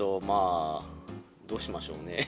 [0.00, 0.82] と、まあ、
[1.46, 2.26] どうしましょうね。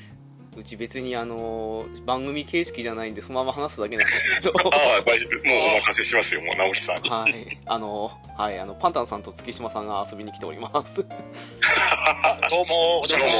[0.54, 4.52] うち別にあの、番組形式じゃないんで、そのまま話すだけなんですけど。
[4.72, 5.48] ああ、大丈夫。
[5.48, 7.08] もうお任せしますよ、もう直樹さんに。
[7.10, 7.58] はい。
[7.66, 11.02] あの、はい、あの、パンタンさんと月島さんが遊びに来ております。
[11.04, 13.30] どうも、お邪魔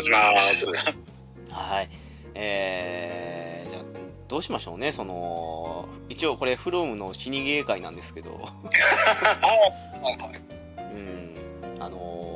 [0.00, 0.70] します。
[1.50, 1.88] はい。
[2.34, 3.82] えー、じゃあ
[4.28, 8.48] どうしましょうね、その、一応これ、フロムの死にゲー会なんですけど、
[10.78, 11.34] うん、
[11.80, 12.33] あの、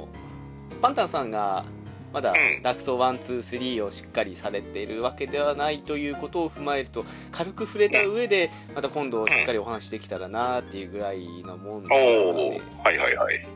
[0.81, 1.65] パンタンさんが、
[2.13, 12.61] まだうんダークソー1、2、3をしっかりされているわけではないということを踏まえると、軽く触れた上で、また今度しっかりお話できたらなっていうぐらいのもんおですかおね。
[12.83, 13.47] はいはいはい。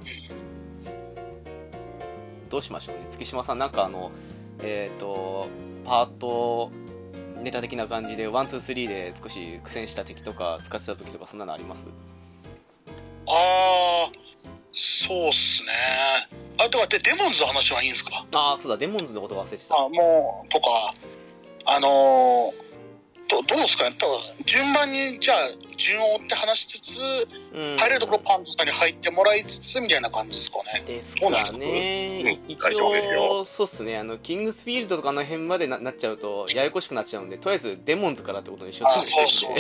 [2.51, 4.11] どうしましょうね月島さんなんかあの
[4.63, 5.49] えっ、と
[5.87, 6.71] パート
[7.43, 11.87] ネタ的な感じでワンツースリーで少し苦戦した敵とか使ってた時とかそんなのあります？
[13.27, 14.32] あー、
[14.73, 15.73] そうっすね。
[16.59, 18.25] あ、では、で、デモンズの話はいいんですか？
[18.33, 18.77] ああそうだ。
[18.79, 19.77] デモンズのこと忘れてた。
[19.77, 20.67] あ、もう、とか、
[21.67, 22.63] あのー、
[23.29, 23.97] どどうですかね？
[23.99, 25.39] 多分順番に、じゃあ、
[25.77, 27.01] 順を追って話しつつ、
[27.55, 30.83] うん入れるところパントさんに入ってもらいつつ、みたいな感じですかね。
[30.87, 31.53] ですどうですか？
[31.53, 39.53] かねうん一応よそうっすねあのキングスフィールドとかあの辺までななっちゃうとややこしくなっちゃうんでとりあえずデモンズからってことにしようとあ、思てうそう。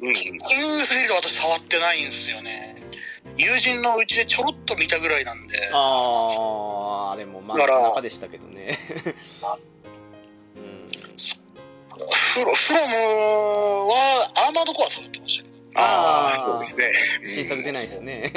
[0.00, 0.14] うん。
[0.14, 0.44] キング
[0.84, 2.76] スフィールド私触ってないんですよね。
[3.36, 5.70] 友人のうちでちょろっと見たぐらいなんで。
[5.72, 9.14] あああれもまあなだからかなかでしたけどねうん
[12.06, 12.94] フロフロム
[13.90, 15.80] はアーマードコア触ってましたけど。
[15.80, 16.92] ああ、そうですね。
[17.24, 18.32] 新作出ないですね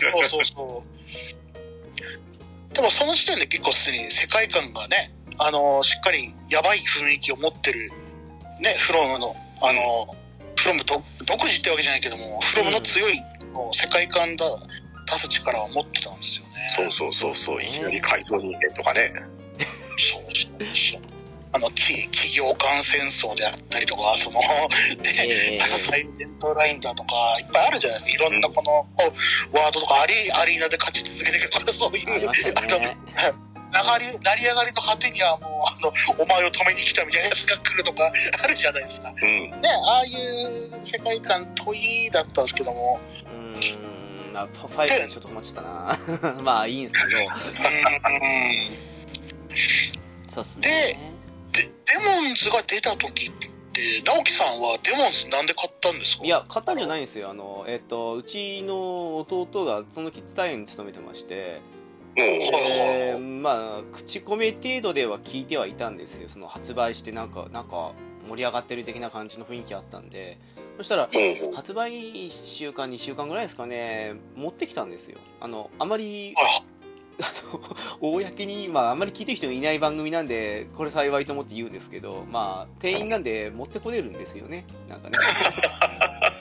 [0.00, 0.84] そうそうそ
[2.72, 2.74] う。
[2.74, 7.92] でもその時点で結構すでに世界観がね、あのしっかりやばい雰囲気を持ってる、
[8.60, 10.16] ね、フロムの、あの
[10.56, 13.20] フロム独独自ってわけじゃないけども、フロムの強い
[13.72, 14.46] 世界観だ、
[15.06, 16.66] 出す力を持ってたんですよね。
[16.68, 17.62] そうそうそうそう。
[17.62, 19.12] いきなり改造人間とかね。
[19.96, 21.13] そうそうそう。
[21.54, 24.48] あの、き企業間戦争であったりとか、その、ね、
[25.22, 28.24] ええあのサイレントラインだとか、いっぱいあるじゃないですか。
[28.26, 29.14] いろんなこの、こ
[29.52, 32.28] うワードとかアリアリーナで勝ち続けてるから、 そういう、
[33.72, 38.10] あり成り上がりの果てにはもう、あの、お前を止めに来たみたいなやつが来るとか、
[38.42, 39.12] あるじゃないですか。
[39.12, 39.64] ね、うん。
[39.64, 46.34] ああいう世界観問いだったんですけども、うーん、まあ、ファイブでちょっと困っちゃったな。
[46.42, 47.26] まあ、いいんですけど、う
[49.52, 50.74] ん、そうっすでね。
[50.94, 51.13] で、
[51.62, 53.48] デモンズが出た時って、
[54.04, 56.24] 直樹さんはデモンズなんで買ったんですか？
[56.24, 57.30] いや、買ったんじゃないんですよ。
[57.30, 61.60] あの、えっ、と、うちの弟がその時、ツタヤに勤めてまして、
[63.18, 66.28] まあ、口コミ程度では聞いてはいたんですよ。
[66.28, 67.92] その発売してなんか、なんか、
[68.28, 70.38] 盛り上がってる的な感じの雰囲気あったんで、
[70.78, 71.08] そしたら、
[71.54, 75.18] 発売1週間、2週間ぐらいですかね、持ってきたんですよ。
[75.40, 76.34] あの、あまり、
[78.00, 84.64] 公に、まあ、あんまり聞いてる人がいない番組なんで、これ幸いと思って言うんですけど、まあ、店員なんで持ってこれるんですよね。
[84.88, 85.16] なんかね。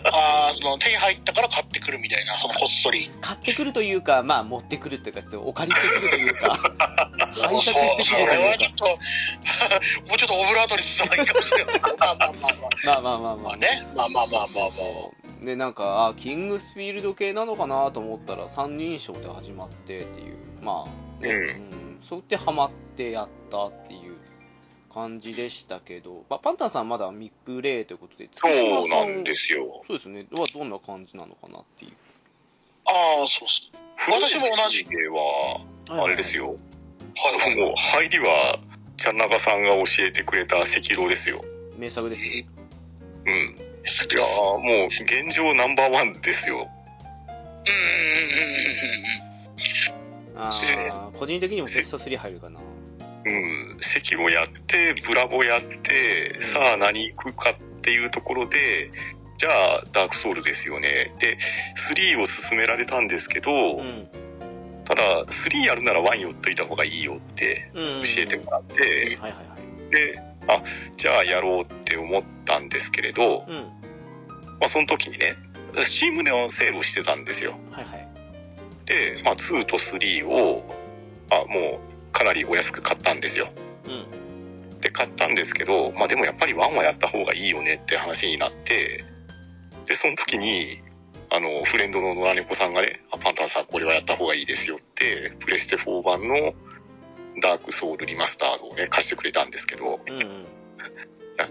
[0.06, 3.10] あーその手に入ったから買ってくるみたいな、そのこっそり。
[3.22, 6.50] 買ってくるというか、まあ、持ってくるというか、お借りしてくるというか、
[7.34, 8.86] 拝そう借してくるというかそれはちょっ、と、
[10.08, 11.80] もうちょっとオブラートに進まないかもしれない。
[11.82, 12.54] まあまあまあまあ。
[12.86, 13.58] まあまあまあまあまあ。
[13.58, 14.70] ね、まあまあまあまあま
[15.42, 15.46] あ。
[15.46, 24.18] で、なんか、あ、キングスフィールド系なのかなと思ったら、三人称で始まってっていう、まあ、ね、うんうん、そうやってハマってやったっていう
[24.94, 29.82] 感じでしたけど、まあ、パンタンさんまだミップレイということで、そうさなんですよ。
[29.88, 30.26] そうですね。
[30.32, 31.92] はどんな感じなのかなっていう。
[32.86, 33.72] ああ、そうっす。
[34.10, 36.48] 私も同じでは、あれですよ。
[36.48, 37.60] はいはい。
[37.60, 38.60] もう入りは、
[38.98, 41.44] ちゃんなかさんが教えてくれた赤狼ですよ。
[41.78, 42.48] 名作ですね。
[43.26, 43.34] うん。
[43.34, 46.56] いやーもう現状ナンバーワンですよ。
[46.56, 46.68] うんうん
[48.04, 50.03] うんうんうん
[50.36, 52.60] ああ、個人的にもベスト3入るかな。
[53.26, 53.78] うん。
[53.80, 58.92] 赤狼やって、ブラボやって、さあ何行くかっていうところで、
[59.38, 61.14] じゃあダークソウルですよね。
[61.20, 61.38] で、
[61.92, 64.08] 3を勧められたんですけど、うん。
[64.86, 68.04] ただ、3やるなら1寄っといた方がいいよってうん。
[68.04, 69.18] 教えてもらって。
[69.92, 70.62] で、あ、
[70.98, 73.56] じゃあやろうって思ったんですけれど、うん。
[74.60, 75.36] まあその時にね、
[75.82, 77.56] スチームのセールをしてたんですよ。
[77.72, 78.03] はいはい。
[78.86, 80.64] で、まあ2と3を、
[81.30, 83.50] あ、もうかなりお安く買ったんですよ。
[83.86, 84.80] うん。
[84.80, 89.06] で、買ったんですけど、まあでもやっぱり1はやった方がいいよねって話になって、
[89.86, 90.82] で、その時に、
[91.30, 96.54] あの、フレンドの野良猫さんがね、あ、パンタンさんこれはやった方がいいですよって、プレステ4版の
[97.42, 100.46] ダークソウルリマスターをね、貸してくれたんですけど、うんうん。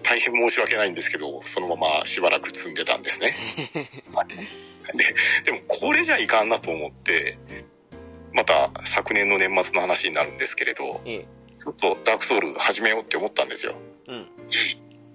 [0.03, 3.35] 大変申し訳ないんですけど、そのまましばらく積んでたんですね。
[4.95, 5.15] で、
[5.45, 7.39] でもこれじゃいかんなと思って、
[8.33, 11.27] また昨年の年末の話になるんですけれど、ええ。
[11.63, 13.77] ちょっとダークソウル始めようって思ったんですよ。
[14.09, 14.27] うん。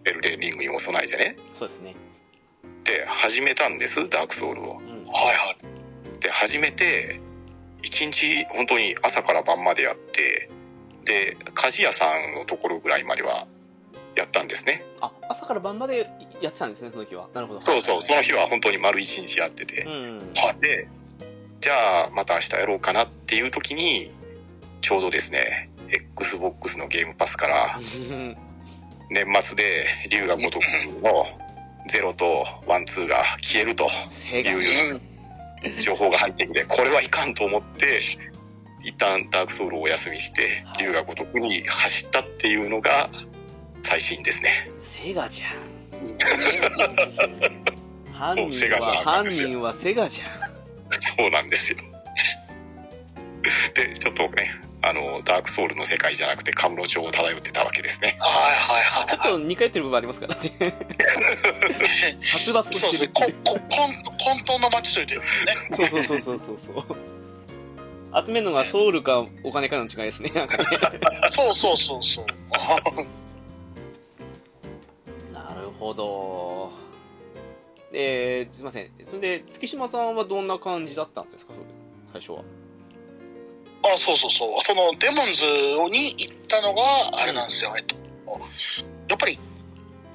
[0.05, 1.35] エルレーリングにも備えてね。
[1.51, 1.95] そうですね。
[2.85, 4.77] で、始めたんです、ダークソウルを。
[4.77, 5.05] うん。
[5.05, 5.55] はいは
[6.17, 6.19] い。
[6.21, 7.19] で、始めて、
[7.83, 10.49] 一日本当に朝から晩までやって、
[11.03, 13.47] で、鍛冶屋さんのところぐらいまでは
[14.15, 14.85] やったんですね。
[15.01, 16.09] あ、朝から晩まで
[16.41, 17.27] やってたんですね、その日は。
[17.33, 17.61] なるほど。
[17.61, 19.89] そうそう、その日は本当に丸一日やっててう。
[19.89, 20.19] ん。
[20.59, 20.87] で、
[21.59, 24.11] じゃあまた明日やろうかなっていう時に、
[24.81, 27.79] ちょうどですね、Xbox のゲームパスから
[29.09, 30.63] 年末で龍が如く
[31.01, 31.25] の
[31.89, 33.87] 0と1、2が消えると。
[34.31, 35.01] いう
[35.79, 37.99] 情報が入ってきて、これはいかんと思って、
[38.83, 43.09] 一旦ダークソウルをお休みしては、い龍が如くに走ったっていうのが
[43.87, 44.49] 最新ですね。
[44.79, 45.49] セガじゃん。
[48.11, 50.29] 犯人は、犯人はセガじゃん。
[50.99, 51.77] そうなんですよ。
[53.75, 54.51] で、ちょっとね、
[54.81, 58.17] あの、ダークソウルの世界じゃなくて、カムロ町を漂ってたわけですね。
[58.19, 59.07] はいはいはい。
[59.07, 60.51] ちょっと似通ってる部分ありますからね。
[62.23, 65.25] 殺伐とそうしてるそう、ここ混混沌の街というね。
[65.77, 68.25] そうそうそうそうそうそう。
[68.25, 70.31] 集めるのがソウルかお金かの違いですね。
[70.35, 70.65] なんかね。
[71.31, 72.25] そうそうそうそう。
[75.79, 76.71] ほど。
[77.93, 78.91] えー、すいません。
[79.07, 81.65] それで、月島さんはどんな感じだったんですか、それ
[82.13, 82.43] 最初は。
[83.93, 84.61] あ、そうそうそう。
[84.61, 85.45] その、デモンズ
[85.89, 87.73] に行ったのが、あれなんですよ。
[87.77, 87.95] えっと、
[89.09, 89.39] やっぱり、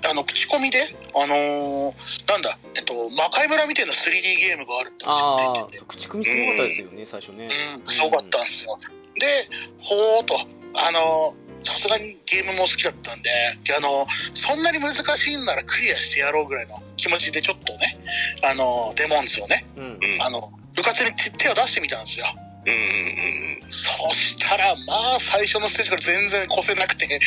[0.05, 1.95] あの、口コミで、あのー
[2.29, 7.49] なんだ、えっと、魔界村みたいな 3D ゲームがあるって言ってて、そう口コミすごかったですよね、最初ね。
[7.79, 8.79] うん、すごかったんですよ。
[9.15, 9.49] で、
[9.79, 10.35] ほーっと、
[10.75, 13.31] あのーさすがにゲームも好きだったんで、
[13.65, 13.93] であのー
[14.35, 17.99] そんなに難しいんならクリアしてやろうぐらいの気持ちでちょっとね、
[18.45, 19.99] あのーデモンズをね、うん。
[20.01, 20.23] うん。
[20.23, 22.27] あの、部活に手手を出してみたんですよ。
[22.65, 27.07] うんうんうんそしたら、まあ、最初のステージから全然越せなくて。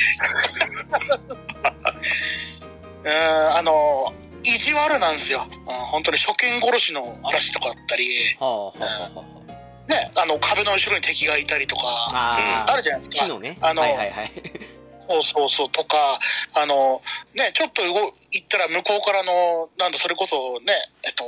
[3.04, 3.12] うん、
[3.58, 5.48] あの、意地悪なんですよ。
[5.50, 5.56] うん
[5.96, 9.26] 本当に初見殺しの嵐とかあったり、はあ、はあ、はあ、は
[9.88, 12.78] ね、あの、壁の後ろに敵がいたりとか、あ。
[12.78, 13.26] るじゃないですか。
[13.26, 13.57] 木のね。
[13.62, 14.31] あのはいはいはい。
[15.07, 16.19] そうそうそう、とか、
[16.56, 17.02] あの、
[17.36, 20.74] ね、ちょっと動行ったら向こうからの、なんだ、それこそね、
[21.06, 21.24] えっと、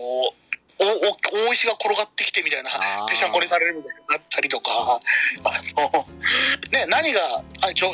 [0.80, 2.70] おお大石が転がってきてみたいな
[3.08, 5.00] ぺしゃんこにされるみたいになったりとか、
[5.44, 6.06] あの、
[6.72, 7.44] ね、何が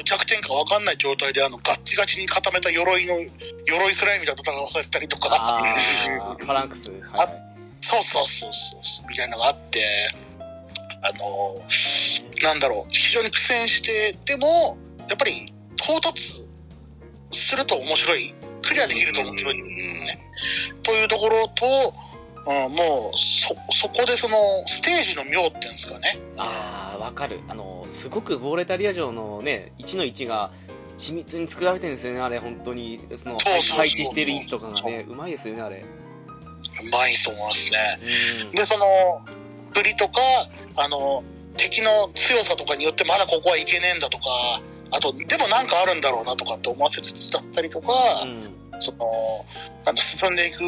[0.03, 3.19] 弱点か分かんない状態で、あの、ガッチガチに固めた鎧の、
[3.65, 5.61] 鎧スライムみたいな戦わされたりとか、
[6.39, 6.91] ファランクス。
[6.91, 7.53] はい
[7.85, 10.07] そうそうそうそう、みたいなのがあって、
[11.03, 11.59] あの、
[12.41, 14.77] なんだろう、非常に苦戦して、でも、
[15.09, 15.45] やっぱり
[15.77, 16.49] 到達
[17.31, 19.63] すると面白い、クリアできると面白い、
[20.81, 21.93] というところと、
[22.45, 26.19] うん、もう、そ、そこでその、ステージの妙っていうんですかね。
[26.37, 27.39] ああ、わかる。
[27.47, 30.51] あの、すごくボーレタリア城のね、1の1が
[30.97, 32.99] 緻密に作られてるんですよね、あれ、本当に。
[33.15, 35.77] その、そうそうそう配置してる位置とかがね、うまいですよね、あれ。
[35.77, 37.99] うまいと思いますね。
[38.45, 38.51] うん。
[38.51, 38.85] で、その、
[39.73, 40.21] 振りとか、
[40.75, 41.23] あの、
[41.57, 44.25] 敵の強さとかによってまだここはいけねえんだとか、
[44.91, 48.53] あと、でもなんかあるんだろうなとかって思わせつつだったりとか、うん。
[48.79, 49.05] その、
[49.85, 50.59] なんか進んでいく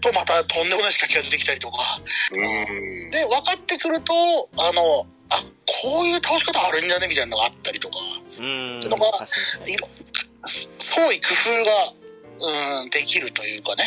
[0.00, 1.78] とまたとんでもない仕掛けが出てきたりとか、
[2.32, 3.10] うん。
[3.10, 4.12] で、分かってくると、
[4.58, 7.98] あの、あ、こういう倒し方あるんじゃねみたいなのがあったりとか、
[8.38, 8.80] うん。
[8.80, 9.28] のが確かに。
[9.28, 9.88] 確かにいろ
[10.78, 12.06] 創意工夫が
[12.38, 13.84] うん、できるというかね、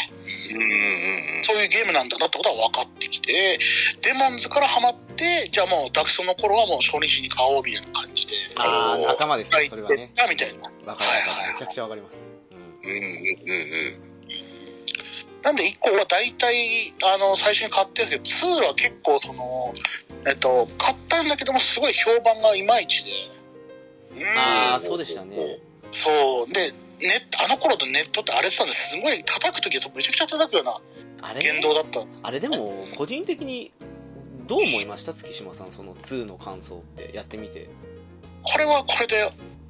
[0.50, 3.60] うんうんうんそういうゲームなんだなってことは分かってきて、
[4.01, 10.12] デモンズからハマって、じゃあもうダクソの頃はもう初日に買おうみたいな感じで、ああ仲間ですねそれはね。
[10.29, 10.63] みたいな。
[10.63, 12.34] わかるわかはいはいるめちゃくちゃわかります、
[12.84, 14.10] うんうんうんうん。
[15.44, 19.74] なんで1個は大体、あの、最初に買ってるんですけど、2は結構その、
[20.27, 23.12] えっと、買ったんだけども、すごい評判がいまいちで、
[24.18, 24.38] うん。
[24.38, 25.60] ああそうでしたね。
[25.91, 26.53] そう。
[26.53, 26.72] で、
[27.38, 28.91] あの頃のネットってあれてたんです。
[28.91, 30.81] すごい叩くときはめちゃくちゃ叩くような
[31.21, 32.21] あれ言動だったんです。
[32.24, 33.71] あれでも個人的に
[34.48, 35.13] どう思いました？
[35.13, 37.69] 月島さんその2の感想ってやってみて
[38.43, 39.15] これはこれで、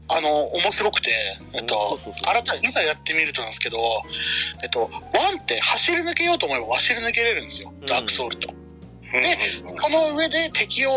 [0.08, 1.12] あの、面白くて、
[1.54, 3.78] えっと、改めいざやってみるとなんですけど、
[4.64, 7.74] えっと、1って走り抜けようと思えば走り抜けれるんですよ。
[7.82, 8.50] うんダークソウルと。
[8.52, 10.92] うんでその上で敵を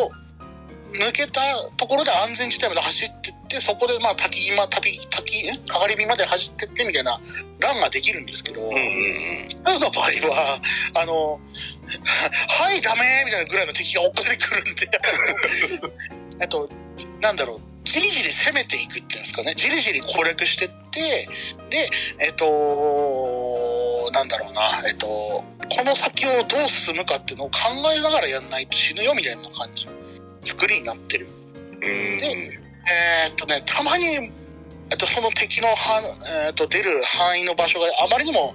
[0.92, 1.40] 抜けた
[1.78, 7.20] ところで安全地帯まで走ってって、そこでまあ滝際、滝、滝、んかがり火まで走ってってみたいな
[7.60, 9.48] ランができるんですけど、うんうんうん。
[9.64, 10.60] 僕の場合は、
[10.94, 11.40] あの、
[12.48, 14.90] はい、ダメみたいなぐらいの敵が追っかけてくるんで、
[16.40, 16.68] えっと、
[17.20, 21.28] なんだろう、じりじり攻めていくっていうんですかね、じりじり攻略してって、
[21.70, 25.44] で、えっと、なんだろうな、えっと、こ
[25.84, 27.58] の先をどう進むかっていうのを考
[27.92, 29.92] えながらやんないと死ぬよみたいな感じの
[30.44, 31.28] 作りになってる。
[31.74, 32.18] うん。
[32.18, 36.02] でえーっとね、たまに、えっと、その敵のは、
[36.46, 38.54] えーっと出る範囲の場所があまりにも、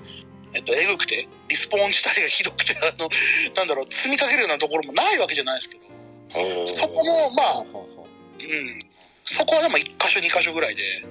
[0.54, 3.10] えっと、えぐくて、リスポーン自体がひどくて、 あの、
[3.56, 8.08] なんだろう、積みかけるようなところもないわけじゃないですけど、そこも、まあほ、
[8.40, 8.76] うん、
[9.26, 11.06] そこはでも1箇所、2箇所ぐらいで、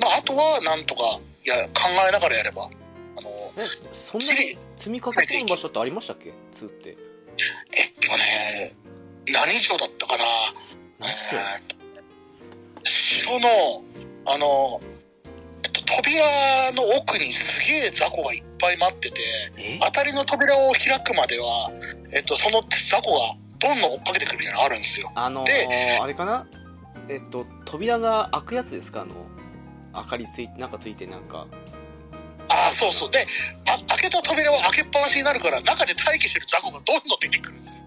[0.00, 2.68] まあ、あとはなんとかや考えながらやれば、
[3.16, 6.96] あの、えそそんなに積みかけ込む場所ってありましたっけ？2って。
[7.72, 8.74] えっとね、
[9.26, 10.54] 何城だったかな、
[10.98, 11.83] 何でしょうえーっと
[12.84, 13.48] 城の、
[14.26, 14.80] あの、
[15.62, 19.22] えっと、扉の奥にすげえ雑魚がいっぱい待ってて、
[19.58, 19.78] え？
[19.84, 21.70] 当たりの扉を開くまでは、
[22.12, 25.10] えっと、その雑魚がどんどん追っかけてくるみたいなのがあるんですよ。
[25.14, 26.46] あのでー、あれかな？
[27.08, 29.02] えっと扉が開くやつですか？
[29.02, 29.14] あの
[29.94, 31.46] 明かりついなんかついてなんか
[32.48, 33.10] ああ、そうそう。
[33.10, 33.26] で、
[33.66, 37.82] あ開けた扉は開けっぱなしになるから、中で待機してる雑魚がどんどん出てくるんですよ。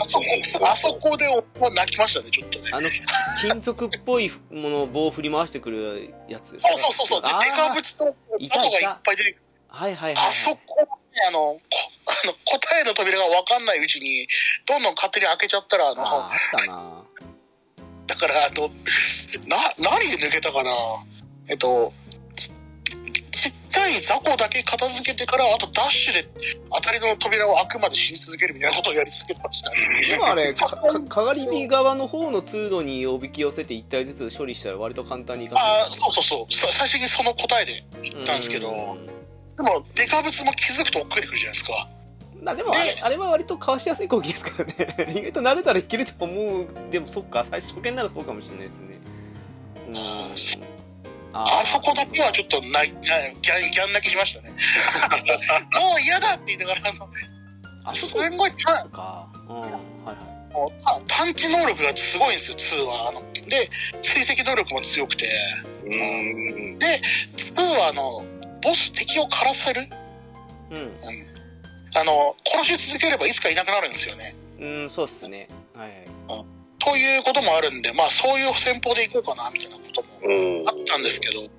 [0.00, 2.70] あそこ、あそこでもう泣きましたね、ちょっとね。
[2.72, 2.88] あの
[3.40, 7.22] 金属っぽいものを棒を振り回してくるやつですかそうそうそうそう。
[7.22, 8.04] で、デカブツと
[8.40, 9.42] 雑魚がいっぱい出てくる。
[9.68, 11.60] はいはいはい、はい、あそこね、あの、こ
[12.06, 14.28] あの答えの扉が分かんないうちに、
[14.66, 17.02] どんどん勝手に開けちゃったら、あの、あったな
[18.06, 18.68] だから、あの、
[19.48, 20.70] な、何で抜けたかな
[21.48, 21.92] えっと、
[23.36, 26.26] ちちっちゃい雑魚だけ片付けてから、あとダッシュで
[26.72, 29.76] 当たりの扉を開くまで死に続けるみたいなことをやり続けてましたね。
[30.08, 36.52] でもあれかがり火側の方の通路におびき寄せて1体ずつ処理したら割と簡単にいかああ、そうそうそう。
[36.52, 39.06] さ最終的にその答えで言ったんですけど、うん。
[39.06, 41.88] でも、デカブツも気づくと追っかけてくるじゃないですか。
[42.42, 45.12] まあでもあれであれは割とかわしやすい攻撃ですからね。
[45.18, 46.66] 意外と慣れたらいけると思う。
[46.90, 48.98] でもそっか最初初見ならそうかもしれないですね。
[49.88, 50.75] うん
[51.44, 54.50] あそこだけはちょっとなギャン、ギャン泣きしましたね。
[55.72, 57.08] もう嫌だって言いながら、あの、
[57.84, 63.08] あすんごいたかうんはいはいもうた探知能力がすごいんですよ、2は。
[63.10, 63.68] あので、
[64.00, 65.28] 追跡能力も強くて、
[65.84, 68.24] うん2はあの、
[68.62, 69.88] ボス敵を枯らせる？
[70.70, 70.98] うん
[71.94, 74.34] あの、殺し続ければいつかいなくなるんですよね。
[74.58, 75.48] うん、そうっすね。
[75.74, 76.15] はいはい。
[76.86, 81.50] ということもあるんで、まあそういう戦法でいこうかな、みたいなこともおあったんですけど、うん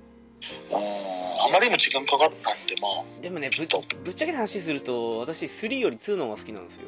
[1.40, 3.66] あまりにも時間かかったんで、まあ、でもねぶ、
[4.04, 6.82] ぶっちゃけた話すると、私3より2の方が好きなんですよ。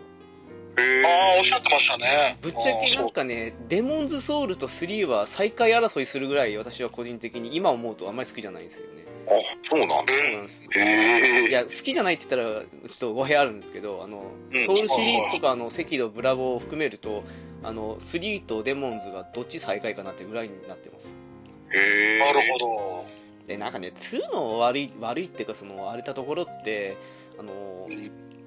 [0.79, 2.39] へああ、おっしゃってましたね。
[2.41, 9.05] ぶっちゃけなんかね、デモンズソウルと3は最下位争いするぐらい、私は個人的に今思うとあんまり好きじゃないんですよね。
[9.29, 9.33] あ
[9.63, 10.65] そうなんだそうなんです。
[10.75, 17.23] へえいや、好きじゃないって言ったら、ちょっと語弊あるんですけど、あの、うんソウルシリーズとか、あの、赤道、ブラボーを含めると、
[17.63, 21.17] あの、3とデモンズがどっち最下位かなってぐらいになってます。
[21.73, 23.21] へえなるほど。
[23.47, 26.97] でなんかね2の悪い悪いっていうかその荒れたところって
[27.37, 27.89] あの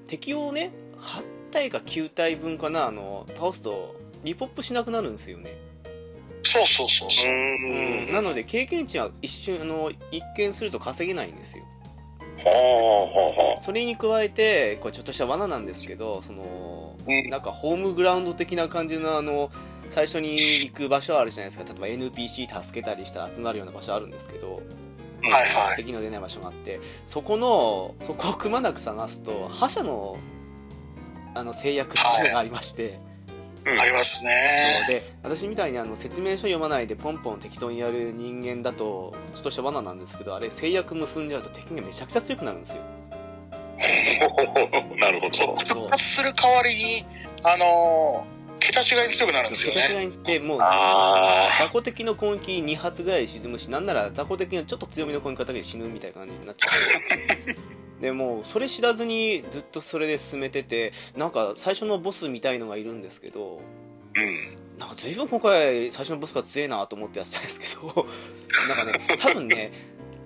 [0.08, 5.58] 敵をね8体か9体分かなあの倒すとリポップしなくなるんですよね、
[6.44, 7.30] そうそうそうそう。
[7.30, 8.12] うん。
[8.14, 11.66] なので経験値は一瞬あの一見すると稼げないんですよ。
[12.46, 19.52] はあはあはそれに加えてこれちょっとした罠なんですけどそのうんなんかホームグラウンド的な感じのあの
[19.90, 21.66] 最初に行く場所あるじゃないですか。
[21.66, 24.62] 例えば NPC 助けたりしたら集まるような場所あるんですけど。
[25.22, 25.76] はいはい。
[25.78, 26.80] 敵の出ない場所があって。
[27.06, 30.18] そこのそこをくまなく探すと覇者の
[31.36, 33.00] あの制約っていうのがありまして、
[33.66, 33.80] うん。
[33.80, 34.86] ありますね。
[34.88, 42.82] で私みたいにあの説明書読まないでポンポン適当にやる人間だとちょっとした罠なんですけどあれ制約結んじゃうと敵がめちゃくちゃ強くなるんですよ
[45.00, 45.34] なるほど。
[45.34, 47.06] そう復活する代わりに、
[47.44, 49.82] あのー桁違いに強くなるんですよね。
[49.82, 56.68] 桁違いってもうあ雑魚敵の攻撃2発ぐらい沈むしなんなら雑魚敵のちょっと強めの攻撃だけで死ぬみたいな感じになっちゃ
[58.00, 64.22] う でもうそれ知らずにずっとそれで進めててなんか最初のボスみたいのがいるんですけどー。
[64.22, 64.58] うん。
[64.80, 68.08] なんか随分今回最初のボスが強えなと思ってやってたんですけど
[68.68, 69.72] なんかね多分ね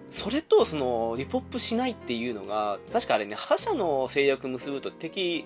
[0.09, 5.45] それとそのリポップしないっていうのが確かあれね覇者の制約結ぶと敵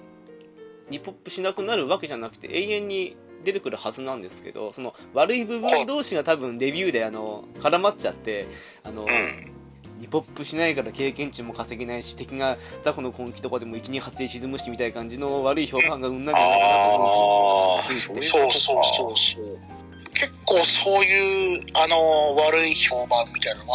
[0.90, 8.48] リポップしなくなるわけじゃなくて永遠に出てくるはずなんですけどその悪い部分同士が多分デビューであの絡まっちゃって
[8.84, 9.52] あの、うん。
[10.00, 19.81] リポップしないから経験値も稼げないし敵が雑魚の根気とかでも12発で沈むしみたいな感じの悪い評判がうんなんじゃないかなと思うんですよそうそうそう。
[20.22, 23.74] 結構そういう、あのー悪い評判みたいなのが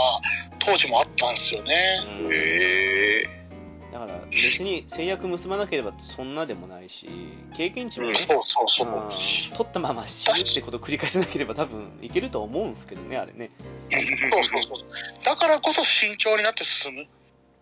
[0.61, 1.75] 当時もあったんですよね。
[2.21, 3.29] うんへえ。
[3.93, 7.09] だから別に制約結ばなければそんなでもないし
[7.57, 8.89] 経験値もね、そうそうそう。
[8.89, 13.51] うん取ったまま死ぬってことを繰り返せなければ多分いけると思うんですけどねあれね
[13.91, 13.99] そ
[14.41, 15.25] うそうそう。
[15.25, 17.07] だからこそ慎重になって進む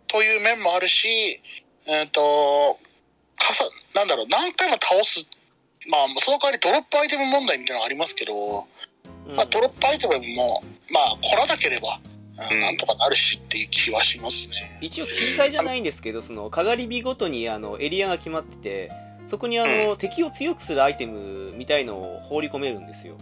[0.09, 1.41] という面もあるし、
[1.87, 2.79] えっ、と、
[3.37, 3.65] かさ、
[3.95, 5.27] なんだろう、何回も倒す、
[5.89, 8.67] まあ、その代わりドロップアイテム問題みたいなのがありますけど、
[9.29, 9.37] うん。
[9.37, 12.01] まあ、ドロップアイテムも、まあ、来らなければ、
[12.51, 12.61] うんうん。
[12.61, 14.79] なんとかなるしっていう気はしますね。
[14.81, 18.93] 一応切り替えじゃないんですけどそのかがり火ごとにあのエリアが決まってて
[19.27, 23.17] そこにあの、敵を強くするアイテムみたいのを放り込めるんですよ。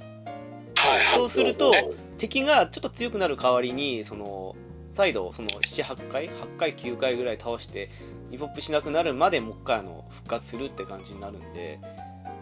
[0.76, 1.00] はいはい。
[1.14, 1.90] そうするとね。
[2.18, 4.54] 敵がちょっと強くなる代わりにその
[4.92, 7.90] 再度その78回8回9回ぐらい倒して
[8.30, 11.80] リポップしなくなるまでもう一回あの復活するって感じになるんで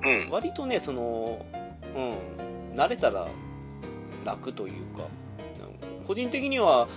[0.04, 0.30] うん。
[0.30, 1.44] 割とねその
[1.94, 3.28] うん慣れたら
[4.24, 5.04] 楽というか
[6.06, 6.88] 個人的には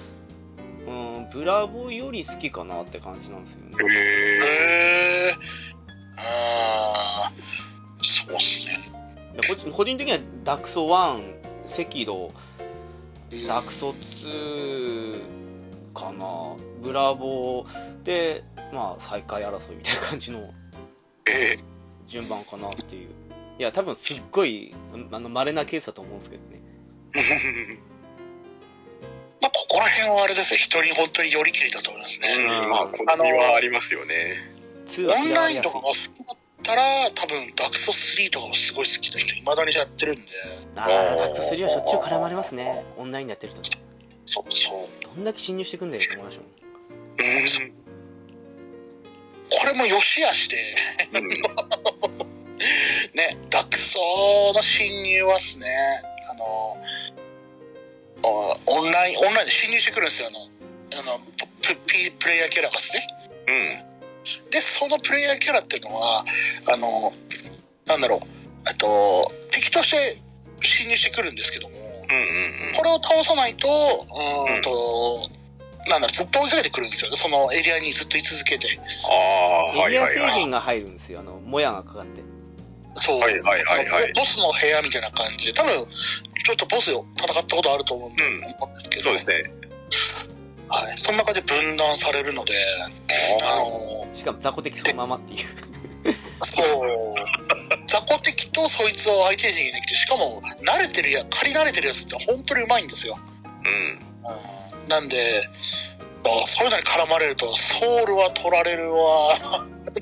[0.87, 4.37] うんブラボーより好きかなって感じなんですよねへえ。
[4.39, 5.35] へえ。
[6.17, 8.79] あーそうっすね。
[9.41, 11.33] で個個人的にはダクソ1
[11.65, 12.31] 赤道
[13.47, 15.21] ダクソ2
[15.93, 20.51] かなブラボーでまあ再開争いみたいな感じの
[21.27, 21.57] え
[22.13, 23.09] 順番かなっていう
[23.57, 24.71] いや多分すっごい
[25.11, 27.77] あの稀なケースだと思うんですけどねー。
[29.41, 30.57] まあ、ここら辺はあれですよ。
[30.57, 32.29] 人に本当に寄り切りだと思いますね。
[32.63, 32.69] うん。
[32.69, 34.37] まあ、これはありますよね。
[34.87, 40.21] 2はオンラインとかが好きだったら、多分ダクソ3とかもすごい好きな人、いまだにやってるんで、
[40.77, 43.61] ああダクソ3はしょっちゅう絡まれますねオンラインでやってると
[44.25, 45.15] そうそう。
[45.15, 46.39] どんだけ侵入してくんだよって思いまし
[47.57, 47.82] たもん
[49.59, 50.57] これも良し悪しで、
[51.13, 51.29] うん。
[51.29, 51.37] ね、
[53.49, 53.99] ダクソ
[54.55, 55.67] の侵入はですね、
[56.29, 56.77] あの、
[58.23, 61.25] あオンライン、オンラインで侵入してくるんですよ、あの、あの
[61.61, 63.07] プププレイヤーキャラがですね。
[63.47, 64.49] うん。
[64.51, 66.25] で、そのプレイヤーキャラっていうのは、
[66.71, 67.13] あの、
[67.87, 68.19] なんだろう、
[68.69, 70.17] えっと、敵として
[70.61, 72.17] 侵入してくるんですけども、うん
[72.67, 75.29] うんこれを倒さないと、うーんと、
[75.87, 77.17] なんだろう、ずっと追いかけてくるんですよね。
[77.17, 78.79] そのエリアにずっと居続けて。
[79.09, 79.13] あ
[79.75, 80.19] あ、はエリア制。
[80.19, 82.21] 限が入るんですよあのもやがかかって
[82.95, 83.19] そう。
[83.19, 89.51] はいはいはいはいボボスの部屋みたいな感じで、多分、ちょっとボスを戦ったことあると思うんでうん思うんですけど、そうですね。
[90.69, 90.97] はい。
[90.97, 92.53] その中で分断されるので、
[93.43, 95.47] ああの、しかも雑魚敵そのままっていう
[96.45, 97.15] そう。
[97.87, 103.17] 雑魚敵とそいつを相手にできて、しかも、慣れてるや、借り慣れてるやつって本当にうまいんですよ。
[103.65, 103.99] うん。
[104.87, 105.41] なんで、
[106.25, 109.35] あそういうのに絡まれると、ソウルは取られるわ。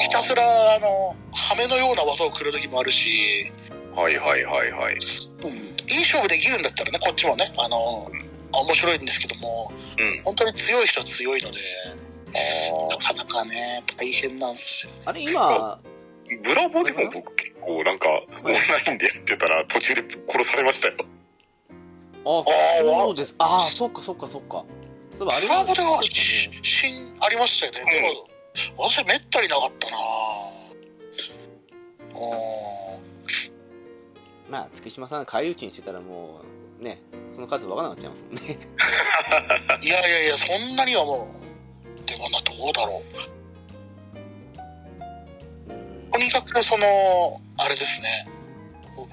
[0.00, 3.52] ひたすら、あの、ハメのような技を食る時もあるし、
[3.94, 4.94] はいはいはいはい。
[4.94, 5.50] うん、
[5.88, 8.10] いい勝負できるんだったらね、こっちもね、あの、
[8.52, 10.22] 面白いんですけども、うん。
[10.24, 11.60] 本当に強い人は強いので、
[12.34, 14.92] なあかなかね、大変なんですよ。
[15.04, 20.94] あれ今ーブラボーでも僕結構なんか、オンラインでやってたら途中で殺されましたよ。
[22.24, 24.64] あーそうですああそっかそっかそっか
[25.18, 27.92] そういえばあれはそうですよねしんありましたよね。
[27.92, 28.28] でも、
[28.76, 30.00] 私はめったになかったなぁ。
[34.50, 36.42] まあ月島さん返り討ちにしてたらも
[36.80, 37.00] うね
[37.32, 38.58] その数分からなくなっちゃいますもんね
[39.82, 41.28] いやいやいや、そんなにはも
[42.02, 43.02] う、でもな、どうだろ
[45.68, 45.72] う。
[45.72, 45.72] う
[46.08, 46.86] んとにかくその、
[47.56, 48.28] あれですね。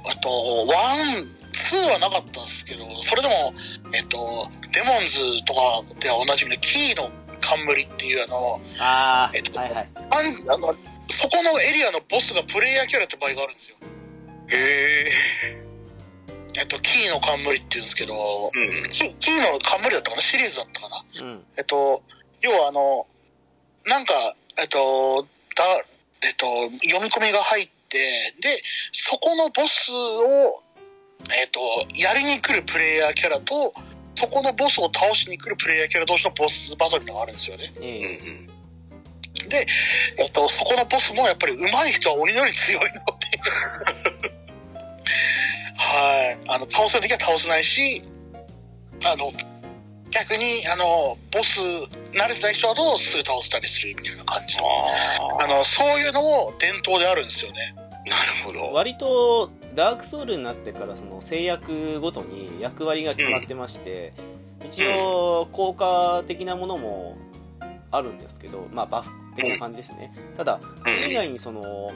[0.06, 0.30] あと、
[0.68, 1.28] ワン、
[1.72, 3.54] ツーはなかったんですけど、それでも、
[3.94, 10.00] えっと、デモンズとかではおなじみの黄の冠っていうあの、あえっとあはいはいあ
[10.60, 10.76] んあの
[11.08, 13.78] そこのエリアのボスがプレイヤーキャラって場合があるんですよ。
[14.50, 14.58] へ
[15.08, 15.12] え。
[16.60, 18.90] えっと、キーの冠って言うんですけど、うん。
[18.90, 20.22] キキーの冠だったかな？
[20.22, 21.06] シリーズだったかな？
[21.22, 22.04] うんえっと、
[22.42, 23.08] 要はあの、
[23.86, 25.64] なんか、えっと、だ、
[26.24, 28.58] えっと、読み込みが入って、で、
[28.92, 30.62] そこのボスを、
[31.30, 31.60] えっと、
[31.96, 33.74] やりに来るプレイヤーキャラと、
[34.16, 37.72] そこのボスを倒しに来るプレイヤーキャラ同士のボスバトルがあるんですよね。
[37.78, 38.20] うんうえ
[39.44, 39.50] えん。
[39.50, 39.66] で、
[40.18, 42.92] えっと、そこのボスもやっぱり上手い人は鬼のように強いので、
[45.76, 46.40] はい。
[46.48, 48.04] あの、倒せるときは倒せないし、
[49.04, 49.32] あの、
[50.12, 51.60] 逆に、あの、ボス、
[52.14, 54.64] 慣れてた人だとすぐ倒せたりするみたいな感じの。
[54.66, 57.74] ああの、そういうのも伝統であるんですよね。
[57.78, 58.74] あ、なるほど。
[58.74, 64.14] 割とダークソウルになってからその制約ごとに役割が決まってまして、
[64.66, 67.18] 一応効果的なものも
[67.92, 71.92] あるんですけど、まあ、バフ的な感じですね、ただそれ以外にその、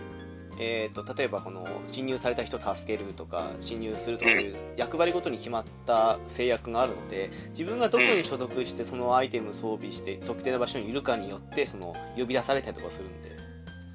[0.60, 13.32] えー、と例えばこの侵入された人を助けるとか侵入するとかそういう役割ごとに決まった制約があるので自分がどこに所属してそのアイテム装備して特定の場所にいるかによってその呼び出されたりとかするんで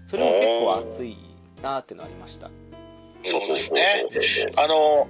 [0.05, 1.16] それも結構熱い
[1.62, 2.51] なーってのありました
[3.22, 4.06] そうですね。
[4.56, 5.09] あの、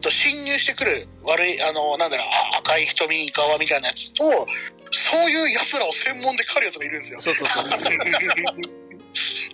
[0.00, 4.24] と侵入してくる悪い、あの、なんだろう、あ赤い瞳側みたいなやつと、
[4.90, 7.20] そういう奴らを専門で狩る奴がいるんですよ。
[7.20, 7.64] そうそうそう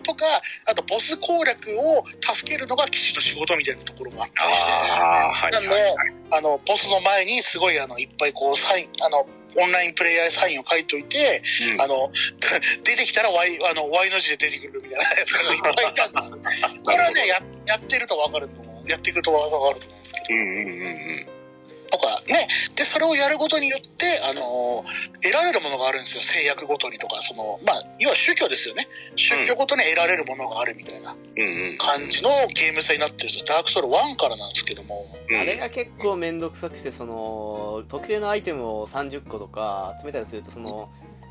[0.03, 0.25] とか、
[0.65, 4.71] あとボス攻略を助けるのが騎士の仕事みたいなところがあったりして。
[4.73, 5.95] ああ、はいなんではいはい。
[6.31, 9.27] あの、ボスの前にすごいあの、いっぱいこう、サイン、あの、
[9.59, 11.43] オンラインプレイヤーサインを書いといて、
[11.75, 12.11] うんあの、
[12.85, 16.33] 出てきたら Y、あの、Y の字で出てくるみたいなやつが いっぱいいたんです。
[16.33, 18.91] これはね、や、やってるとわかると思う。
[18.91, 20.39] やっていくとわかると思うんですけど。
[20.39, 21.38] うんうんうんうん。
[21.91, 22.49] とかね。
[22.77, 24.85] で、それをやることによって、あの、
[25.23, 26.23] 得られるものがあるんですよ。
[26.23, 28.89] 制約ごとにとか、その、まあ、要は宗教ですよね。
[29.17, 31.17] 宗教ごとに得られるものがあるみたいな。
[31.79, 33.45] 感じのゲーム性になってるんですよ。
[33.47, 35.07] ダークソウル1からなんですけども。
[35.31, 40.89] うんあれが結構面倒くさくしてその特定のアイテムを30個とか集めたりするとその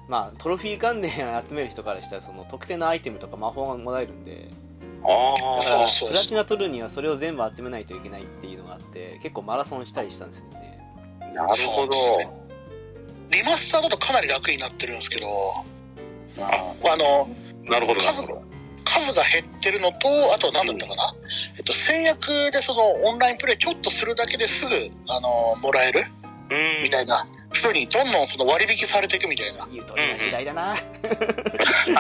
[0.08, 4.67] まあトロフィー関連集める人からしたらその特定のアイテムとか魔法がもらえるんであ
[5.08, 10.80] だからプラチナ取るにはそれを全部集めないといけないっていうのがあって結構マラソンしたりしたんですよね。
[11.22, 11.94] あ、なるほど。
[13.30, 15.54] リマスターだとかなり楽になってるんですけど、
[16.40, 17.30] ああの、
[17.64, 18.24] なるほど、数。
[18.84, 21.14] 数が減ってるのと、あと何だったかな、
[21.58, 26.06] えっと、制約でそのオンラインプレイちょっとするだけですぐ、あの、もらえる？
[26.50, 26.84] うん。
[26.84, 27.28] みたいな
[27.62, 29.68] 風にどんどんその割引されていくみたいな。
[29.72, 30.76] 言うとりな時代だな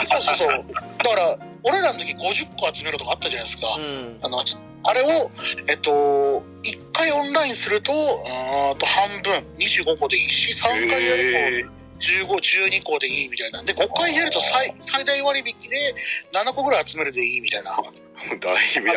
[0.09, 0.65] そうそうそう。
[1.03, 3.75] だから、俺らの時50個集めろとかあったじゃないですか。
[3.77, 4.43] うんあの、
[4.83, 5.31] あれを、
[5.67, 12.27] えっと、1回オンラインすると、うーんと半分、25個でいいし、3回やると15、
[12.69, 13.63] 12個でいいみたいな。
[13.63, 15.95] で、5回やると最最大割引で
[16.31, 17.71] 7個ぐらい集めるでいいみたいな。
[17.71, 17.83] だい
[18.29, 18.87] ぶ優しいです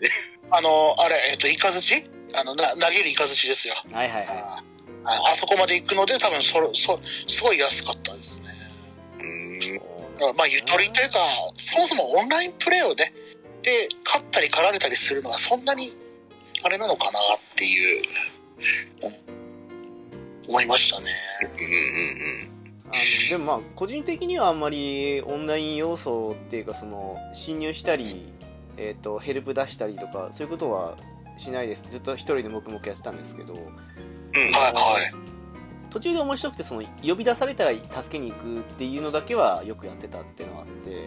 [0.00, 0.10] ね。
[0.50, 3.74] あの、あれ、えっと、イカズチあの、な投げるイカズチですよ。
[3.92, 4.62] はいはいは
[5.04, 8.46] ああそこまで行くので、多分それ、そ、すごい安かったですね。
[9.20, 11.18] うんいだからまあ、ゆとりというか、
[11.54, 13.12] そもそもオンラインプレイをね、
[13.62, 15.96] で、勝ったり勝られたりするのはそんなに、
[16.64, 17.22] あれなのかなっ
[17.56, 18.04] ていう、
[20.48, 21.06] 思いましたね。
[21.42, 28.32] うんうんあのでもまあ個人的にはあんまりオンライン要素っていうかその侵入したり、
[28.76, 30.96] えー、とヘルプ出したりとかそういうことは
[31.36, 33.54] しないですずっと一人で黙々やってたんですけど
[34.34, 35.14] はいはい。
[35.90, 41.00] 途中で面白くてその呼び出されたら助けに行くっていうのだけはよくやってたっていうのがあってうんは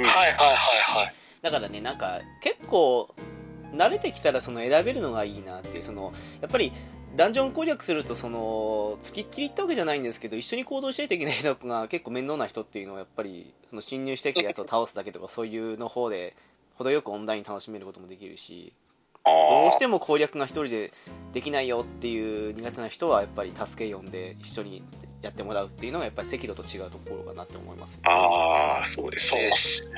[0.00, 1.14] いはいはいはい。
[1.40, 3.14] だからねなんか結構
[3.72, 6.72] 慣れてきたらその選べるのがいいなっていうそのやっぱり
[7.16, 16.34] ダンジョン攻略するとその付きっきりってわけじゃないんですけど一緒に行動しないといけない人が結構面倒な人っていうのはやっぱりその侵入してきたやつを倒すだけとかそういうの方で
[16.74, 18.81] 程よくオンライン楽しめることもできるしあ
[19.24, 20.92] どうあしても攻略が一人で
[21.32, 24.82] できないよっていう苦手な人はやっぱり助け呼んで一緒に
[25.22, 29.54] やってもらうっていうのがやっぱり赤道と違うところかなって思いますああ、そうですそうねで。
[29.54, 29.92] すね。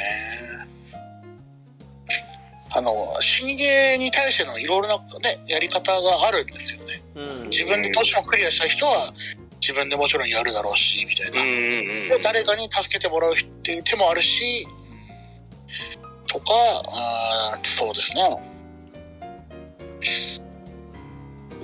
[2.76, 7.02] あの、死にゲーに対してのいろいろなね、やり方があるんですよね。
[7.14, 9.14] うん自分でどうしてもクリアした人は、
[9.60, 11.40] 自分でもちろんやるだろうし、みたいな。
[11.40, 11.50] うんう
[12.04, 14.66] んで誰かに助けてもらうっていう手もあるし、
[16.26, 16.44] とか、
[16.86, 18.53] あーそうですね。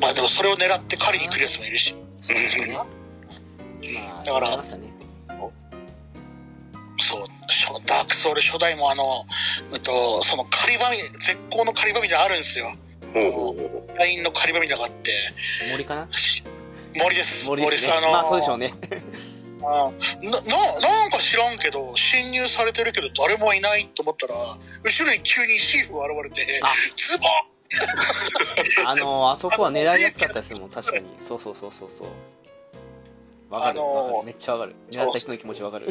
[0.00, 1.94] まあでもそれを狙って狩りに来るやつもいるし。
[2.22, 2.86] そうですねまあ
[4.24, 4.62] だからね。
[7.02, 9.24] そう、初ダークソウル初代もあの、
[9.72, 12.72] うんと、その狩り場み、絶好の狩り場みたいなのあるんですよ。
[13.96, 15.12] ラインの狩り場みたいなのがあって、
[15.72, 16.08] 森かな？
[17.02, 17.48] 森です。
[17.48, 17.92] 森ですね。
[17.92, 18.72] あの、まあそうでしょうね。
[19.62, 19.90] あ
[20.22, 26.68] なななんか知らんけど侵入されてるけど誰もいないと思ったら後ろに急にシーフが現れてあ。
[26.96, 27.30] ズボン
[28.84, 31.08] あのあそこは狙いやすかったですもん確かに。
[31.20, 32.08] そうそうそうそうそう。
[33.50, 33.80] わかる。
[33.80, 34.26] あのーわかる。
[34.26, 34.74] めっちゃわかる。
[34.90, 35.86] 狙った人の気持ちわかる。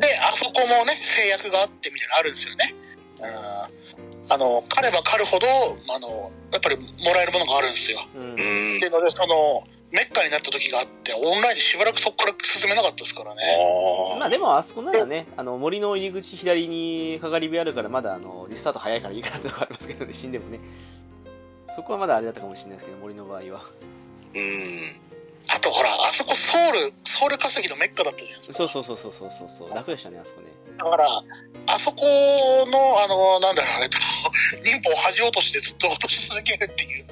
[0.00, 2.74] であそこもね制約があってみたいなのあるんですよね。
[3.18, 4.32] うん。
[4.32, 5.46] あの狩れば狩るほど
[5.94, 8.06] あのやっぱりもらえるものがあるんですよ。
[8.14, 8.22] うん。
[8.22, 8.32] うん。
[8.32, 13.42] っていうのでそのメッカになった時があってオンラインでしばらくそこから進めなかったですからね
[14.16, 20.58] あまあでもあそこならね、 あの森の入り口左にかかり火あるからまだあのリスタート早いからいいかなってとこありますけどね、死んでもね。
[21.68, 23.64] そこはまだあれだったかもしれないですけど、森の場合は。
[24.34, 25.00] うん
[25.48, 30.48] あとほらあそこソウルソウル稼ぎのメッカだったじゃないですかそうそうそうそうそうそうそう、楽でしたね、あそこね。
[30.78, 31.22] だから
[31.66, 32.04] あそこ
[32.66, 33.88] のあのなんだろうあれ
[34.64, 37.06] 忍法を恥を落としてずっと落とし続けるっていう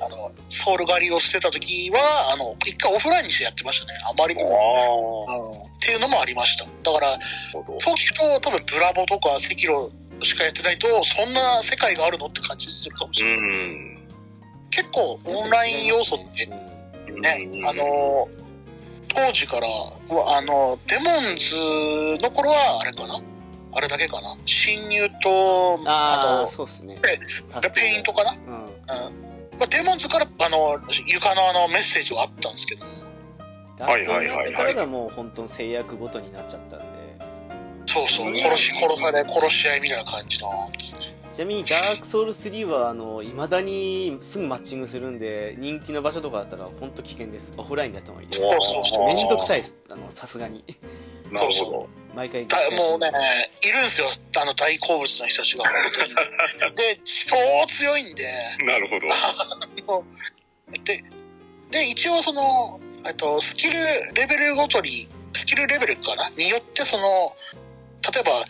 [0.00, 3.98] あのソウル狩りをしてた時はあの一回オフラインにしてやってましたね。
[4.08, 6.64] あまりにもうんっていうのもありました。
[6.64, 7.18] だから
[7.52, 9.90] そう聞くと多分ブラボとか赤炉
[10.22, 13.98] しかやってないとそんな世界があるのって感じするかもしうれない、ん。
[14.70, 16.48] 結構オンライン要素って
[17.08, 17.20] うん。
[17.20, 18.28] ね、あの
[19.08, 21.54] 当時からあのデモンズ
[22.22, 23.20] の頃はあれかな？
[23.74, 24.36] あれだけかな？
[24.46, 26.96] 侵入とああ、あそうっすね。
[27.02, 27.18] ペ
[27.96, 28.64] イントかな、うん。
[28.64, 29.27] うん
[29.88, 32.84] モンズからあの床のあのメッセージはあったんですけど
[33.84, 37.08] はいはいはいはいだからがもう本当に制約ごとになっちゃったんで。
[37.86, 40.70] そうそう殺し殺され殺し合いみたいな感じの
[41.32, 47.52] ちなみにダークソウル3は、あの、未だにすぐマッチングするんで、人気の場所とかだったら本当危険です。
[47.56, 48.40] オフラインでやった方がいいです。
[48.40, 49.76] そうそうそうめんどくさいです。
[49.88, 50.64] あの、さすがに。
[51.30, 51.88] なるほど
[52.18, 52.46] 毎回。
[52.48, 53.12] だもうね
[53.62, 54.08] いるんですよ。
[54.40, 55.64] あの大好物の人たちが。
[56.74, 57.36] で超
[57.68, 58.24] 強いんで。
[58.66, 59.06] なるほど。
[60.84, 61.04] で
[61.70, 63.78] で一応そのえっとスキル
[64.14, 66.28] レベルごとにスキルレベルかな？
[66.30, 67.30] によってその
[68.12, 68.44] 例えば、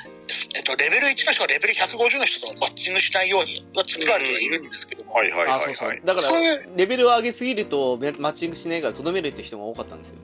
[0.57, 5.75] えっと、レベル1の人がレベル150の人とマッチングしないように作られてはいるんですけども、はいはいあ、はいはい。
[5.75, 6.01] そうそう。
[6.05, 10.21] だからそういう、レベルを上げすぎると、めマッチングしないから、とどめるって人が多かったんですよね。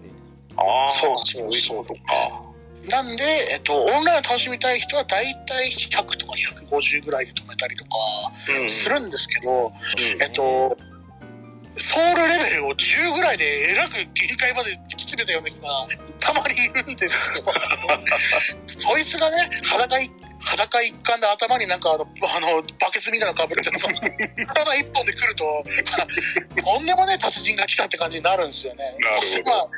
[0.56, 1.86] ああそうそうそう。
[1.86, 2.53] とか
[2.88, 6.32] なんで、えっと、オンラインを楽しみたい人は大体100とか
[6.70, 7.90] 250ぐらいで止めたりとか
[8.60, 10.76] うんするんですけど、うんえっと、
[11.76, 15.86] ソウルレベルを10ぐらいでえらく限界まで突き詰めたような人が
[16.20, 17.44] たまにいるんですよ。
[18.66, 20.10] そいつがね、裸い
[20.44, 23.94] 裸一貫で頭になんかあの、あの、バケツみたいなのかぶって、その、
[24.46, 25.64] 刀一本で来ると、
[26.62, 28.96] とんでもねえ達人が来たって感じになるんですよね。
[29.00, 29.70] なるほどまあ、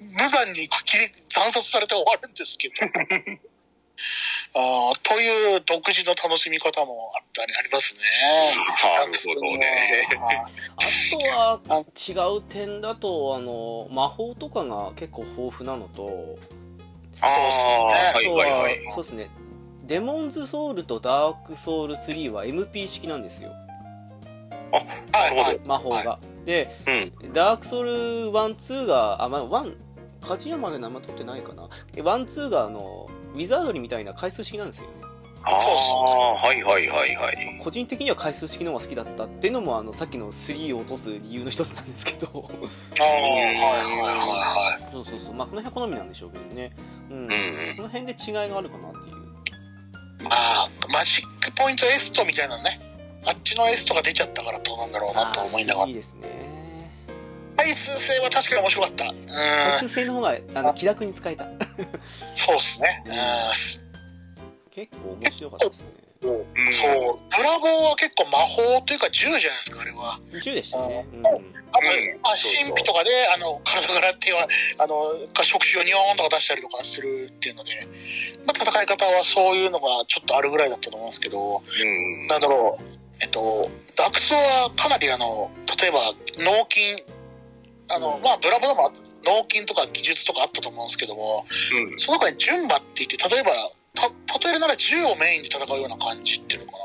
[0.00, 2.74] 無残に切り惨殺されて終わるんですけど。
[4.56, 8.02] あーという独自の楽しみ方もあったりありますね。
[8.82, 10.08] なるほどね
[10.76, 16.38] あとは、違う点だと、あの、魔法とかが結構豊富なのと、
[17.20, 19.30] ああそうはいはいはいそうですね。
[19.86, 23.52] デモンズソウルとダークソウル3は MP 式なんですよ。
[25.12, 26.18] なるほど魔法が。
[26.44, 27.90] で、うんダークソウル
[28.30, 29.76] 1、2が、あ、まあ、1、
[30.20, 31.68] 鍛冶屋まで名前取ってないかな。
[31.92, 34.92] で1、2が、あの、ウィザードリーみたいな回数式なんですよね。
[35.46, 42.26] ああはいはいはいはい個人的には回数式の方が好きだったっていうのも、あの、さっきの3を落とす理由の一つなんですけど。
[42.26, 44.92] ああ、はいはいはいはい。
[44.92, 45.34] そうそうそう。
[45.34, 46.72] まあ、この辺は好みなんでしょうけどね。
[47.10, 47.16] うん。
[47.16, 49.16] うんうんこの辺で違いがあるかなっていう。
[50.24, 52.80] まあ、マジックポイントエストみたいなのね。
[53.26, 55.94] あっちのエストが出ちゃったからどうなんだろうなと思いながらいい。
[55.94, 56.90] ですね。
[57.56, 59.08] 回数制は確かに面白かった。
[59.08, 59.26] うん。
[59.26, 61.46] 回数制の方が、あの、気楽に使えた。
[62.34, 63.02] そうですね。
[64.74, 65.86] 結構面白かったですね。
[66.24, 67.18] そう。
[67.30, 70.18] ブラボーは結構魔法というか銃じゃないですか、あれは。
[70.32, 71.06] 10でしたね。
[71.12, 71.26] うん。
[71.26, 71.40] あと、
[71.78, 77.86] 神秘とかで、あの、体から手は、あの、触手をニョーンとか出したりとかするっていうので、
[78.46, 82.26] まあ、戦い方はそういうのがちょっとあるぐらいだったと思うんですけど、うん。
[82.26, 82.84] なんだろう、
[83.20, 87.00] えっと、ダークソはかなりあの、例えば、脳筋、
[87.90, 88.22] あの、うん。
[88.22, 88.92] まあ、ブラボーでも
[89.24, 91.46] 脳筋とか技術とかあったと思うんですけども、
[91.90, 91.98] うん。
[91.98, 96.84] その中に順馬って言って、例えば、た例えるなら銃をメインで戦うような感じっていうのかな。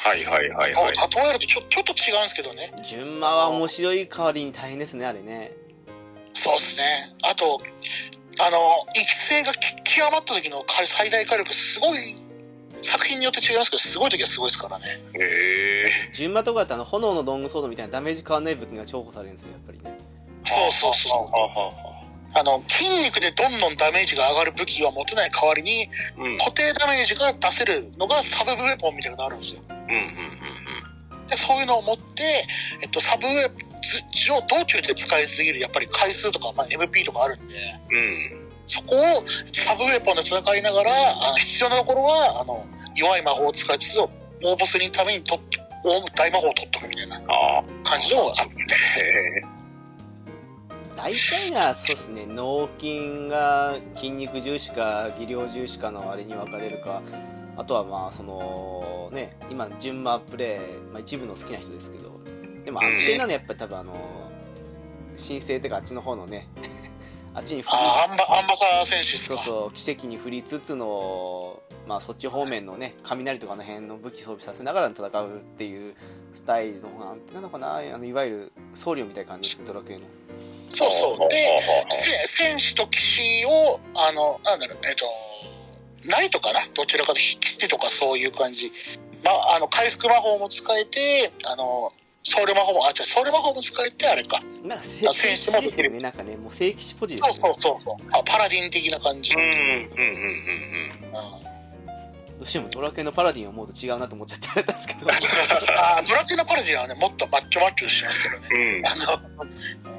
[0.00, 2.72] はいはいはいはい例えるとちょちょっと違うんですけどね。
[2.84, 5.52] 順馬は面白い代わりに大変ですね、あれね。
[6.34, 6.84] そうですね。
[7.24, 7.60] あと、
[8.40, 11.98] あの、育成がき極まった時の最大火力、すごい、
[12.80, 14.86] 作品によって違いますけど、すごい時はすごいですからね。
[15.14, 19.98] へえ順馬とかだとあの、炎のロングソードみたいなダメージ変わんない武器が重宝されるんですよ、やっぱりね。
[20.44, 21.87] そうそうそう。
[22.34, 25.88] あの、筋肉でどんどんダメージが上がる武器は持てない代わりに、
[26.18, 29.62] うん固定ダメージが出せるのがサブウェポンみたいなのがあるんですよ。
[29.68, 30.28] うんうん
[31.28, 32.46] で、そういうのを持って、
[32.82, 33.48] えっと、サブウェ
[33.82, 37.54] ず道道中で使いすぎるやっぱり回数とか、まあ、MP とかあるんで
[37.90, 38.48] うん。
[38.66, 39.00] そこを
[39.52, 45.40] サブウェポンで戦いながらあの必要なところはあの弱い魔法を使いつつ大ボスにためにと
[45.84, 47.20] 大大魔法を取っとくみたいな。
[47.84, 49.57] 感じのがあってへ
[50.98, 52.26] 大体がそうですね。
[52.26, 57.02] 脳筋が筋肉重視か技量重視かのあれに分かれるか。
[57.56, 62.18] あとはまあそのね今順番プレイ、まあ、一部の好きな人ですけど。
[62.64, 63.94] でも安定なのはやっぱり多分あの
[65.16, 66.48] 申請ってかあっちの方のね
[67.32, 69.38] あっちに振りあアンバアンバサダー選手ですか？
[69.38, 75.94] そうそう奇跡に振りつつのまあそっち方面のね雷とかの辺の武器装備させながら戦うっていう
[76.32, 77.76] スタイルの方が安定なのかな。
[77.76, 80.02] あのいわゆる僧侶みたいな感じですドラクエの
[80.70, 85.06] そうそうでせ戦士と騎士をあのなんだろうえっと
[86.08, 88.72] ナイトかなどちらかというと騎士とかそういう感じ
[89.24, 99.40] まああの回復魔法も使えてあのソウル魔法もあ違うソウル魔法も使えてあれかなんか聖聖騎士ですよねなんかねもう聖騎士ポジでそうすよねそうそうそうあパラディン的な感じ、うん。
[99.40, 99.48] うん。
[99.48, 99.56] うん。
[99.56, 99.88] うん。
[99.92, 101.48] うん。
[102.38, 108.86] どうしてもドラクエのパラディンを思うと違うなと思っちゃってあれなんですけどあドラクエのパラディンはねもっとマッチョマッチョしてますけどねうん。
[108.86, 108.94] あ
[109.84, 109.97] の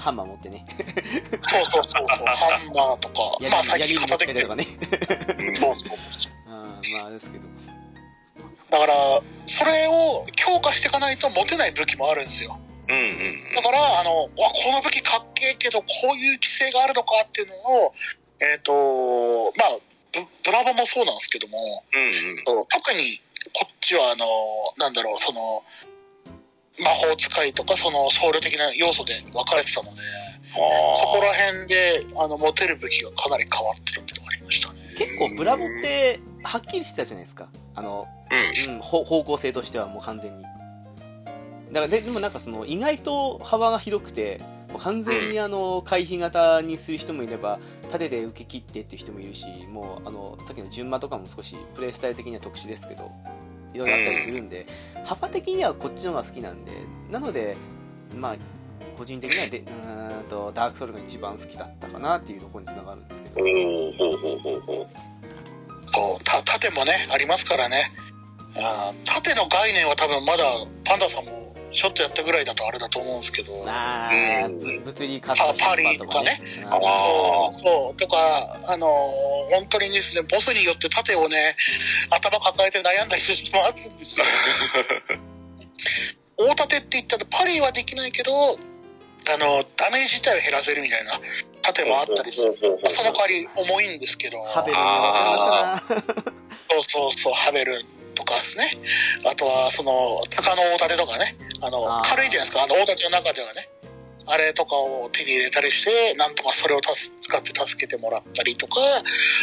[0.00, 0.66] ハンマー持ってね
[1.42, 4.86] そうそうそうそうハンマーとか 槍まあ最近片手でち替えたりと
[5.28, 5.98] かねそうそう
[6.48, 7.46] あまあですけど
[8.70, 8.94] だから
[9.46, 12.58] それを強化していかないと持てない武器もあるんですよ
[12.88, 12.96] うん。
[12.96, 13.54] うん。
[13.54, 17.54] だからあのわこの武器かっけえけどこういう規制があるのかっていうの
[17.86, 17.94] を
[18.40, 19.78] えっ、とまあ
[20.12, 22.66] ブブラボもそうなんですけどもうん。
[22.68, 23.20] 特に
[23.52, 24.26] こっちはあの
[24.78, 25.62] なんだろうその
[26.82, 30.00] 魔法使いとかその僧侶的な要素で分かれてたので
[30.52, 34.80] そこら辺であの持てる武器がかなり変わってたっていうのがありましたね。
[34.96, 37.48] 結構ブラボってはっきりしてたじゃないですか。
[37.74, 38.74] あの、うん。
[38.74, 40.42] うん、ほ方向性としてはもう完全に。
[40.42, 44.40] だからででもなんかその意外と幅が広くて
[44.78, 53.10] 完全にあの回避型にする人もいれば縦で受け切ってっていう人もいるしもうあのさっきの順馬とかも少しプレイスタイル的には特殊ですけど
[53.74, 54.66] いろいろあったりするんで、
[55.04, 56.72] 幅的にはこっちの方が好きなんで
[57.10, 57.56] なので
[58.16, 58.36] まあ
[58.96, 63.40] 個人的にはでうーんとダークソウルが一番好きだったかなっていうところにつながるんですけど。
[63.40, 64.88] おーほうほうほうほう。
[65.86, 67.90] そうた盾もねありますからね。
[68.56, 70.44] あー盾の概念は多分まだ
[70.84, 71.39] パンダさんも
[71.72, 73.64] ちょっとやったぐらいだとあれだと思うんですけど。
[73.64, 74.58] まあ、うん。
[74.58, 76.40] ぶ物理活パパリとかね。
[76.62, 78.90] そうそうとかあのー
[79.50, 81.56] 本当にですねボスによって盾をね
[82.10, 84.26] 頭抱えて悩んだりする人もあるんですよ。
[86.38, 88.56] 大盾って言ったらパリはできないけどあ
[89.36, 91.20] のダメージ自体を減らせるみたいな
[91.62, 94.42] 盾もあったりする、まあその代わり重いんですけど。
[94.44, 94.78] ハベル
[96.70, 98.70] そうそうそうハベルとかですね。
[99.30, 102.62] あとはその鷹の大盾とかねあの軽いじゃないですか。
[102.62, 103.68] あの大盾の中ではね。
[104.26, 108.80] あれとかを手に入れたりしてなんとかそれを使って助けてもらったりとか。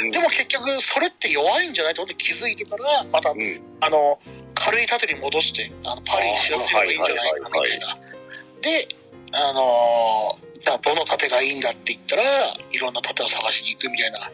[0.01, 0.11] うん。
[0.11, 3.37] でも結局それって弱いんじゃないってことに気づいてからまた、ん。
[3.81, 4.19] あの
[4.55, 7.97] 軽い盾に戻してあのパリしやすいのがいいんじゃないかなみたいな。
[8.61, 8.87] で
[9.33, 14.31] あのーじゃあどの盾がいいんだって言ったらいろんな盾を探しに行くみたいなこ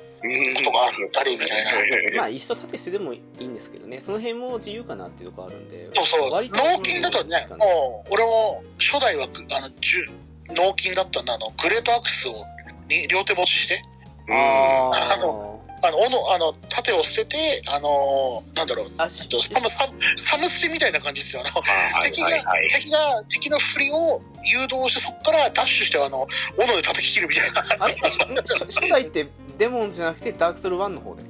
[0.63, 1.65] とがあったりみたい
[2.11, 2.17] な。
[2.17, 3.99] まあ一緒縦捨てでもいいんですけどね。
[3.99, 5.89] その辺も自由かなっていうところあるんで。
[5.93, 6.31] そうそう。
[6.31, 10.05] 割と脳筋だとねうんもう俺も初代はあのじゅ
[10.49, 11.33] 脳筋だったんだ。
[11.33, 12.45] あのグレートアクスを
[12.89, 13.81] に両手持ちして。
[14.29, 18.91] ああのあの斧あの盾を捨ててあのなんだろう。
[18.97, 21.43] あしサムサムサムステみたいな感じですよ。
[21.45, 22.29] あのはい敵が。
[22.71, 26.25] 敵が敵の振りを誘導してそこからダッシュしてあの
[26.57, 27.83] 斧で叩き切るみたいな。
[27.83, 31.23] あれ初代ってデモンズじゃなくてダークソウル1の方で。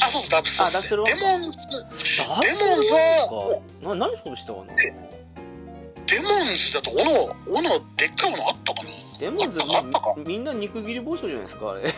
[0.00, 1.58] あそうそうダークソウルあダークソウルデモンズ。
[2.18, 2.98] ダークソウルデモンズは
[3.82, 3.88] 1か。
[3.88, 4.66] な何そうしたかな
[6.06, 7.00] デモンズだと斧
[7.48, 8.90] 斧でっかい斧あったかな？
[9.18, 10.14] デモンズあったあったか？
[10.18, 11.82] みみんな肉切り包丁じゃないですかあれ。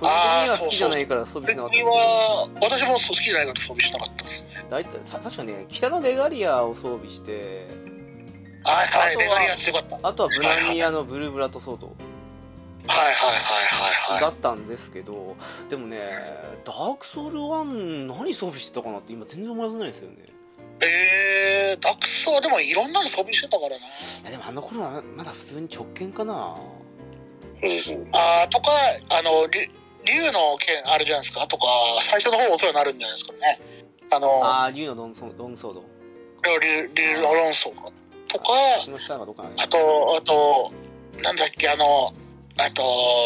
[0.00, 2.66] 個人的には好きじゃないから装備しなかった。
[2.66, 4.46] 私も好きじゃないから装備しなかったです。
[4.68, 7.68] 大体さ確かね北のレガリアを装備して
[8.64, 9.94] はいはいあとはレガリア強かった。
[9.94, 11.94] はいあとはブランニアのブルーブラッドソード
[12.88, 15.36] はいはいはいはいだったんですけど
[15.68, 16.00] でもね
[16.64, 20.16] ダークソウル1何装備してたかなって今全然思い出せないんですよね。
[20.80, 23.76] えー、ダクソはでもいろんなの装備してたからな。
[23.76, 23.80] い
[24.24, 26.56] やでもあの頃はまだ普通に直剣かな。
[28.12, 28.72] あーとか
[29.10, 29.70] あのり
[30.04, 31.46] 竜の剣あるじゃないですか。
[31.46, 31.66] とか
[32.00, 33.60] 最初の方お世話になるんじゃないですかね。
[34.10, 35.84] あのああ竜のロンソロングソード。
[36.60, 37.72] 竜竜の論争
[38.26, 38.44] とか
[38.76, 40.72] 足の下がどっかあとあと
[41.22, 42.12] なんだっけあの
[42.58, 42.82] あと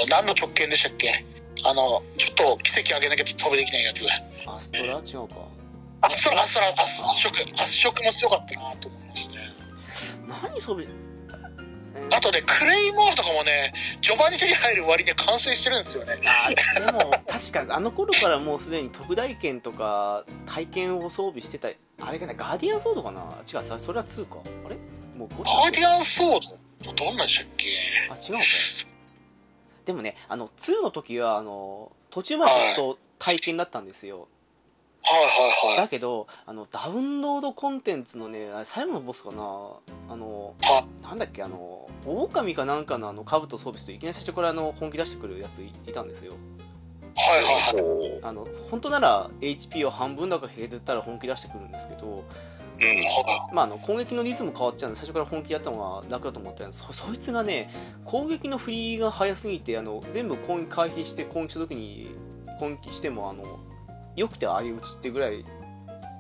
[0.09, 1.24] 何の直剣でしたっけ？
[1.64, 4.05] あのちょっと奇跡あげなきゃ飛びできないやつ。
[4.47, 4.85] アストラ？
[4.85, 5.37] 違うか。
[6.03, 9.39] アストラアストラアス食アス食も強かったなと思いますね。
[10.29, 12.16] 何装備えー。
[12.16, 13.72] あとね、クレイモアとかもね、
[14.03, 16.16] 序盤に手に入る割には完成してるんですよね。
[16.16, 21.68] でも確かあの頃からもうすでに特大剣とか体験を装備してた
[22.01, 23.22] あれかなガーディアンソードかな？
[23.51, 24.37] 違うさそれは2か。
[24.66, 24.77] あれ？
[25.18, 26.41] もう5ガーディアンソー
[26.85, 26.93] ド？
[26.93, 27.70] どんなんでしたっけ？
[28.11, 28.45] あ違うのか
[29.87, 34.28] でもねあの2の時はあの途中までずっと体験だったんですよ
[35.03, 35.76] はいはいはい。
[35.76, 46.32] だけどあのダウンロードコンテンツのね最後のボスかなあのはなんだっけあの狼かなんかのあの兜装備といきなり最初からあの本気出してくるやついいたんですよ
[47.16, 48.20] はいはいはい。
[48.20, 52.24] こあの本当なら HP を半分だか削ったら本気出してくるんですけど、
[53.53, 56.83] まあ、あの攻撃のリズム変わっちゃうんで最初から本気やったのが楽だと思ったんです。
[56.83, 57.70] そそいつがね
[58.05, 62.14] 攻撃の振りが速すぎてあの全部攻撃回避して攻撃した時に
[62.59, 63.45] 攻撃してもあの
[64.14, 65.45] よくて相打ちってぐらい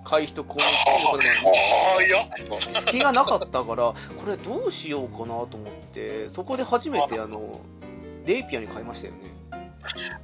[0.04, 0.62] 回避と攻撃
[1.10, 3.94] とでああ、いや、隙がなかったからこ
[4.26, 7.60] れどうしようかなと思ってそこで初めてあの
[8.24, 9.35] レイピアに変えましたよね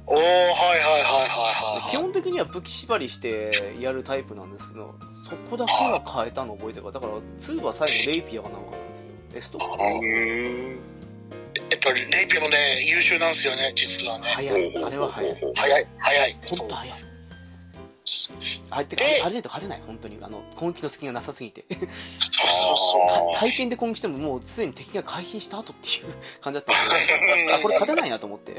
[0.07, 1.91] おー、はいはいはいはいはい。
[1.91, 4.95] 基本的には武器縛りしてやるタイプなんですけど
[5.29, 9.05] そこだけは変えたの覚えてるからだから2は最後レイピアがなんかなんですよ。
[9.35, 10.79] エストうー。
[10.79, 10.93] ん
[11.71, 12.57] えっと、レイピアもね、
[12.87, 14.27] 優秀なんですよね、実はね。
[14.27, 14.83] 早い。
[14.83, 15.37] あれは早い。
[15.55, 16.35] 早い、早い。
[16.57, 17.03] 本当早い。
[18.69, 20.17] あれってあれじゃないと勝てない本当に。
[20.21, 21.65] あの攻撃の隙がなさすぎて。
[21.69, 23.33] そうそうそう。
[23.33, 27.53] た体験で攻撃してももうすでに敵が回避した後っていう感じだったんで。
[27.55, 28.57] あこれ勝てないなと思って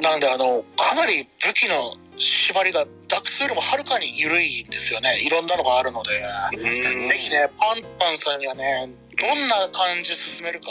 [0.00, 5.18] なんで、あの、かなり武器の縛りがダックスよりもはるかに緩いんですよね。
[5.24, 6.22] いろんなのがあるので。
[6.54, 8.88] うんぜひね、パンパンさんにはね、
[9.18, 10.66] どんな感じで進めるか、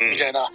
[0.00, 0.48] うんみたいな。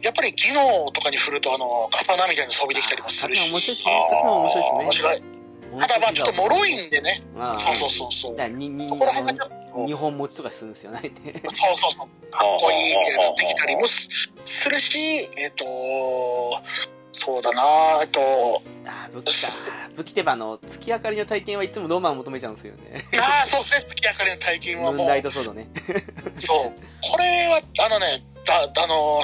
[0.00, 3.50] やっぱり技能とかに振ると、あの、刀みたいなの装備できたりもするし。
[3.50, 5.22] 面白い面白いですね面白い。
[5.80, 7.22] ただまあちょっと脆いんでね。
[7.58, 8.36] そうそうそうそう。
[8.36, 9.50] だからににそこら辺が
[9.86, 11.00] 日本持ちとかするんですよね
[11.48, 12.30] そうそうそう。
[12.30, 15.64] かっこいいみたいなのできたりもすするし、えっ、と、
[17.12, 19.48] そうだなえっと、あー武器か。
[19.96, 23.04] 武器ってばあの月明かりの体験はいつもローマンを求めちゃうんですよね。
[23.20, 25.08] ああ、そうですね、月明かりの体験はもう。
[25.08, 25.68] ライ、トソードね。
[26.36, 26.80] そう。
[27.12, 29.20] これは、あのね、だあの、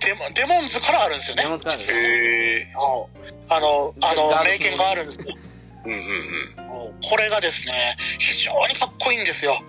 [0.00, 1.42] デモデモンズからあるんですよね。
[1.42, 1.48] デ。
[1.48, 3.18] モンズからあるへえそう
[3.50, 5.34] あの、あの、名犬があるんですよ。
[5.84, 9.62] うんうんうんこれがですね、非常にかっこいいんですよ。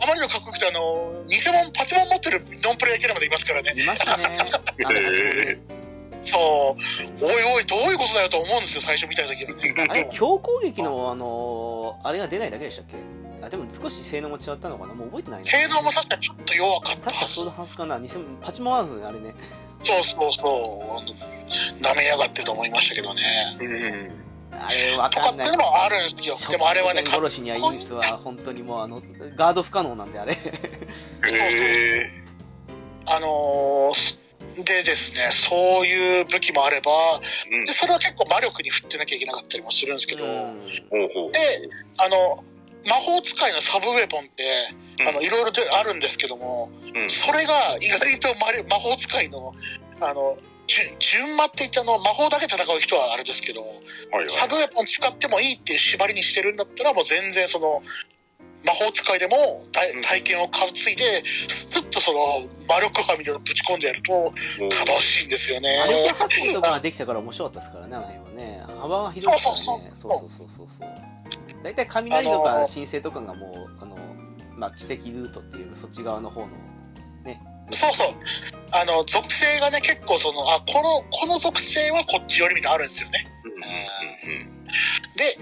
[0.00, 3.72] あまりのかっこよくて、あの、偽物、パチモン持ってるノンプレイヤーキャラまでいますからね。
[3.76, 5.58] いますね
[6.22, 7.24] そう。
[7.24, 9.74] おいおい、どういうことだよと思うんですよ、最初見た時はね。
[9.88, 12.96] あれ強攻撃のあのーあれが出ないだけでしたっけ？
[13.44, 14.94] あでも少し性能も違ったのかな？
[14.94, 15.44] もう覚えてないな？
[15.44, 17.56] 性能も確かにちょっと弱かった確かそうはず。
[17.56, 19.34] のはずかな偽物パチモンアーズねあれね
[19.82, 20.98] そうそうそう。
[20.98, 23.22] あの舐めやがってと思いましたけどね。
[23.60, 24.22] うんうん
[24.52, 25.46] あれわとかかんない。
[25.46, 26.36] っていうのもあるんですよ。
[26.50, 29.02] でもあれはね、かっ殺しにはイースは本当にもうあの
[29.34, 30.32] ガード不可能なんであれ。
[30.32, 30.38] へ
[31.24, 32.10] え
[33.06, 34.22] あのー
[34.56, 36.92] でですね、そういう武器もあれば、
[37.50, 37.64] うん。
[37.64, 40.30] で、それは結構魔力に振ってなきゃいけなかったりもするんですけど、うん。
[40.90, 41.32] ほうほう。
[41.32, 41.38] で、
[41.96, 42.44] あの、
[42.84, 44.44] 魔法使いのサブウェポンって、
[45.00, 45.08] うん。
[45.08, 47.08] あの、いろいろであるんですけども、うん。
[47.08, 48.28] それが意外と
[48.68, 49.54] 魔法使いの、
[50.00, 50.36] あの、
[50.72, 53.70] 順順魔って言ってあの、魔法だけ戦う人はあれですけど、はい
[54.16, 54.28] はい。
[54.28, 57.82] サブウェポン使ってもいいっていう縛りにしてるんだったら、もう全然その、
[58.64, 59.64] 魔法使いでも
[60.02, 64.32] 体験を担いで、スッとその魔力波みたいなのぶち込んでやると
[64.86, 65.82] 楽しいんですよね。
[65.84, 68.64] 魔力発電とかができたから面白かったですからねあの辺はね。
[68.80, 69.56] 幅が広いからね。
[69.56, 69.80] そそうう。
[69.96, 70.88] そうそうそうそうそう。
[71.64, 73.98] 大体雷とか神聖とかがもうあの
[74.56, 76.48] まあ奇跡ルートっていうかそっち側の方の
[77.70, 78.14] そうそう。
[78.72, 83.26] あの、属性がね、結構その、あ、この、この属性はこっち寄りみたいなのあるんですよね。
[83.44, 84.52] うんうん
[85.16, 85.36] で、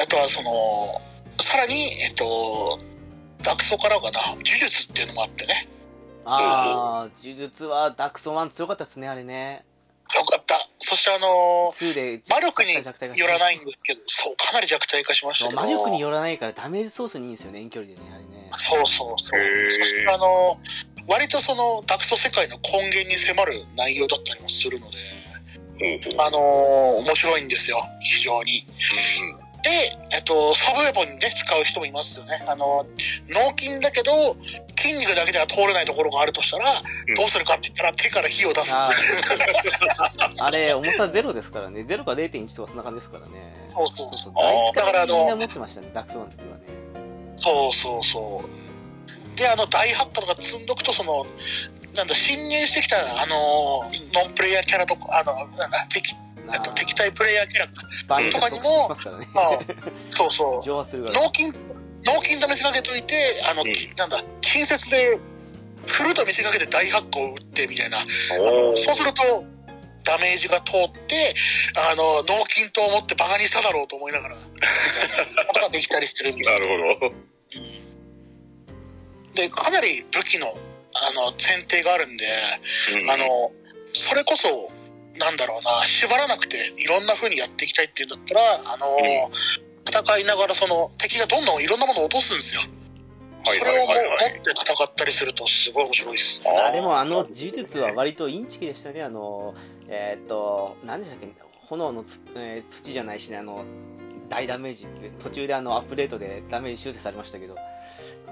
[0.00, 1.00] あとはその、
[1.40, 2.78] さらに、えっと、
[3.42, 5.68] ダクソからかな、呪術っていうのもあってね。
[6.28, 9.64] ああ呪術はダクソ1強かったですねあれね
[10.18, 10.68] よかった。
[10.78, 15.60] そしてあの、2で魔力に弱体化寄らないんですけど、そう、かなり弱体化しましたけど。
[15.60, 19.70] 魔力によらないからダメージソースにいいんですよね遠距離でねあれねそうそうそう。
[19.70, 20.56] そしてあの、
[21.08, 24.96] 割とその、ダクソ世界の根源に迫る内容だったりもするので、
[26.18, 26.38] あの
[26.98, 28.64] 面白いんですよ、非常に。
[29.62, 29.70] で、
[30.12, 32.44] えっと、サブウェポンにね、使う人もいますよね。
[32.46, 32.86] あの、
[33.34, 34.36] 脳筋だけど、
[34.80, 37.14] 筋肉だけでは通れないところがあるとしたら、うん。
[37.14, 38.90] どうするかって言ったら手から火を出すんあ
[40.38, 41.82] あれ重さゼロですからね。
[41.82, 43.32] ゼロか0.1とかそんな感じですからね。
[43.74, 44.76] そうそうそう。
[44.76, 46.86] だからあのみんな持ってましたねダクソ1の時はね。
[47.36, 48.65] そうそうそう。
[49.36, 51.26] で、あの、大発火とか積んどくと、その、
[51.94, 56.14] なんだ、侵入してきた、あの、ノンプレイヤーキャラとか、あの、なんだ、敵、
[56.48, 57.66] あと敵対プレイヤーキャラ、
[58.30, 59.58] とかにもしまあ、
[60.10, 60.62] そうそう。
[60.64, 61.52] 蒸発するから脳筋、
[62.04, 65.18] 脳筋と見せかけといて、あの、うんなんだ、近接で、
[65.86, 67.98] 振ると見せかけて大発光を打ってみたいな。
[68.76, 69.22] そうすると、
[70.04, 71.34] ダメージが通って、
[71.90, 74.40] あの、脳筋と思ってバカにしただろうと思いながら、こ
[75.54, 76.66] とができたりするみたいな。
[76.66, 77.35] なるほど。
[79.36, 82.24] で、かなり武器の、あの、選定があるんで、
[83.02, 83.10] うん。
[83.10, 83.52] あの、
[83.92, 84.72] それこそ、
[85.16, 88.98] なんだろうな、縛らなくて、いろんな風にやっていきたいっていうんだったら、あの、
[89.88, 92.62] 戦いながら、その、敵がどんどんいろんなものを落とすんですよ。
[93.44, 93.96] それをもう持っ
[94.42, 96.42] て戦ったりすると、すごい面白いです。
[96.44, 99.54] あでもあの呪術は割とインチキでしたねあの
[99.86, 101.28] えーっと何でしたっけ？
[101.68, 103.64] 炎のつ、えー土じゃないしねあの
[104.28, 104.88] 大ダメージ
[105.20, 107.54] 途中であのアップデートでダメージ修正されましたけど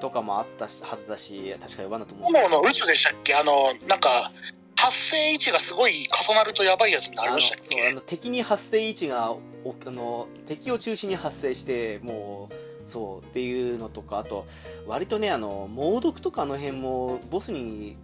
[0.00, 2.30] とかもあったしはずだし確かにワナと思う。
[2.30, 3.34] んですけど炎の渦でしたっけ？
[3.34, 3.52] あの、
[3.88, 4.32] なんか、
[4.76, 9.40] 発生位置がすごい重なるとやばいやつみたいなりましたっあのそうあけの敵に発生位置がお
[9.86, 12.54] あの敵を中心に発生してもう
[12.90, 14.46] そうっていうのとかあと
[14.86, 17.96] 割とねあの猛毒とかあの辺もボスに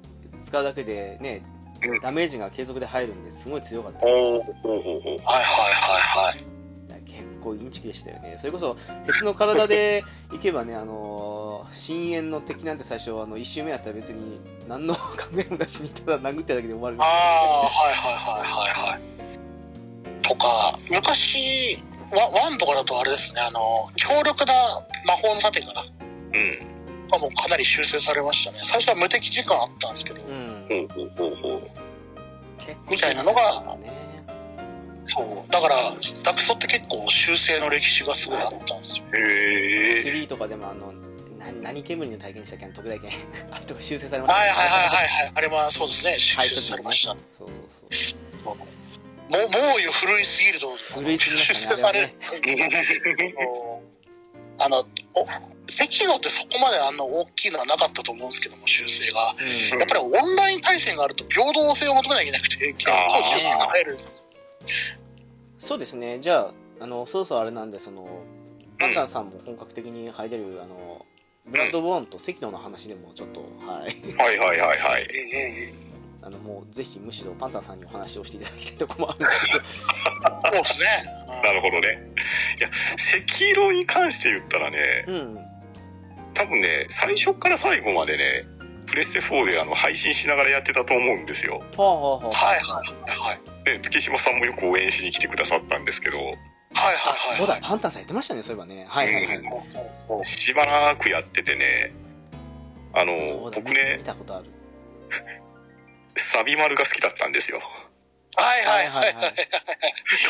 [0.47, 1.43] 使うだけでね
[1.82, 2.01] うん。
[2.01, 4.18] ダメージが継続で入るんですごい強かったです。
[4.18, 5.22] はいはいはい
[6.26, 6.60] はい。
[7.41, 8.76] 構インチキでしたよねそれこそ
[9.07, 15.01] 鉄の体でいけばねあの深淵の敵なんて最初あの1周目やったら別に何の考
[15.36, 17.11] えもなしにただ殴っただけで終わるんでああ、
[17.64, 19.01] はいはいはいはいはい。
[20.30, 21.78] とか、昔、
[22.12, 24.55] ワワンとかだとあれですね、あの、強力な
[25.07, 25.82] 魔法の盾かな。
[25.82, 26.59] うん。
[27.11, 28.61] がもうかなり修正されましたね。
[28.62, 31.70] 最初は無敵時間あったんですけど、うんほうほうほうほう。
[32.59, 34.00] 結構みたいなのがね
[35.11, 35.53] そう。
[35.53, 39.05] だから、ダクソって結構修正の歴史がすごいあったんですよ。
[39.15, 40.03] へえ。
[40.05, 40.93] 3とかでもあの
[41.39, 42.67] な何煙の体験でしたっけ？
[42.67, 43.11] 特大剣
[43.51, 45.33] あれとか修正されましたはいはいはいはいはい。
[45.35, 47.15] あれはそうですね、修はい正されました。
[47.15, 47.49] もそう
[48.45, 48.57] そうう、
[49.33, 52.13] もうよ古いすぎると、そう古いすぎま修したね正される。
[54.59, 54.79] あ の、
[55.15, 59.31] お赤炉ってそこまであんな大きいのはなかったと思うんですけども、修正が。
[59.31, 62.93] あれはねやっぱりオンライン対戦があると平等性を求めなきゃいけなくて、結構
[63.25, 64.23] 修正が入るんです。
[65.61, 68.09] そうですねじゃああのそろそろあれなんでその
[68.79, 71.07] パンタンさんも本格的に入れるあの
[71.47, 75.09] ブラッドボーンと赤道の話でもちょっとはいはいはいはいはい。
[76.23, 80.87] あのもうぜひむしろパンタンさんにお話をしていただきたいところもあるんですけどそうですね。
[81.43, 82.13] なるほどね。
[82.59, 85.39] いや、赤色に関して言ったらね、うん
[86.35, 88.45] 多分ね、最初から最後までね、
[88.91, 91.62] プレステ4であの配信しながらやってたと思うんですよ。
[91.76, 92.28] はあはあはあ。
[92.28, 93.41] はいはいはい。
[93.64, 96.34] で、月島さんもよく応援しに来てくださったんですけど、はいはい
[96.74, 97.38] はい。
[97.38, 98.84] そうだパンタンさんやってましたねそういえばね。
[98.88, 100.26] はいはいはい。
[100.26, 101.93] しばらくやっててね、
[102.93, 104.47] あのそう、だ僕ね見、たことある。
[106.16, 107.61] サビ丸が好きだったんですよ。
[108.36, 109.34] はいはいはいはい。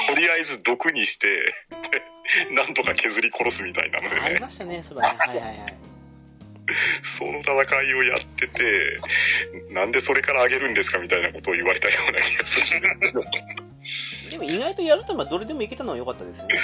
[0.07, 1.55] とりあえず毒にして、
[2.49, 5.41] でなんとか削り殺すみたいなのでね、ありましたねそういえばね。
[5.41, 5.90] はいはいはい
[7.03, 9.01] その戦いをやってて、
[9.71, 13.21] なんでそれからあげるんですかみたいなことを言われたような気がするんですけど、
[14.31, 16.55] でも意外とやるとまあどれでもいけたのは良かったですよね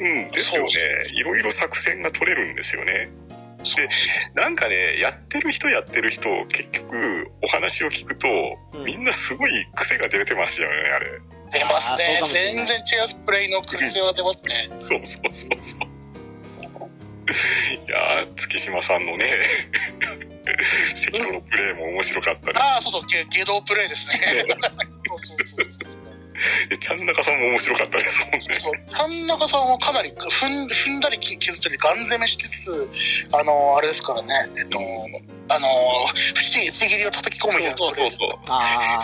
[0.00, 0.70] うん、ですよね。
[1.14, 3.10] いろいろ作戦が取れるんですよね。
[3.76, 3.88] で、
[4.34, 8.28] なんかね、やってる人やってる人、結局、お話を聞くと、
[8.74, 11.06] うんみんなすごい癖が出てますよね、あれ。
[11.52, 14.70] 出ますねあーそうかもしれない全然違うプレイの癖は出ますね。
[14.80, 15.91] そうそうそうそう。
[17.86, 19.30] いやー、月島さんのね、
[20.94, 24.44] 関野のプレーも面白かったでああ、そうそう、ゲゲドプレイです ね。
[25.08, 25.64] そうそうそう
[26.42, 26.68] す。
[26.68, 28.40] で、ちゃん中さんも面白かったですもんね。
[28.40, 28.72] そう。
[28.90, 32.90] 田中さんはかなり踏ん踏んだり削ったりガン攻めしつつ、
[33.32, 34.78] あの、あれですからね、えっと、
[35.48, 37.72] あの、不思議、不思議を叩き込むみたいな。
[37.76, 38.38] そうそうそう。
[38.48, 38.98] あ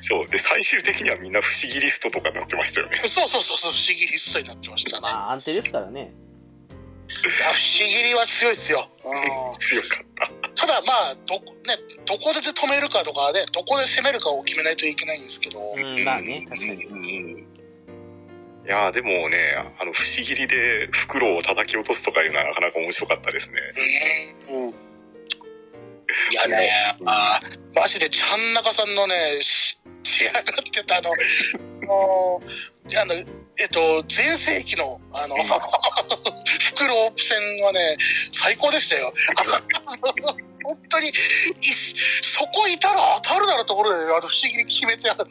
[0.00, 0.26] そう。
[0.28, 3.00] で、最終的にはみんな不思議リストとかになってましたよね。
[3.06, 5.02] そうそうそうそう、不思議リストになってましたあね。
[5.02, 6.12] まあ安定ですからね
[7.22, 8.88] 不思議は強いですよ。
[9.04, 10.30] うん強かった。
[10.54, 17.58] ただまあ、どこ、ね、どこで止めるかとかで、どこで攻めるかを決めないといけないんですけど、うんまあね確かにうん
[18.68, 24.34] いやーでもね、あの、不思議で袋を叩き落とすとかいうのはなかなか面白かったですね。
[24.50, 24.74] うん。
[26.32, 30.42] いやね、あーマジでちゃん中さんのね、し仕上がっ
[30.72, 31.12] てた あの、
[33.00, 37.96] あの、えっと、全盛期の、あの、袋オープ戦はね、
[38.32, 39.12] 最高でしたよ。
[40.64, 41.12] 本当に、い
[41.72, 45.26] そこいたら当たるならところで、あの、不思議に決めてある。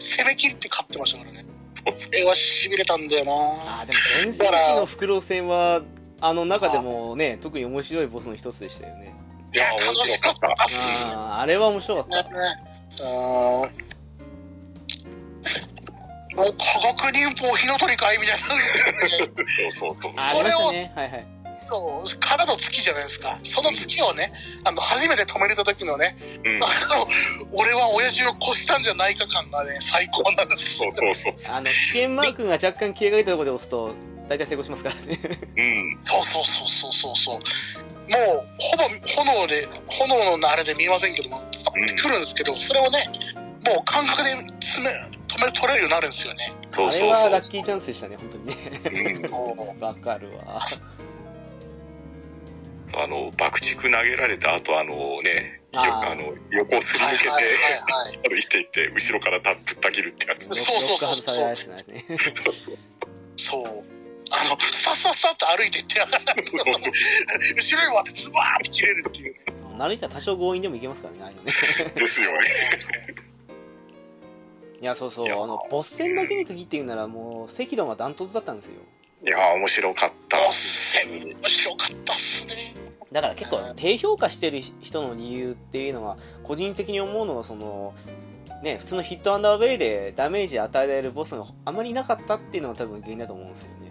[0.00, 1.46] 攻め切って勝ってましたからね。
[1.94, 5.82] それは痺れたんだよなあーでも全盛期のフクロウ戦は
[6.20, 9.14] あの中でもね特に面白いボスの一つでしたよね
[9.54, 11.40] いやー面白かった。
[11.40, 12.30] あれは面白かった
[16.36, 18.38] もう科学忍法火の鳥かいみたいな。
[18.38, 18.54] そ
[19.68, 20.12] うそうそう。
[20.16, 21.26] ありましたねはいはい
[21.68, 24.32] そうからの月じゃないですかその月をね
[24.64, 26.72] あの初めて止めれた時のねうんあの
[27.58, 33.94] 俺は親父を越したんじゃないか感がね最高なんですそうそうそうそあの危険マークが若干消えかけたところで押すと
[34.28, 35.20] 大体成功しますからね
[35.56, 35.60] う。
[35.60, 35.98] うん。
[36.00, 37.40] そうそうそうそうそうそう
[38.08, 38.84] もうほぼ
[39.34, 43.04] 炎で炎のあれで見えませんけども伝わってくるんですけど、それをね
[43.66, 44.30] もう感覚で
[44.60, 44.90] 詰め
[45.26, 46.54] 止め取れるようになるんですよね。
[46.70, 47.24] そうあれそうそう。
[47.24, 48.54] はラッキーチャンスでしたね本当にね。
[49.22, 49.28] うん。
[49.28, 50.60] そうわかるわ。
[52.98, 57.62] あの、爆竹投げられた後、あのね、よあの、横をすり抜けて、はいはいはい
[58.08, 58.30] はい。
[58.30, 60.44] 歩いていって、後ろからたぶった切るってやつ。
[60.44, 61.56] そうそうそうそう。
[63.36, 63.95] そう
[64.30, 69.34] あのさっさっさっと歩いていって 後ろに回ってズバーって切れるっていう。
[69.34, 69.40] ね
[69.78, 71.52] 歩いたら多少強引でもいけますからねああいうのね。
[71.94, 72.38] ですよね。
[74.80, 75.42] いやそうそう。
[75.42, 78.82] あのボス戦だけに限って言うならもう赤道がダントツだったんですよ。
[79.24, 80.46] いやー、面白かった。
[80.46, 82.74] おっせん面白かったっすね。
[83.12, 87.94] だから結構低評価してる人の理由っていうのは個人的に思うのはその
[88.62, 93.85] ね普通のヒットアンダーウェイでダメージ与えられるボスがあまりいなかったっていうのが多分原因だと思うんですよね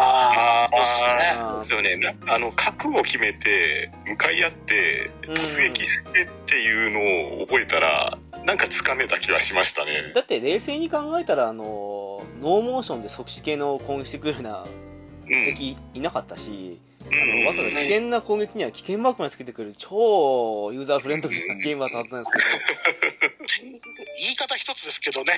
[0.00, 1.96] ああそうですよね。
[1.96, 5.34] なあの、覚悟を決めて、向かい合って、うん。
[5.34, 6.90] 突撃してっていう
[7.36, 10.12] のを覚えたら、なんかつかめた気はしましたね。
[10.14, 15.44] だって冷静に考えたらあのノーモーションで即死系の攻撃してくるようなうん。
[15.44, 23.68] 敵いなかったし、うあのんわざわざ危険な攻撃には危険マークまでつけてくる超ユーザーフレンドリーなゲームだったはずなんですけど。
[24.22, 25.34] 言い方一つですけどね。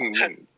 [0.00, 0.46] うん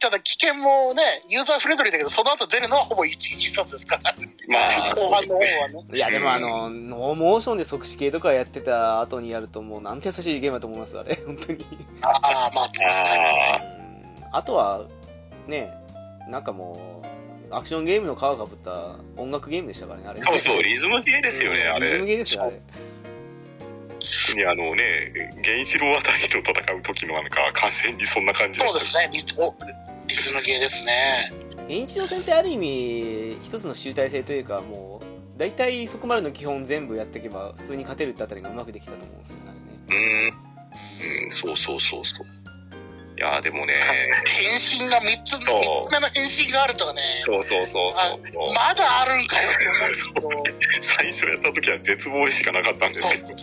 [0.00, 4.14] ただ危険もねユーザーフレンドリーだけどその後出るのはほぼ一一冊ですから。
[4.48, 5.84] まあ、後半の方はね。
[5.92, 11.20] いやでもあのノーモーションで即死系とかやってた後にやるともうなんて優しいゲームだと思いますあれ。
[11.26, 11.66] 本当に。
[12.00, 12.78] ああまあ確
[13.08, 13.64] かに。
[14.32, 14.86] あとは
[15.46, 15.70] ね
[16.28, 20.20] なんかもうアクションゲームの皮かぶった音楽ゲームでしたからねあれ。
[20.20, 21.86] あ、そうそう、リズムゲーですよね、あれ。
[21.88, 22.60] リズムゲーですよあれ。
[24.26, 29.10] 特にあのね、源一郎あたりと戦う時のなんか、完全にそんな感じそうですね
[30.10, 31.32] リズムゲーですね。
[31.68, 39.52] 延長戦ってある意味一つの集大成というかもう大体そこまでの基本全部やっていけば普通に勝てるってあたりがうまくできたと思うんですよね。
[39.88, 42.26] うん、うん、そうそうそうそう。
[43.16, 43.74] いやーでもね、
[44.26, 45.44] 変身が3つ三
[45.82, 47.02] つ目の変身があるとかね。
[47.20, 48.20] そうそうそうそう。
[48.32, 48.54] そう。
[48.54, 50.28] まだあるんかよって思うんですけど。
[50.80, 53.34] 最初やった時は絶望しかなかったんですけど、ね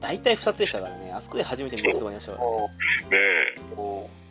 [0.00, 1.12] 大体2つでしたからね。
[1.12, 2.70] あそこで初めて見つまりましたからも
[3.10, 4.21] え。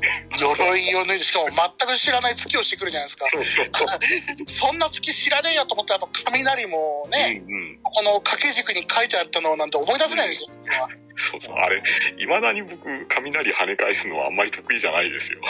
[0.38, 3.86] 鎧を脱いでしかも全く知らない月をしてくるじゃないですかそうそうそう。
[4.46, 7.78] そんな月知らねえよと思ってあの雷もね、うんうん。
[7.82, 10.48] この掛け軸に書いてあったのなんて思い出せないんですよ。
[11.16, 11.56] そうそう。
[11.56, 11.82] あれ、
[12.18, 15.40] 未だに僕、雷跳ね返すのはあんまり得意じゃないですよ。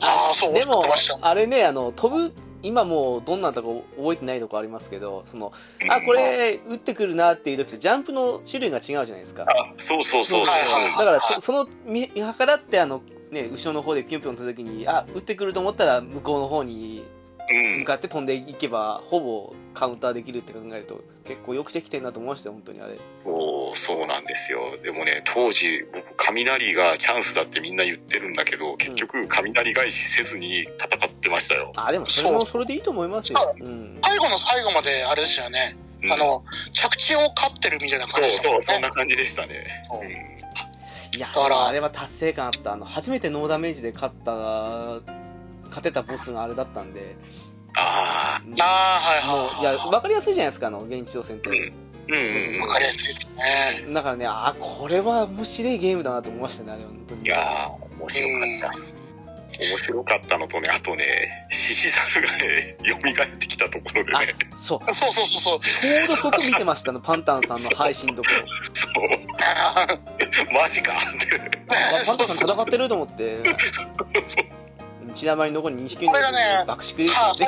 [0.00, 0.82] ああ、そう、でも。
[1.20, 10.40] あれねあの飛ぶ今もうどんなとこ覚えてないとこありますけどそのうんあこれ打ってくるなっていう時とジャンプの種類が違うじゃないですかあそうそうそう。
[10.42, 17.04] はいはいはいだからそその見見計らってあのね後ろの方でピョンピョン飛んだ時にあ打ってくると思ったら向こうの方に
[17.50, 17.84] うん向。
[17.84, 24.76] かって飛んでいけばほぼカウンターできるって考えると結構よくできてんなと思いましたよ本当にあれそう、そうなんですよ。
[24.82, 31.72] でもね、当時、僕、雷がチャンスだってみんな言ってるんだけど、結局、雷返しせずに戦ってましたよ。
[31.76, 35.76] あでもそれもそれでいいと思いますようん最後の最後まであれですよね。
[36.02, 38.88] うんあの、着地を勝ってるみたいなそう感じでしたもそう、そんんね。
[38.88, 39.82] な感じでしたね。
[39.84, 40.08] そううん
[41.12, 42.72] いやあれは達成感あった。
[42.72, 45.00] あの初めてノーダメージで勝った
[45.66, 47.16] 勝てたボスがあれだったんで。
[47.76, 49.90] あああ、はいはいやはい。
[49.90, 51.56] 分かりやすいじゃないですかあの現地挑戦って、うん。
[51.56, 53.92] あ、うんうんわかりやすいですね。
[53.92, 57.22] だからねあこれは面白いゲームだなと思いましたねあれは本当に。
[57.22, 58.28] いやー、面白
[58.60, 58.99] かった。
[59.60, 64.94] 面白かったのとね、あとね、獅子猿がね、蘇ってきたところであね、そう。
[64.94, 65.60] そうそうそうそう。
[65.60, 70.94] ちょうどそこ見てましたのパンタンさんの配信のところそう、マジか。
[70.94, 71.40] って。
[71.68, 73.42] あパンタンさん戦ってると思って。
[75.14, 77.44] 血だまりのところに認識これがね爆縮ではって。
[77.44, 77.46] い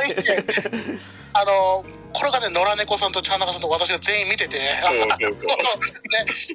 [1.34, 5.46] あの、これがね、野良猫さんと茶中さんと私が全員見てて、そうそうそう。
[5.48, 5.54] ね、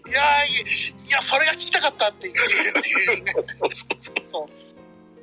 [0.08, 3.32] いやーいいや、それが聞きたかったって言ってっていうね。
[3.34, 4.67] そうそうそう。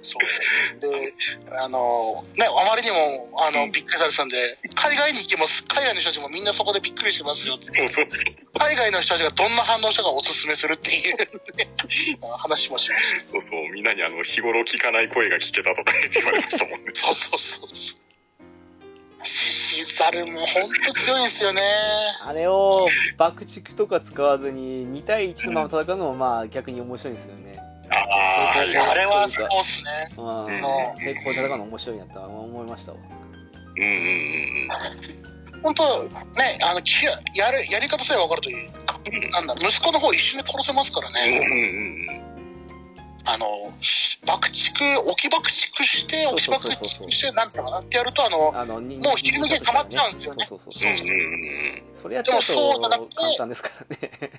[0.04, 0.80] そう。
[0.80, 1.12] で、
[1.58, 4.36] あの、ね、あまりにも、あの、うんびっくりされてたんで、
[4.76, 7.66] 海外に行けば、海外の人たちもみんなそこでびっくりしてますよって。
[7.72, 8.58] そうそうそう。
[8.58, 11.16] 海外の人たちがどんな反応したかおすすめするっていう、
[11.56, 11.68] ね、
[12.36, 13.30] 話もしました。
[13.32, 16.90] そうそう、みんなにあの、日頃聞かない声が聞けたとか言われましたもんね。
[16.92, 18.04] そうそうそうそう。
[19.24, 21.62] 獅子猿も本当強いんですよね。
[22.22, 22.86] あれを
[23.16, 27.58] 爆竹とか使わずに2対1のまま戦うのもまあ逆に面白いですよね、
[27.94, 29.90] ああ、あれはそうっすね。
[30.16, 30.48] うん、うん。
[30.98, 32.98] 成功で戦うの面白いなとは思いましたわ。
[33.76, 35.34] うんうんうん
[35.64, 36.02] 本当
[36.36, 42.20] ね、あの、きややる、やり方さえ分かるという、うんなんだ、息子の方一瞬で殺せますからうんうんね。
[42.20, 42.34] うん。
[43.26, 43.72] あの、
[44.26, 50.44] 爆竹、置き爆竹して、置き爆竹して、なんとかなってやると、あの、あのにもう昼抜け溜まっちゃうんですよね。
[50.44, 50.94] そうそうそうう。
[50.94, 52.98] んうんうんそれやっちゃうと簡
[53.38, 54.10] 単ですからね。
[54.22, 54.30] うん、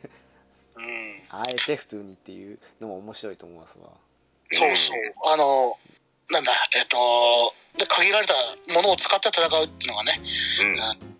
[1.41, 3.89] あえて普通にっていうのも面白いと思いますわ
[4.51, 4.97] そうそう。
[5.33, 5.75] あの、
[6.31, 8.33] なんだ、えっと、で、限られた
[8.73, 10.21] ものを使って戦うっていうのがね。
[10.61, 11.15] うん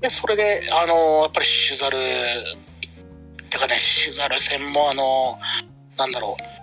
[0.00, 1.98] で、それで、あの、やっぱり獅子猿、
[3.50, 5.38] てかね、獅子猿戦も、あの、
[5.98, 6.60] なんだろう。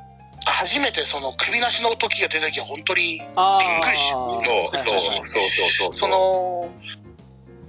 [0.50, 4.42] 初めてその首なしの時が出た時は本当にあびっくりしそう
[4.78, 6.70] そうはいそうそうそうその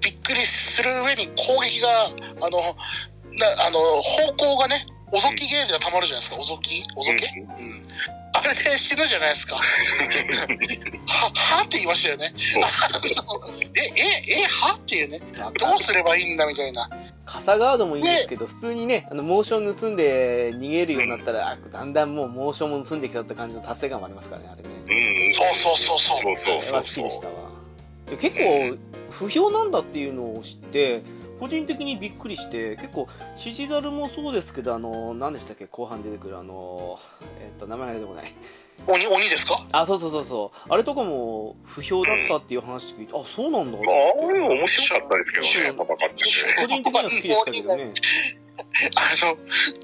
[0.01, 2.65] びっくりする上に攻撃があのな
[3.67, 6.37] あの方向がねおぞきゲージがたまるじゃないですか。
[6.41, 6.85] おぞき？
[6.97, 7.87] おぞけ、うん。
[8.35, 9.57] あれで死ぬじゃないですか。
[9.57, 12.35] ははって言いましたよね。
[12.37, 12.41] え
[14.35, 15.19] ええはっていうね。
[15.59, 16.91] どうすればいいんだみたいな。
[17.25, 24.69] 傘ガードもいいんですけど、普通にね、あの、モーション盗んで逃げるようになったら、あだんだんもうモーションも盗んできたって感じの達成感もありますからね、あれね。
[24.69, 24.73] う
[25.31, 25.35] ん。
[25.35, 25.43] そ
[25.73, 26.33] うそうそうそう。
[26.33, 26.77] そうそうそうそう。
[26.77, 27.33] は好きでしたわ。
[28.11, 28.79] で結構、
[29.11, 31.03] 不評なんだっていうのを知って、
[31.41, 33.07] 個人的にびっくりして、結構、
[33.37, 36.99] 獅子猿もそうですけど、あの、何でしたっけ、後半出てくる、あの、
[37.41, 38.33] えっと、名前が出てこない。
[38.87, 39.67] 鬼鬼ですか？
[39.73, 40.59] あ、そうそうそうそう。
[40.69, 43.79] あれとかも不評だったっていう話聞いて、あ、そうなんだ。
[43.79, 43.83] あ
[44.33, 47.93] れ面白かったですけどね個人的には好きでしたけどね。
[48.95, 49.35] あの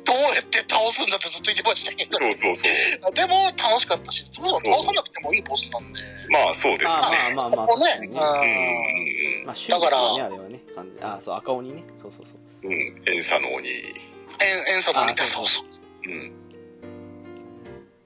[0.04, 2.18] どうやって倒すんだってずっと言ってましたけど。
[2.18, 3.12] そうそうそう。
[3.14, 6.00] でも楽しかったしそもそも倒さなくてもいいボスなんで。
[6.30, 7.76] まあそうですよあねまあまあまあ。
[7.78, 10.60] ね確かにうんうんまあ、趣味ですよね、あれはね。
[10.74, 11.00] 完全に。
[11.02, 11.84] あ、そう、赤鬼ね。
[11.96, 12.66] そうそうそう。
[12.66, 12.72] うん。
[12.72, 13.68] うん遠佐の鬼。
[13.68, 15.66] 塩塩素の鬼だあそうそう。
[16.06, 16.32] うん。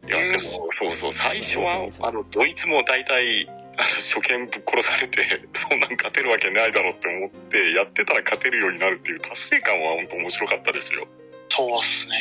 [0.06, 1.12] いやでもそうそう。
[1.12, 3.48] 最初はうんあのドイツも大体
[3.78, 5.22] あの初見ぶっ殺されて
[5.54, 11.06] そんなん勝てるわけないだろうって思ってやってたら勝てるようになるっていう達成感は本当面白かったですよ。
[11.48, 12.16] そうっすね。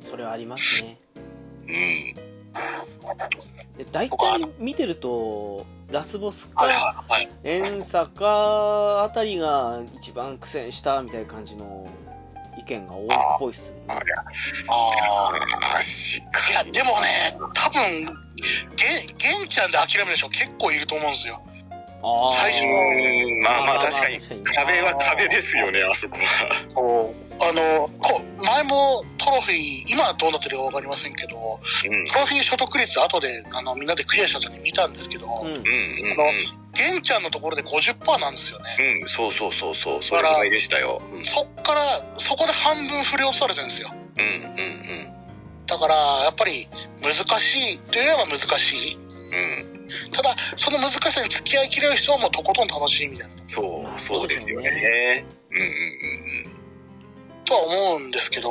[0.00, 0.98] それはありますね。
[1.68, 2.14] うん。
[3.78, 7.30] で、大体見てると、ラスボスはいか、はいはい。
[7.42, 11.86] 遠坂かあたりが一番苦戦したみたいな感じの
[12.58, 13.82] 意見が多いっぽいっすよね。
[13.88, 17.80] あああしっあいかりやでもね多分
[18.76, 21.40] ゲンゲンちゃんで諦める人結構いると思うんですよ。
[22.28, 22.70] 最初の。
[22.70, 24.18] うんまあまあ確かに。
[24.44, 26.64] 壁は壁ですよねあそこは。
[26.68, 27.24] そう。
[27.40, 32.06] あのこ前もトロフィー今はどうなってるか分かりませんけどうん。
[32.06, 35.48] トロフィー所得率後であのみんなでクリアした時に見たんですけど、うん。
[35.48, 35.54] うんうん。
[36.12, 41.02] あのゲンちゃんのところで50%なんですよね、うんうんそうそうそうそうそれぐらいでしたよ。
[41.12, 41.24] うん。
[41.24, 43.92] そっからそこで半分振り落とされてるんですよ。
[44.18, 45.10] うんうん
[45.66, 45.94] だから
[46.24, 46.68] やっぱり
[47.00, 48.96] 難しいといえば難しい。
[48.96, 49.02] うん。
[49.02, 53.34] うんただその難しさに付き合いきれる人はもうとことん楽しいみたいな。
[53.46, 55.24] そうそうですよね。
[55.50, 56.54] うんうんうん
[57.44, 58.48] とは思うんですけど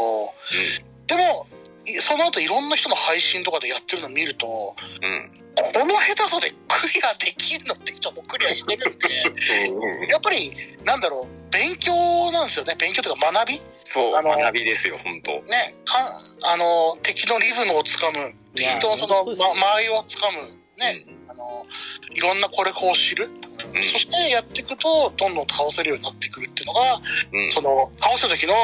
[1.07, 1.47] でも
[1.85, 9.07] いその後いろんな人の配信とかでやってるの見るとうんうんこの下手さでクリアできんのって人もクリアしてるんで
[9.69, 10.51] うやっぱり
[10.85, 11.93] なんだろう勉強
[12.31, 12.75] なんですよね。
[12.79, 13.61] 勉強というか学び。
[13.83, 15.31] そう学びですよ本当。
[15.31, 15.99] ねか
[16.51, 18.33] あの敵のリズムをつかむ。
[18.59, 20.63] いや人のその、ま、間合いをつかむ。
[20.79, 21.67] ね、あの
[22.11, 23.29] いろんなこれこう知る、
[23.75, 23.83] うん。
[23.83, 26.99] そしてやっていくとどんどん倒せるようになってくるっていうのが
[27.31, 27.51] うん。
[27.51, 28.55] その倒した時の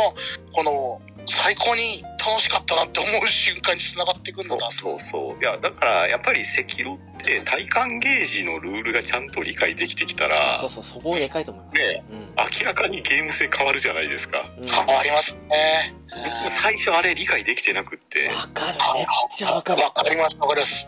[0.51, 5.41] この最高に楽しかったなって思う瞬間につながってくるそうんだそうそう。
[5.41, 11.77] いやだからやっぱり赤色って体感ゲージのルールがちゃんと理解できてきたらそうそう、そこでかいと思います。
[11.77, 12.19] ねうん。
[12.61, 14.45] 明らかにゲーム性変わるじゃないですか。
[14.57, 14.67] うん。
[14.67, 15.93] 変わりますね。
[16.09, 18.27] 僕も最初あれ理解できてなくって。
[18.27, 19.83] わかる、めっちゃわかる。
[19.83, 20.87] わかりますわかります。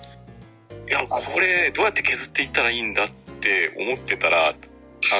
[0.87, 3.07] いやこれどうやって削っていったらいいんだっ
[3.39, 4.53] て思ってたらあ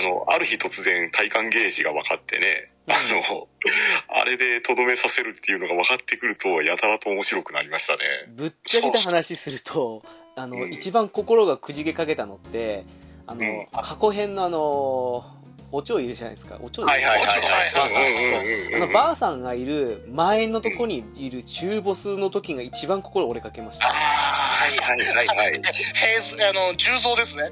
[0.01, 3.47] のある日突然体感ゲージが分かってねあの
[4.19, 7.99] あれでとどめさせるっていうのが分かってくるとやたらと面白くなりましたね。
[8.35, 10.03] ぶっちゃけた話すると、
[10.35, 10.73] あの、うん。
[10.73, 12.85] 一番心がくじけかけたのって、
[13.27, 13.67] あの、うん。
[13.71, 15.23] 過去編のあの、
[15.73, 16.57] お蝶いるじゃないですか。
[16.61, 17.27] お蝶いるはいはいはい
[17.73, 18.01] ばあさん。
[18.01, 23.85] はいうんうんばあさんがいる前のとこにいる中ボスの時が一番心折れかけました。
[23.85, 25.61] ああはいはいはいはい。
[26.49, 27.49] あの重蔵ですね。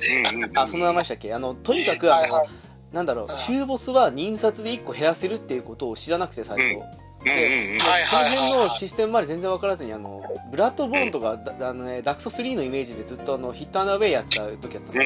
[0.55, 1.33] あ、その名前でしたっけ？
[1.33, 2.49] あの、とにかく、あのはいはい、
[2.91, 6.81] なんだろう、中ボスは印刷で1個減らせるっていうことを知らなくて、最初。
[7.23, 15.03] で、その辺のシステムまで全然分からずに、あの、ブラッドボーンとか、あのね、ダクソ3のイメージでずっとあの、ヒットアンダーウェイやってた時やったの。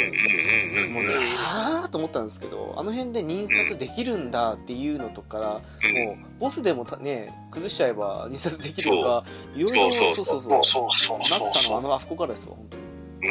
[0.90, 1.10] もうね、
[1.40, 5.62] ああと思ったんですけど、あの辺で印刷できるんだっていうのとか
[5.96, 9.24] もう、ボスでもね、崩しちゃえば印刷できるとか、
[9.56, 12.84] いろいろ、そうそうそう、なったのはあの、あそこからですよ、本当に。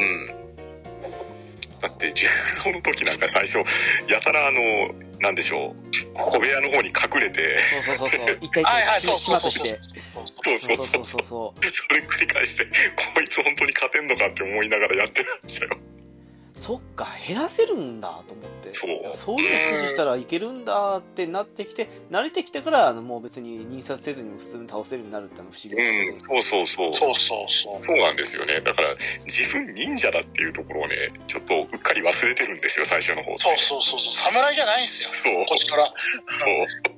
[0.03, 0.05] う
[0.39, 0.42] ん。
[1.83, 2.27] だって 重
[2.63, 3.57] 曹の時なんか最初、
[4.09, 4.61] やたらあの、
[5.19, 8.37] なんでしょう、小部屋の方に隠れて、そうそうそうそう。
[8.39, 9.67] 一回一回 そうそうそう。
[10.57, 12.65] そうそうそれ繰り返して、
[13.13, 15.77] こいつ本当に勝てんのかって思いながらやってましたよ。
[16.55, 26.93] そっか減らせるんだと思ってそうそういうの駆使したらいけるんだってなってきて慣れてきてからあのもう別に認殺せずにも普通に倒せるようになるってのは不思議ですよねうん、そうそうそう。
[26.93, 27.81] そうそうそう。
[27.81, 28.61] そうなんですよね。
[28.61, 28.95] だから、
[29.25, 33.37] 自分忍者だっていうところをね、ちょっとうっかり忘れてるんですよ、最初の方。
[33.37, 34.13] そうそうそうそう。
[34.13, 35.09] 侍じゃないんですよ。
[35.11, 35.45] そう。
[35.45, 35.85] こっちから。
[35.85, 36.92] そう。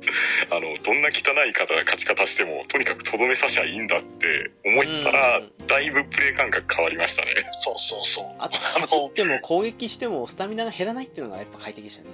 [0.50, 7.32] あの、どんな汚い方が勝ち方しても、とにかくとどめさしゃいいんだって思ったらう、だいぶプレイ感覚変わりましたね。
[7.52, 8.24] そうそうそう。
[8.38, 12.08] あと 走っても攻撃してもスタミナが減らないっていうのがやっぱ快適でしたね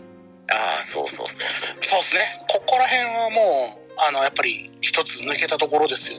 [0.49, 1.69] ああ、そうそうそうそう。
[1.85, 2.23] そうですね。
[2.49, 6.19] ここら辺はもう、あの、やっぱり一つ抜けたところですよ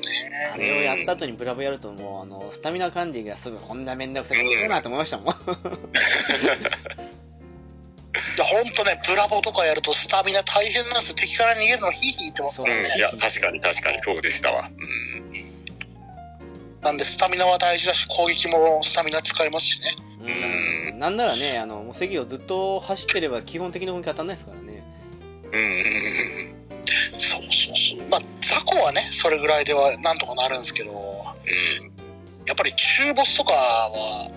[0.53, 0.66] あね。
[0.66, 5.36] れをやった後にブラボやるともうあのスタミナ管理がすぐこんなめんどくさいことするなと思いましたもん
[8.54, 11.16] いや、ほんとね、ブラボーとかやるとスタミナ大変なんですよ。
[11.16, 12.89] 敵から逃げるのヒーヒー言ってますそうからね。
[12.93, 14.70] うん、いや、確かに確かにそうでしたわ。
[14.70, 15.54] うん。
[16.82, 19.95] なんで、スタミナは大事だし、攻撃もスタミナ使えますしね。
[20.24, 24.82] うんなんならねあのもう関をずっと走ってれば基本的な攻撃当たんないですからね
[25.51, 25.70] うんうんう
[26.49, 26.54] ん
[27.18, 28.08] そうそうそう。
[28.10, 30.91] まあ、雑魚はね、それぐらいではなんとかなるんですけど、
[32.45, 34.32] やっぱり中ボスとかは、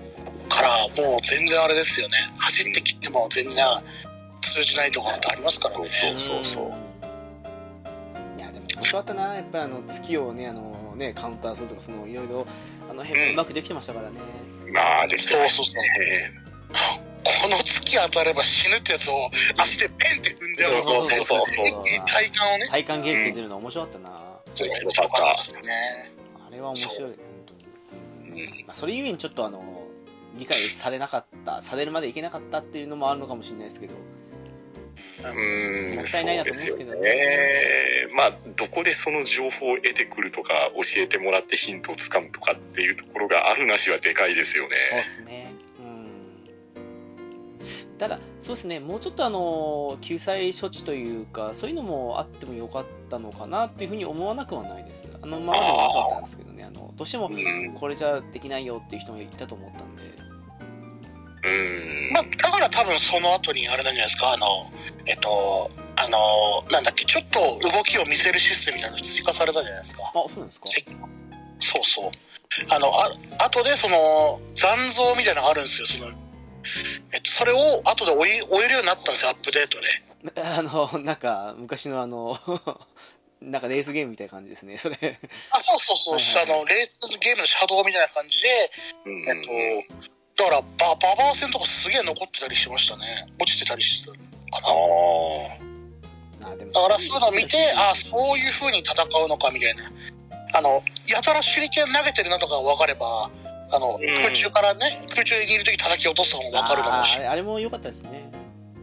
[0.49, 0.91] からもう
[1.23, 2.17] 全然あれですよね。
[2.39, 3.64] 走って切っても全然
[4.53, 5.90] 通じないところってありますからね。
[5.90, 6.68] そうそうそうう
[8.36, 12.47] んいやでも面白かったなやっぱりあの月をねあのねカウンターするとかそのいろいろ
[12.90, 14.20] あの辺もうまくできてましたからね、
[14.66, 14.72] うん。
[14.72, 15.74] まあ、できてましそうそうそう。
[15.74, 16.47] たね。
[17.42, 22.68] この月当たれば死ぬってやつを足でペンって踏んでもそうそうそうそう体感をね。
[22.70, 24.11] 体感ゲージ出るの面白かったな、
[24.55, 26.12] そう面面白かっ白かったですね。
[26.47, 27.64] あれは面白い本当に、
[28.30, 29.88] うんうんまあ、それゆえにちょっとあの
[30.38, 34.01] 理解されなかったされるまでいけなかったっていうのもあるのかもしれないですけどた。
[35.18, 38.14] うん、もったいないなと思うんですけどそうですよね。
[38.14, 44.76] まあ、どこでその情報を得てくるとか、教えてもらってヒントをつかむとかっていうところがあるなしはでかいですよね。
[44.90, 45.53] そうですね。
[45.78, 46.09] うん。
[47.99, 48.80] ただそうですね。
[48.80, 55.09] もうちょっとあの救済処置というかそういうのもあってもよかったのかなっていうふうに思わなくはないです。
[55.20, 56.64] あのままでも面白かったんですけどね。
[56.64, 57.74] あのどうしてもうん。
[57.74, 60.26] これじゃできないよっていう人もいたと思ったんで
[61.47, 62.12] うん。
[62.12, 64.70] まあ、だから多分その後にあれなんじゃないですか、あの、
[65.07, 70.03] えっと、あの、なんだっけ、ちょっと動きを見せるシステムみたいなの追加されたじゃないですか？
[70.09, 70.66] あそうなんですか？
[71.61, 72.11] そうそう。
[72.70, 73.11] あの、あ
[73.44, 76.09] 後でその、残像みたいなのがあるんですよ、その、
[77.14, 79.88] えっと、それを後で追い追えるようになったんですよ、アップデートで。
[80.42, 82.36] あのなんか昔のあの
[83.40, 84.97] なんかレースゲームみたいな感じですねそれ
[85.51, 88.70] あ、そうそうそう、はいはいはいあの、レースゲームのシャドウみたいな感じで、
[89.05, 89.51] うんえっと、
[90.37, 90.66] だから、バ
[91.01, 93.26] ババア戦とかすげえ残ってたりしましたね。
[93.41, 94.11] 落ちてたりして
[94.53, 94.74] たかあ
[96.45, 96.49] な。
[96.49, 96.53] あ。
[96.53, 99.91] あでもだからそういうのを見て、あそういう風に戦うのかみたいな。
[100.53, 103.30] あの、やたら手裏剣投げてるなとか分かれば、
[103.70, 107.20] あの、うん空中からね、空中にいる時叩き落とすのも分かるだろうしあ。
[107.20, 108.30] れあれも良かったですね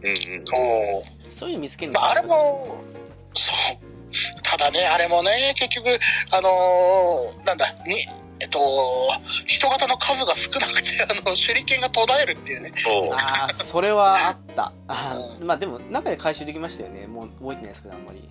[0.02, 0.16] うんうん。
[0.44, 1.34] そう。
[1.34, 2.76] そういうの見つけるのまあ、あれも、
[3.34, 4.42] そう。
[4.42, 5.98] ただね、あれもね、結局、
[6.30, 8.06] あのーなんだ、に、
[8.40, 8.60] えっと、
[9.46, 12.72] 人型の数が少なくて、あの、 手裏剣が途絶えるっていうね。
[12.74, 13.14] そう。
[13.14, 18.28] ああそれはあった あーまあでも中で回収できましたよねもう覚えてないですけどあんまり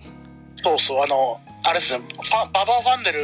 [0.64, 3.20] そうそう、あの、あれですね、ファババアファンデル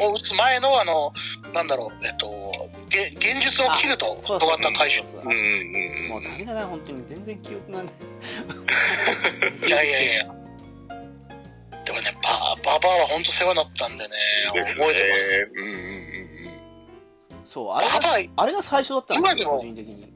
[0.00, 1.12] を打つ前の、あの、
[1.52, 5.00] なんだろう、えっと、げ現実を切ると、人そうそう型回収。
[5.00, 6.08] そうそううんうんうん。
[6.08, 7.86] もうダメだな本当に全然記憶がない
[9.68, 10.37] いやいやいや。
[11.88, 14.10] でもね、バババアは本当世話だったんでね、
[14.52, 15.32] です覚えてます。
[15.32, 15.38] ね。
[15.56, 17.44] うんうんうんうん。
[17.46, 20.12] そうあれがババア、いあれが最初だったんですよ今でも個人的に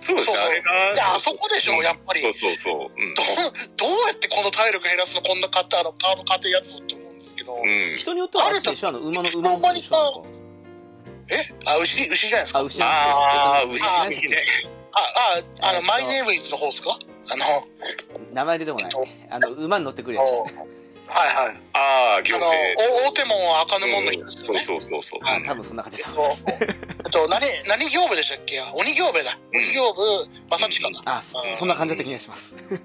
[0.00, 0.72] そうですね、あれが。
[0.96, 2.20] や、あそこでしょ、やっぱり。
[2.22, 2.90] そうそうそう。
[2.96, 3.26] うんどう
[3.76, 7.96] どうやってこの体力減らすのこんな買ったあのカード買ってやつをって思うんですけど、うん。
[7.98, 10.28] 人によってはあれでしょあの馬の馬の方でしょなんか
[11.28, 11.36] え？
[11.66, 12.58] あ牛牛じゃないですか？
[12.60, 13.64] あ牛じゃああ、
[14.08, 14.38] 牛にね。
[14.92, 16.98] あああの、えっとマイネームイズの方ですか？
[17.28, 17.44] あの
[18.32, 18.90] 名前出てこない。
[19.30, 20.54] あの馬に乗ってくるやおつ
[21.06, 21.56] はいはい。
[21.74, 25.20] ああ、行あの大手門赤沼門の人ですよそうね、そうそうそう。
[25.22, 26.22] あ多分そんな感じでえっと
[27.04, 28.60] えっと何何行部でしたっけ？
[28.74, 29.38] 鬼行部だ。
[29.52, 32.56] 鬼行部正親かな、あそそんな感じだった気がします。
[32.68, 32.76] うん。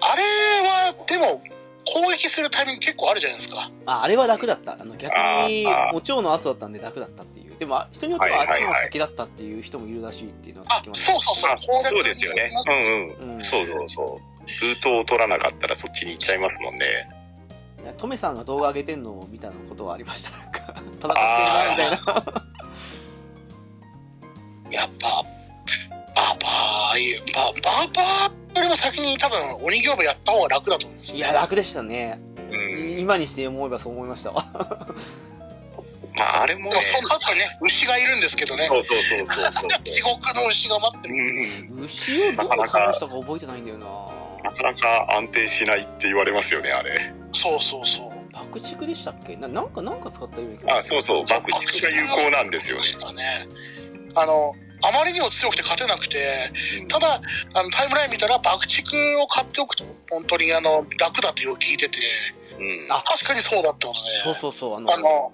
[0.00, 0.22] あれ
[0.60, 1.42] はでも
[1.84, 3.70] 攻撃するタイミング結構あるじゃないですか。
[3.86, 4.74] ああれは楽だった。
[4.80, 5.12] あの逆
[5.48, 12.52] にお蝶の後だったんで楽だったっていうでもあ人によってはあっちの先だったっていう人もいるらしいっていうのは聞あきましたそうそうそうそうですよね。
[12.66, 13.36] うんうん。
[13.36, 14.64] うんそうそうそう。
[14.66, 16.84] ルートを取らなかったらそっちに行っちゃいますもんね。
[17.98, 22.46] トメさんが動画上げてんのを見たことはありましたなんか 戦ってるなみたいな
[26.14, 32.20] ああいう、ババーバーよりも先に多分鬼行部やった方が楽だと思います、いや、楽でしたね。
[32.50, 33.00] うん。
[33.00, 34.88] 今にして思えばそう思いましたわ。
[36.18, 38.66] まあ、あれもねその後はね、牛がいるんですけどね。
[38.68, 40.02] そうそうそうそうそう 地。
[40.02, 41.14] 獄の牛が待ってる。
[41.14, 41.84] うん。
[41.84, 43.86] 牛をどう倒したか覚えてないんだよな。
[44.50, 47.12] なかなか安定しないって言われますよね、あれ。
[47.32, 48.32] そうそうそう。
[48.32, 49.36] 爆竹でしたっけ？
[49.36, 52.82] ななんか、なんか使ったようなあ、そうそう、爆竹が有効なんですよね。
[53.14, 53.46] ね。
[54.14, 56.50] あの、あまりにも強くて勝てなくて、
[56.88, 57.20] ただ、
[57.54, 62.00] あのタイムライン見たら爆竹を買っておくと、本当にあの、楽だっていうのを聞いてて、
[62.58, 62.86] うん。
[62.92, 64.76] あ確かにそうだったので、そうそうそう。
[64.76, 65.32] あの、あの、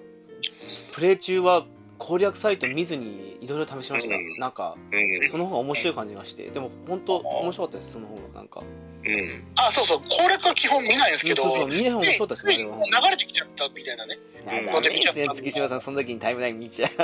[0.91, 1.65] プレイ中は
[1.97, 4.15] 攻略サイト見ずにいろいろ試しました。
[4.15, 5.29] うんなんか、うん。
[5.29, 6.49] その方が面白い感じがして。
[6.49, 8.21] でも、本当面白かったです、その方が。
[8.35, 8.61] なんか。
[9.05, 9.47] うん。
[9.55, 12.57] あ、そうそう、攻略は基本見ないんですけど、そうそう、見ない方が面白かったですね。
[12.57, 12.63] 流
[13.09, 14.17] れてきちゃったみたいなね。
[14.45, 16.91] なんうんかダメですね、月島さん、その時にタイムライン見ちゃう。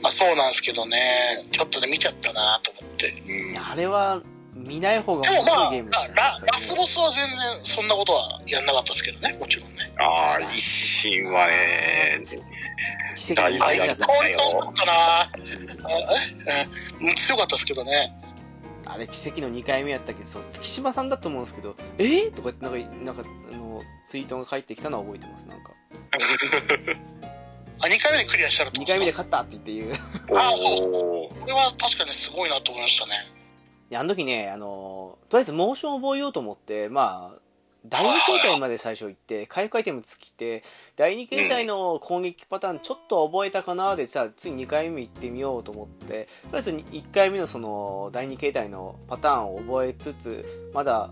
[0.00, 3.08] まあそうなんですけどね、ちょっとね、見ちゃったなと思って。
[3.28, 3.58] うん。
[3.58, 4.22] あれは、
[4.66, 6.14] 見ない方が面白いゲームですね。
[6.16, 9.92] ララスボスは全然そんなことはやんなかったですけどね、もちろんね。
[9.98, 12.20] ああ、一心はね、
[13.14, 14.06] 奇跡の大回だった。
[14.06, 18.12] 香り楽しかったなあええ強かったですけどね。
[18.86, 20.22] あれ、奇跡の2回目やったけ？
[20.22, 22.04] ど、そう、月島さんだと思うんですけど、え？
[22.28, 25.72] ー、とか言って、なんか、なんか、あの、ツイートが返ってきたのは覚えてます、なんか。
[27.80, 29.92] あ、2回目でクリアしたらどう2回目で勝ったって言って言う。
[30.36, 30.78] あそう
[31.40, 33.26] これは確かにすごいなと思いましたね。
[33.90, 37.40] であの時ね、あの、とりあえずモーションを覚えようと思って、まあ、
[37.86, 40.62] 第2形態まで最初行って、回復アイテム尽きて、
[40.96, 51.10] 第2形態の攻撃パターンちょっと覚えたかなで、じゃあ次2回目行ってみようと思って、とりあえず1回目のその第2形態のパターンを覚えつつ、まだ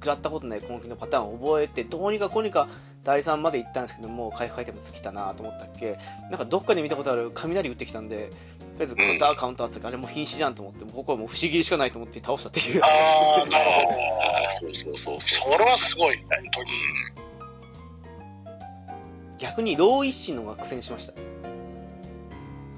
[0.00, 2.68] 食らったことない攻撃のパターンを覚えて、どうにかこうにか
[3.02, 5.98] 第3まで行ったんですけども、回復アイテム尽きたなと思ったっけ、
[6.30, 12.80] なんかどっかで見たことある雷打ってきたんで、とりあえずカウンターカウンターつって、あれもう瀕死じゃんと思って、僕はもう不思議しかないと思って倒したっていう。
[12.82, 12.86] あ
[13.42, 13.98] あ、 なるほど。
[14.48, 16.70] そうそうそうそれはすごい、本当に。
[19.38, 21.12] 逆にロー一心の方が苦戦しました。
[21.12, 21.18] は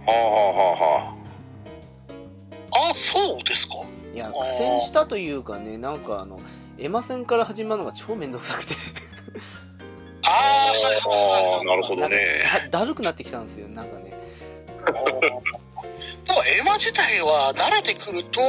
[0.06, 1.14] あはあは
[2.72, 3.74] あはあ、そうですか
[4.12, 6.40] いや、ー苦戦したというかね、なんかあの、
[6.78, 8.74] エマ戦から始まるのが超めんどくさくて、
[10.24, 10.72] あ
[11.60, 12.18] あ、なるほどね。
[12.72, 14.12] だるくなってきたんですよ、なんかね。
[16.32, 18.40] でもエマ自体は慣れてくると、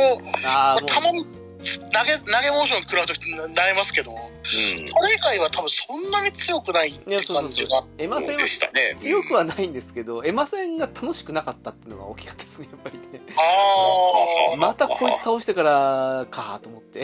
[0.45, 4.87] ああ、たまに投げ、投げモーション食らうときなりますけど、うん。
[4.87, 7.85] それ以外は多分そんなに強くないっていやそうそうそう感じが。
[7.97, 8.95] エマ戦はでしたね。
[8.97, 13.03] 強くはないんですけど、エマ戦が楽しくなかったっていうのが大きかったですね、やっぱりね。
[13.35, 17.03] あーまたこいつ倒してからかと思って、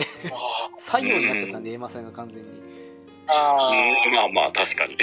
[0.78, 2.48] 作業 になっちゃったんで、エマ戦が完全に。
[2.48, 2.52] ー。
[3.26, 4.96] あーうんまあまあ、確かに。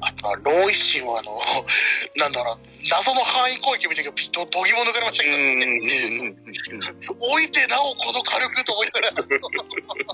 [0.00, 1.40] あとは、ローイシンはあの、
[2.16, 2.58] なんだろう、
[2.90, 6.36] 謎の範囲攻撃を見たけど、ピッとどぎも抜かれましたけど、うん。
[7.32, 9.22] 置いてなおこの火力と思いなが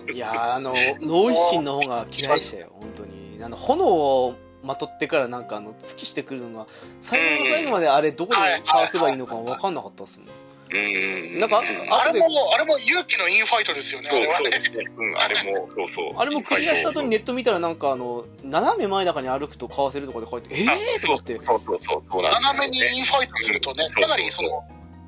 [0.08, 0.12] ら。
[0.14, 0.70] いやーあの、
[1.00, 3.38] ロー一心の方が嫌いでしたよ、本当に。
[3.42, 6.66] あの、炎をまとってからなんかあの、月してくるのが、
[7.00, 10.28] 最後の最後まであれどこでかわせばいいのか分かんなかったっすもん。
[10.70, 11.38] うん。
[11.38, 14.84] なんかあれも、あれも勇気のインファイトですよね、あそうそうですね。
[14.96, 16.14] うん、あれも、そうそう。
[16.16, 21.38] あれもクリアした後にネット見たらなんかあの、斜め前中に歩くとかわせるとかで書いて、えあーとそて。
[21.38, 22.70] そうそうそうそうなんです斜。
[22.70, 24.64] めにインファイトするとね、そうかなりその、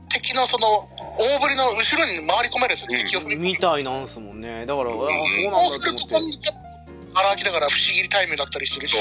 [0.08, 0.88] 敵のその、
[1.18, 4.66] 大振りの後ろに回り込めるんですよ、うん敵を踏みたいなんすもんね。
[4.66, 6.20] だから、ああ、うんそうなんそうすると、だと思ってこ。
[6.20, 6.65] んにちは
[7.16, 8.96] 荒きだから不思議タイムだったりするし、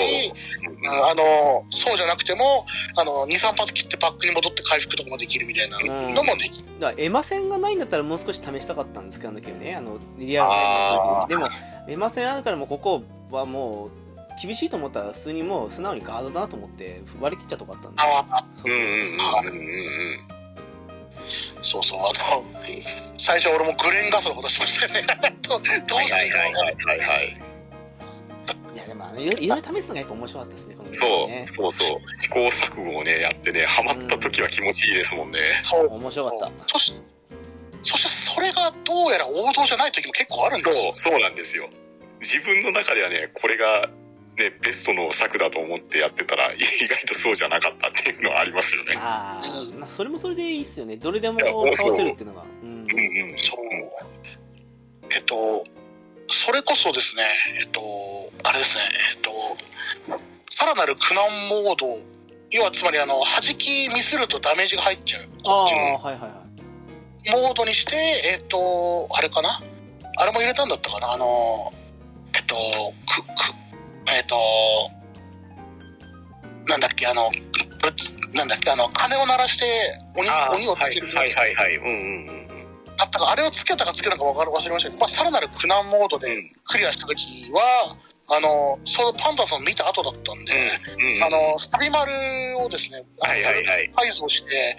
[0.87, 6.65] あの、そうじゃなくても、あの、2、3発切ってバックに戻って回復とかもできるみたいなのもできる。
[6.79, 11.29] だからエマ戦がないんだったらもう少し試したかったんですけど、ね、あの、リアル。
[11.29, 11.49] でも、
[11.87, 13.91] エマ戦あるからもうここはもう、
[14.41, 18.01] 厳しいと思ったら普通にもう素直にガードだなと思って割り切っちゃとかあったんで。
[18.55, 20.35] そううん
[21.61, 22.11] そうそうあの、
[23.17, 25.07] 最初俺もグレンガスのことしましたよね。
[25.41, 27.41] どどうはいしていいいはいはい。
[29.21, 31.47] いろいろ試すのがやっぱ面白かったですね、このそう。
[31.47, 31.99] そうそう。
[32.07, 35.39] 試行錯誤をね、やってね、ハマった時は気持ちいいですもんね。
[35.63, 35.93] そう。
[35.93, 36.67] 面白かった。
[36.67, 36.95] そし
[37.85, 40.73] そしてそれがどうやら王道じゃない時も結構あるんですよ。
[40.73, 41.69] そう、そうなんですよ。
[42.19, 43.89] 自分の中ではね、これが、
[44.37, 48.95] ね、ベストの策だと思ってやってたら、 意外とそうじゃなかったっていうのはありますよね。
[48.97, 50.97] ああ、まあ、それもそれでいいっすよね。
[50.97, 51.39] どれでも
[51.75, 52.43] 倒せるっていうのが。
[52.63, 52.69] うん。
[52.69, 53.37] うんうん。
[53.37, 53.65] そう。
[55.15, 55.63] えっと、
[56.27, 57.23] それこそですね、
[57.61, 57.81] えっと、
[58.43, 58.83] あれですね、
[59.15, 59.31] えっと、
[60.49, 61.99] さらなる苦難モード、
[62.51, 65.23] 要はつまりあの、弾きミスるとダメージが入っちゃう。
[65.43, 66.27] こっちのはいはいは
[67.25, 67.31] い。
[67.31, 67.95] モードにして、
[68.33, 69.49] えっと、あれかな？
[70.17, 71.11] あれも入れたんだったかな？
[71.13, 71.73] あの、
[72.35, 72.55] えっと、
[73.07, 73.31] く、く、
[74.15, 74.37] えっと、
[76.67, 77.37] なんだっけ、あの、ぶ
[78.37, 79.65] なんだっけ、あの、鐘を鳴らして
[80.15, 81.07] 鬼鬼をつける。
[81.07, 81.75] はいはいはいはい。
[81.77, 82.44] うんうんうん
[82.97, 86.51] だったか、あれをつけたかつけたか分かる忘れましたけど、まあ、さらなる苦難モードでうん。
[86.67, 90.53] クリアした時は、あの、そのパンダさん見た後だったんで、
[90.97, 91.15] うん。
[91.17, 91.23] うん。
[91.23, 92.13] あの、スタビマル
[92.59, 94.77] をですね、あのはいはいはい改造して、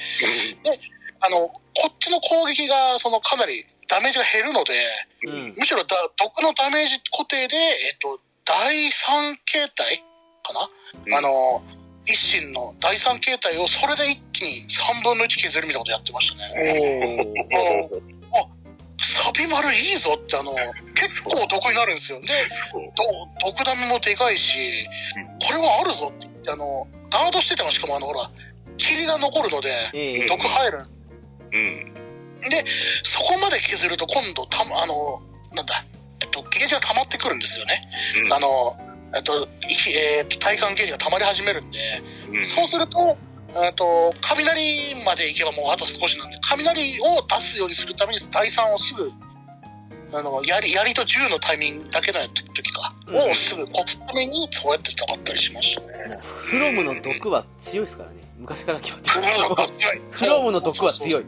[1.21, 4.75] あの、こっちの攻撃が、その、かなりダメージが減るので、
[5.27, 5.31] う。
[5.31, 10.05] うんんむしろだ毒のダメージ固定で、えっと、第3形態
[10.43, 10.69] かな、
[11.07, 11.62] うんあの、
[12.07, 17.27] 一心の第3形態をそれで一気に3分の1削るみたいなことやってましたね。
[17.91, 18.17] おー
[18.99, 20.53] サビ丸いいぞって、あの、
[20.95, 22.21] 結構毒になるんですよ。
[22.21, 22.27] で、
[23.45, 24.59] 毒ダメもでかいし、
[25.45, 28.31] これはあるぞって言って、あの、ガードしててもしかもあの、ほら、
[28.79, 30.79] 霧が残るので、ええ毒入る。
[31.53, 31.95] うん。
[33.05, 35.85] そこまで削ると今度、たま、あの、なんだ、
[36.21, 37.89] えっと、ゲージが溜まってくるんですよね。
[38.25, 38.77] うんあの、
[39.17, 39.47] えっと、い
[40.19, 41.79] えー体感ゲージが溜まり始めるんで、
[42.33, 42.45] うん。
[42.45, 43.17] そうすると、
[43.55, 49.11] えっと、雷まで行けばもうあと少しなんで、雷を出すようにするために第3をすぐ、
[50.12, 53.17] あの、槍、槍と銃のタイミングだけの時か、うん。
[53.31, 56.19] をすぐこつために、そうやって戦ったりしましたね。
[56.21, 58.17] フロムの毒は強いですからね。
[58.39, 59.11] 昔から決まって
[60.11, 61.25] フロムの毒は強い。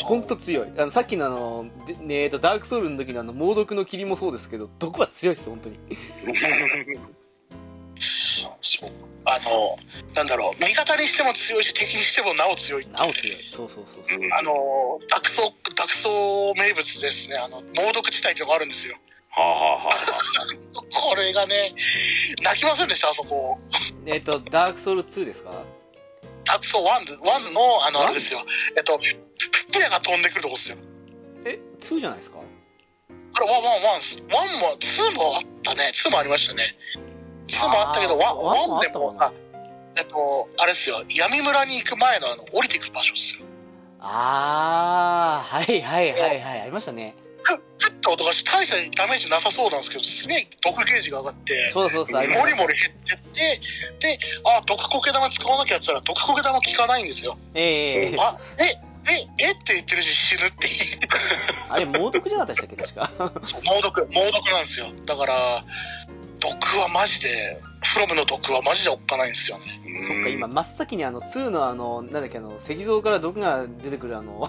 [0.00, 0.68] い本当強い。
[0.76, 5.78] あのさっきのあの、でねえーとダークソウルの時のあの猛毒の霧もそうですけど毒は強いです本当に。
[8.62, 8.90] そ う
[9.24, 9.76] あの、
[10.14, 13.44] なんだろう、味方にしても強いし、敵にしてもなお強いなお強い。
[13.48, 14.32] そうそうそうそう、うん。
[14.34, 17.36] あの、ダクソ、ダクソ名物ですね。
[17.36, 18.96] あの、猛毒地帯っていうのがあるんですよ。
[19.30, 19.96] はあはあはあ。
[21.10, 21.74] これがね、
[22.42, 23.58] 泣きませんでした、あそこ。
[24.06, 25.62] えっ、とダークソウル2ですか？
[26.48, 28.40] ダクソ1で、1の、あの、ワンあれですよ。
[28.76, 29.14] えっと、ピ
[29.70, 30.78] ピラが飛んでくるとこですよ。
[31.44, 32.38] え2じゃないですか？
[32.38, 35.92] あれ、1、1、1、1も、2もあったね。
[35.94, 36.74] 2もありましたね。
[37.48, 39.32] 2もあったけど、あーワンも1、1でもあ
[39.96, 41.02] えっと、あれですよ。
[41.08, 43.44] 闇村に行く前の、あの、降りていく場所ですよ。
[44.00, 53.60] ああはいはいはいはいありましたねふふっと音がして、大したダメージなさそうなんですけど、すげえ毒ゲージが上がって、そうだそうだありましたモリモリ減ってって、
[54.00, 57.38] で、あ、毒こけ玉使わなきゃやったら、毒こけ玉効かないんですよ。
[57.54, 58.64] ええあ、え、
[59.10, 60.74] え、えって言ってるうちに死ぬっていう。
[61.70, 64.88] あれ猛毒じゃなかったでしたっけ確かそう猛毒、猛毒なんですよ。
[65.06, 65.64] だから、
[66.40, 69.64] 毒はマジで、フロムの毒はマジでおっかないんですよね。
[70.06, 74.48] そっか今真っ先にあの2のあのなんだっけあの石像から毒が出てくるあの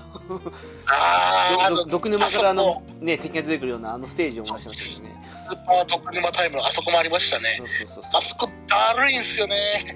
[0.88, 7.56] あ毒沼からああのね敵が出てくるようなあのステージを思い出しましたけどねスーパー毒沼タイムのあそこもありましたね。
[7.58, 9.56] そうそうそうそあそこだるいんすよね。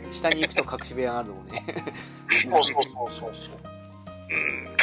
[0.10, 1.64] う下に行くと隠し部屋があるのもね
[2.30, 3.74] そうそうそうそうそう。
[4.30, 4.74] うん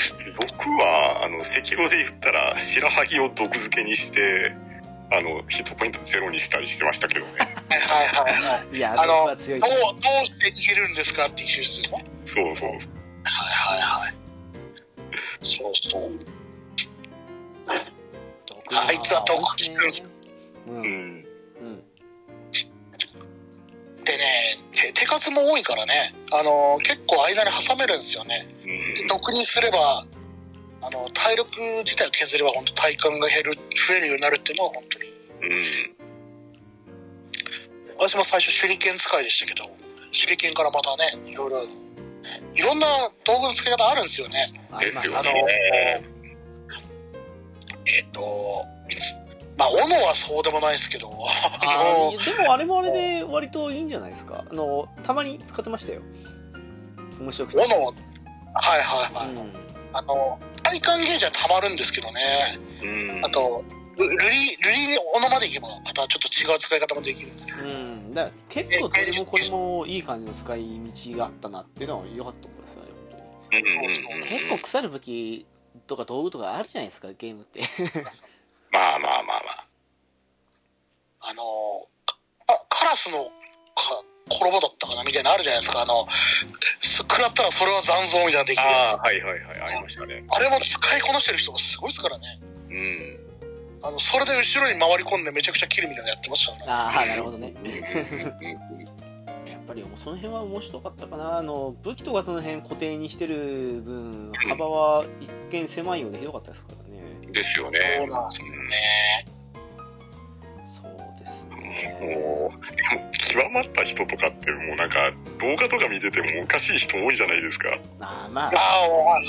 [0.36, 4.54] 僕は、あの、赤炉で言ったら、白萩を毒漬けにして、
[5.12, 7.32] あの、ヒットポイントゼロにしたりしてましたけどね。
[7.68, 8.76] はいはいはいはい。
[8.76, 9.38] いやあのどうどう
[10.24, 11.26] して逃げるんですか？
[11.26, 12.04] っていう手術ね。
[12.24, 12.68] そうそう。
[12.70, 12.78] はい
[13.24, 14.14] はいはい。
[15.42, 16.10] そうそう。
[18.72, 20.08] あいつは毒多いですね
[20.68, 20.84] ううんん。
[20.84, 21.84] うん
[24.04, 28.46] でね、手手数も多いからね、あの、結構間に挟めるんですよね。
[28.64, 30.04] うん毒にすれば、
[30.82, 35.04] あの、体力自体を削れば本当体感が減る、増えるようになるっていうのは本当に。
[35.08, 35.96] うん。
[37.98, 39.70] 私も最初手裏剣使いでしたけど、
[40.12, 41.64] 手裏剣からまたね、いろいろ、
[42.54, 42.86] いろんな
[43.24, 44.52] 道具の使い方あるんですよね。
[44.72, 46.04] ありますあの、ですよね
[47.86, 48.64] えっ、と、
[49.58, 56.00] まあ、斧はそうでもないですけど、でもあれもあれで割といいんじゃないですかあのたまに使ってましたよ
[57.20, 59.34] 面白くて斧、はいはいはい。
[59.34, 60.38] うんあの、
[60.70, 62.20] 体感ゲージは溜まるんですけどね、
[62.82, 63.24] うん。
[63.24, 63.64] あと、
[63.96, 70.80] ルルリ、ルリ斧までいけば、またちょっと違う使い方もできるんですけど、うん、だ結構どれもこれもいい感じの使い
[71.12, 72.90] 道があったなっていうのは良かったと思いますよね
[73.50, 73.62] 本
[74.12, 74.22] 当に。
[74.22, 75.46] 結構腐る武器
[75.86, 77.60] とか道具とかあるじゃないですかゲームって。
[78.72, 79.66] まあまあまあまあ。
[81.22, 81.88] あの、
[82.46, 85.82] あカラスのか転ぼだったかなみたいなのあるじゃないですか。
[85.82, 86.06] あの、
[86.80, 90.24] す食らったらそれは残像みたいなのできるやああ、はいはいはい、ありましたね。
[90.28, 90.34] つ。
[90.34, 92.40] あれも使いこなしてる人もすごいですからね。
[92.70, 93.30] うん。
[93.82, 96.64] あの、それで後ろに回り込んでめちゃくちゃ切るみたいなのやってましたね。
[96.68, 97.54] ああ なるほどね
[99.46, 107.78] やっぱりその辺は面白かったかなあの武器とかその辺固定にしてる分幅は一見狭いようでひどかったですからねうんですよそうね。
[108.10, 109.24] なんですよね。
[112.00, 117.78] もう、でも、極まった人とかって、もうなんか、動画とか見ててもおかしい人多いじゃないですか。
[118.00, 118.58] ああまああ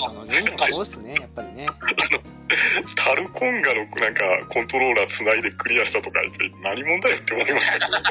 [0.06, 1.68] あ、あのゲームもそうですねやっぱりね
[2.96, 6.22] タルコンガのなんか、コントローラー繋いでクリアしたとか
[6.64, 8.04] 何者だよって思いましたけどね。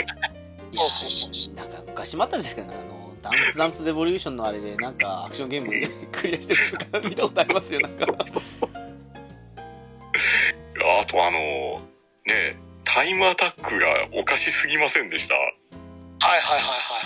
[0.73, 1.55] そうそうそうそう。
[1.55, 5.73] なんか昔もあったんですけどねあのダンスダンスレボリューションのあれで、なんかアクションゲーム
[6.13, 6.61] クリアしてる
[7.09, 8.07] 見たことありますよ、なんか。
[11.01, 11.83] あとあの、
[12.27, 12.57] ね、
[12.93, 15.35] タイムアタックがおかしすぎませんでした？
[15.35, 16.61] はいはいはい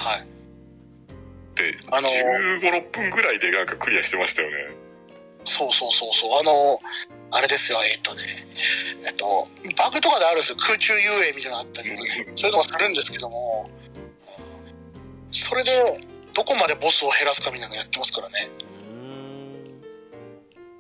[0.06, 0.26] はいはい。
[1.56, 4.56] で、あの15、6分ぐらいでなんかクリアしてましたよね。
[5.44, 6.40] そうそうそうそう。
[6.40, 6.80] あの、
[7.30, 8.46] あれですよ、えっとね、
[9.06, 9.46] えっと、
[9.76, 10.56] バグとかであるんですよ。
[10.58, 13.68] 空中遊泳みたいなのあったりとかね、そういうのがするんですけども、
[15.32, 16.00] それで、
[16.32, 18.48] どこまでボスを減らすかみたいなのやってますからね。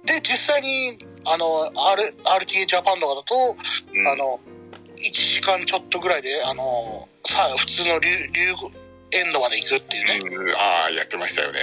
[0.06, 3.56] で、実際に、あの、R、RTA ジャパンとかだと、
[3.92, 4.40] うんあの、
[5.08, 8.54] 1時間ちょっとぐらいで、あの、さあ、普通の竜、竜
[9.12, 10.36] エンドまで行くっていうね。
[10.36, 11.58] うんああ、やってましたよね。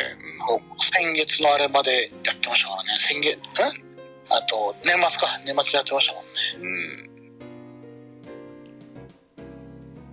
[0.78, 2.90] 先月のあれまでやってましたからね。
[2.98, 3.40] 先月、ん？
[4.30, 5.40] あと、年末か。
[5.46, 6.30] 年末でやってましたもんね。
[6.60, 7.06] うん。
[7.06, 7.12] うん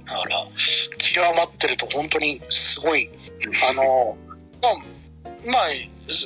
[0.08, 0.46] だから、
[0.96, 3.10] 極まってると本当にすごい、
[3.68, 4.16] あの、
[4.62, 4.74] まあ、
[5.52, 5.68] まあ、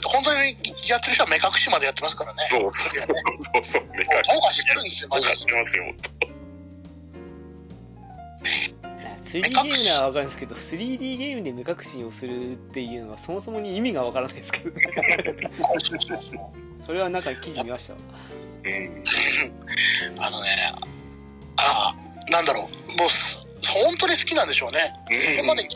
[0.05, 0.57] 本当に
[0.89, 2.43] やってる人は目隠しまでやってますからね。
[2.49, 3.07] そうそうそう。
[3.39, 3.83] そうそう。
[3.91, 5.45] 目隠どうかしてるんですよ、マジでし。
[5.45, 5.85] てますよ。
[9.23, 14.82] 3D ゲームならわかるんですけど 3D ゲームで目隠しをするっていうのはそもそもに意味がわからないですけどね
[16.85, 17.94] それはなんか記事見ました？
[17.94, 17.98] わ
[18.64, 19.05] うん。
[20.19, 20.73] あのね、
[21.56, 23.44] ああ、なんだろう、もうす、
[23.85, 24.93] 本当に好きなんでしょうね。
[25.36, 25.66] そこまで、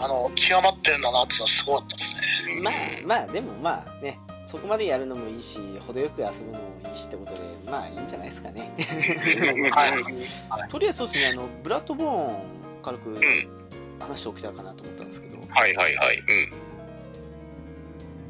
[0.00, 2.20] あの、極まってるんだなってのはすごかったですね。
[2.56, 8.72] うんまあまあでもまあねそこまでやるのもいいし程よく遊ぶのもいいしってことでまあいいんじゃないですかね。
[9.72, 10.68] はい。
[10.70, 12.36] とりあえずそうですねあのブラッドボーン
[12.82, 13.20] 軽くん
[13.98, 15.36] 話しておきたいかなと思ったんですけど。
[15.36, 16.18] はいはいはい。
[16.18, 16.52] うん。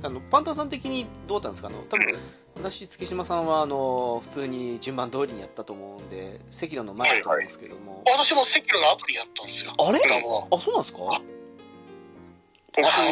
[0.03, 1.69] あのパンタンさん的にどうだったんですか？
[1.69, 2.15] あの多分
[2.57, 9.73] 私月島さんはあの普通に順番通りにやったと思うんで赤炉の前だと思うんですけども、私も赤炉のアプリやったんですよ。
[9.77, 9.99] あれ？
[9.99, 10.99] あそうなんですか？
[12.75, 13.11] 僕赤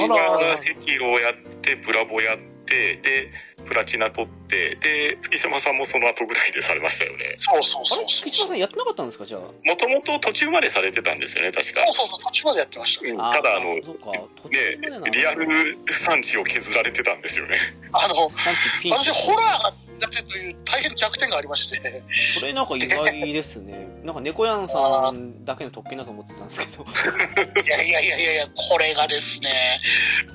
[1.00, 3.30] 炉やって、ブラボやって、で、
[3.66, 7.34] プラチナ取って、で、月島さんもその後ぐらいでされましたよね。
[7.36, 8.06] そうそうそうそう。
[8.06, 9.40] 月島さんやってなかったんですかじゃあ？
[9.40, 11.92] もともと途中までされてたんですよね、確かそう。
[11.94, 13.10] そうそう、途中までやってましたね。
[13.10, 13.82] うんただ、あの、ね、
[15.12, 17.58] リアル産地を削られてたんですよね。
[17.92, 18.30] あの、
[18.90, 22.02] 私、ホラーが苦手という大変弱点がありまして、
[22.38, 26.84] それなんか意外ですね なんか猫やんさんだけの特権なんか持ってたんですけど
[27.62, 29.80] いやいやいやいやいや、これがですね、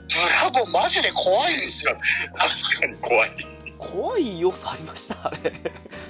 [0.10, 0.16] ブ
[0.58, 1.98] ラボーマジで怖いんですよ。
[2.34, 3.32] 確かに怖い。
[3.78, 5.28] 怖い要素ありました？
[5.28, 5.54] あれ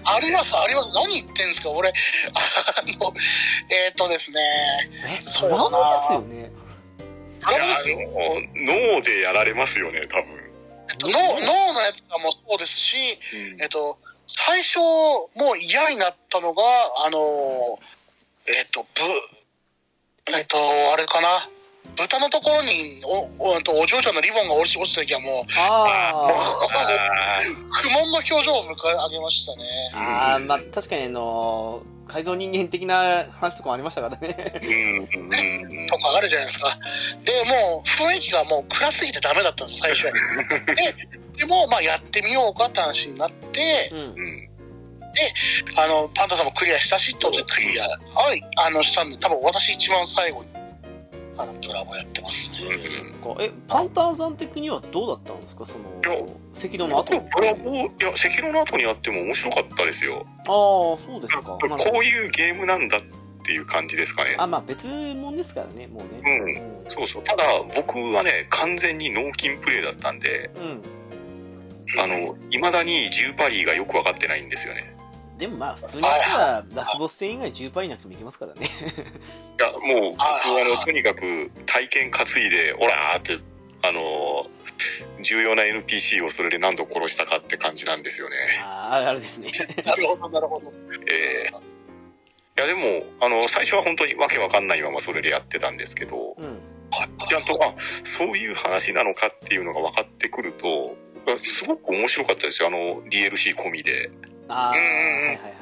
[0.03, 0.93] あります、あります。
[0.95, 1.69] 何言ってんですか？
[1.69, 3.13] 俺、あの、
[3.69, 4.41] えっ、ー、とですね、
[5.17, 6.51] えそうだなですよね
[7.45, 7.99] ブラボーですよ。
[7.99, 10.51] いやあの脳でやられますよね、多分。
[10.89, 12.97] えっと、脳脳のやつはもうそうですし、
[13.61, 16.63] えっと、最初、もう嫌になったのが、
[17.05, 17.19] あの、
[18.47, 18.87] えっと、ぶ、
[20.35, 20.57] えっと、
[20.93, 21.47] あれかな？
[21.95, 23.01] 豚のところに
[23.39, 27.37] おおえっとお嬢ちゃんのリボンが落ち落ちた時はもう、あもうあ
[27.69, 29.63] 苦悶の表情を迎え上げましたね。
[29.93, 34.59] ああーまあ確かにあの改造人間的な話とかもありましたからね。
[34.61, 35.87] ーうんうんうん。
[35.87, 36.77] とかあるじゃないですか。
[37.23, 40.13] で、もう雰囲気がもう暗すぎてダメだったんです、最初は。
[40.75, 40.95] で、
[41.37, 43.99] でも、まあやってみようかって話になってう、ん。
[43.99, 44.49] うん。
[45.75, 50.49] あの、パンタさんもクリアしたし、とでクリア、はい、あの、したんで、多分私一番最後に、
[51.41, 52.57] あの、ドラマやってますね。
[53.23, 53.41] うん。
[53.41, 55.65] えパンターンさん的にはどうだったんですか？
[55.65, 56.25] そのいや
[56.57, 57.13] 赤道の後。
[57.13, 60.25] ラボーいや赤炉の後にやっても面白かったですよ。
[60.39, 61.41] ああそうですか。
[61.43, 61.59] こ
[62.01, 63.01] ういうゲームなんだっ
[63.45, 64.35] ていう感じですかね。
[64.37, 66.29] あまあ別物ですからねもうね。
[66.85, 66.89] うん。
[66.91, 67.23] そうそう。
[67.23, 67.43] ただ
[67.75, 70.81] 僕はね完全に脳筋プレイだったんでうん。
[71.99, 74.95] あの未だに10パリがよく分かってないんですよね
[75.39, 78.67] でもまあ普通に言ったらラスボス戦以外10パリなくてもいけますからね。
[78.67, 83.39] いやもう僕はあのとにかく体験担いでオラーって
[83.81, 84.47] あの
[85.23, 88.35] 重要な NPC をそれで何度殺したかって感じなんですよね。
[88.61, 89.49] あああれですね。
[89.85, 90.73] なるほど、なるほど。
[91.07, 91.69] ええ
[92.57, 96.59] いやでもあの最初は本当にわけわかんないままそれでやってたんですけどうん。
[97.29, 100.97] ちゃんとあそういう話なのかっていうのが分かってくると
[101.47, 104.11] すごく面白かったですよあの DLC 込みで、
[104.49, 105.53] ああはいうんうんうんはいはい。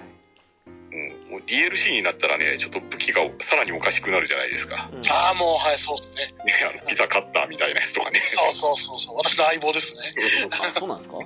[0.89, 0.95] う
[1.29, 5.01] ん、もう DLC になったらねちょっと武器がさらにおかしくなるじゃないですか、うん。
[5.11, 6.33] ああ、もう、はい、そうですね。
[6.45, 8.23] ね、あのピザカッターみたいなやつとかね。
[8.25, 9.17] そうそうそうそう。
[9.17, 10.01] 私の相棒ですね。
[10.65, 11.17] あそうなんですか？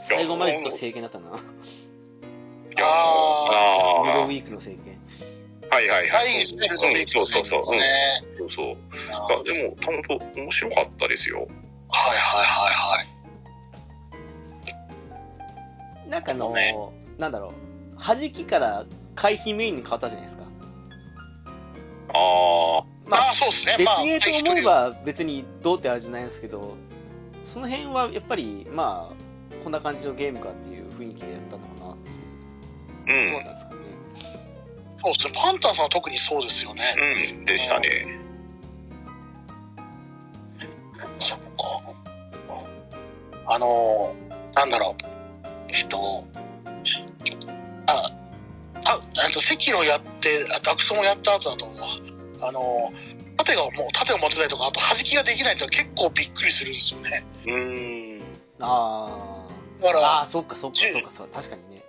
[0.00, 1.28] 最後までずっと政権だったな。
[1.28, 4.98] いやあゴールデンウあィークの政権
[5.70, 6.14] あはいはいあ。
[6.14, 7.64] ははいい、スペルとメイクそうそうそう。
[7.68, 7.86] うんね。
[8.38, 8.76] そうそう。
[9.12, 11.38] あでも本当面白かったですよ。
[11.38, 13.06] はいはいはいはい。
[16.08, 16.74] なんかあの、ね
[17.18, 17.52] なんだろ
[17.96, 20.44] う弾きから回避メインに変わったじゃないですか
[22.12, 23.76] ああまあああ、そうですね。
[23.78, 26.76] 別まあ、ゲーと思えば別にどうってあれじゃないんですけど
[27.44, 33.80] その辺はやっぱりまあこんな感じのゲームかっていう雰囲気でやったのかなっていううんどうだったんですかね
[35.02, 35.32] そうですね。
[35.34, 36.94] パンタンさんは特にそうですよね。
[37.30, 37.88] うんでしたね
[41.18, 41.44] そっか。
[43.46, 44.14] あの、
[44.54, 45.13] なんだろう。
[45.74, 46.24] えっと、
[47.86, 48.12] あ、
[48.84, 52.48] あ、あと、赤炉やって、あダクソもやった後だと思うわ。
[52.48, 52.92] あの、
[53.38, 57.24] 盾がもう、盾を持ってたりとか、あと、弾きができないと結構びっくりするんですよね。
[57.44, 58.22] うーん
[58.60, 59.46] あ
[59.82, 61.82] だから、ーあーそっかそっか10そっかそう確かにね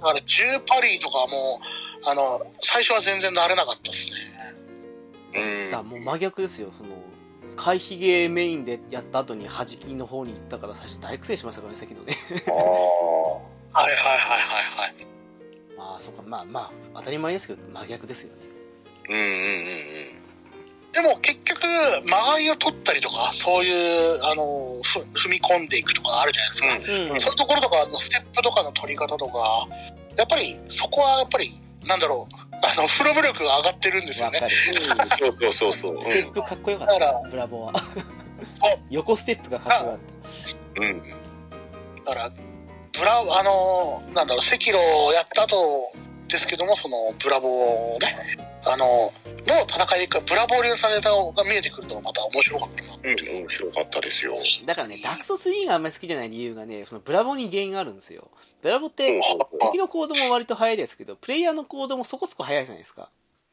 [0.00, 1.60] だから、10パリとかも、
[2.04, 4.18] あの、最初は全然慣れなかったですね。
[5.34, 6.90] うんだもう真逆ですよその
[7.56, 12.16] 回避ゲーメインでやった後に弾きの方に行ったから最初大苦戦しましたからね関のね。
[12.48, 14.40] ああはいはいはいはい
[14.78, 14.94] はい。
[15.76, 16.22] まあそっか。
[16.22, 18.42] まあまあ当たり前ですけど真逆ですよね。
[19.08, 20.22] うんうんうん。
[20.92, 21.62] でも結局、
[22.04, 26.92] 間合いを取ったりとか、そういう、あの、ふ踏み込んでいくとかあるじゃないですか。
[26.92, 27.10] うん。
[27.12, 29.66] うんそういうところとか、ステップとかの取り方とか、
[30.16, 34.40] やっぱり、そこはやっぱり、なんだろう、あの、フロム力が上がってるんですよね。
[35.18, 35.98] そうそうそうそうう。
[35.98, 37.28] んステップかっこよかった。
[37.28, 37.72] ブラボーは。
[38.88, 40.00] 横ステップがかっこよかっ
[40.76, 41.02] うん
[42.04, 45.92] だから、ブラ、あの、なんだろう、赤炉をやった後
[46.28, 48.16] ですけども、その、ブラボーね、
[48.64, 49.12] あの、
[49.46, 52.94] の戦いが、ブラボー流されたのが見えてくるとまた面白かったな。
[52.94, 52.98] う。
[52.98, 54.34] ん面白かったですよ。
[54.60, 58.30] ただからねダークソ3があんまり好きじゃない理由がねそのブラボーに原因があるんですよ。
[58.62, 59.20] ブラボーって
[59.60, 63.08] 敵の行動も割と早いですけどプレイヤーの行動もそこそこ早いじゃないですか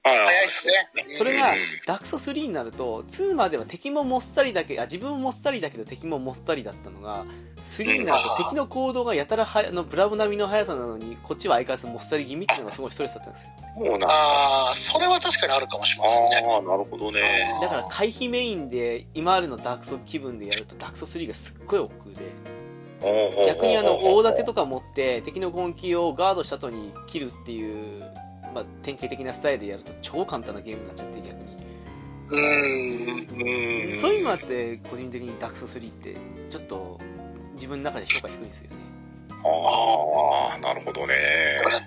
[0.09, 0.73] 早いっすね。
[1.09, 1.57] それがうん。
[1.85, 7.25] ダークソ3になると2までは敵ももっさりだけあ自分ももっさりだけど敵ももっさりだったのが
[7.65, 13.49] 3になると敵の行動がやたらはあのブラボー並みの速さなのにこっちは相変わらずもっさり気味っていうのがすごいストレスだったんですよ。
[13.75, 16.53] もうなああ、それは確かにあるかもしれませんね。
[16.53, 17.57] ああなるほどね。
[17.61, 22.49] だから回避メインで今までのダークソ気分でやるとダークソ3がすっごい億劫で
[23.47, 28.03] 逆にあの大盾とか持って敵の攻撃をガードした後に切るっていう、
[28.53, 31.57] まあ、典型的なスタイルでやると超簡単なゲームになっちゃって逆に、
[32.29, 33.91] うーん。
[33.91, 33.97] うん。
[33.97, 36.17] そういうのもあって個人的にダークソ3って
[36.47, 36.99] ちょっと
[37.53, 38.77] 自分の中で評価低いんですよね。
[39.43, 41.15] ああなるほどね。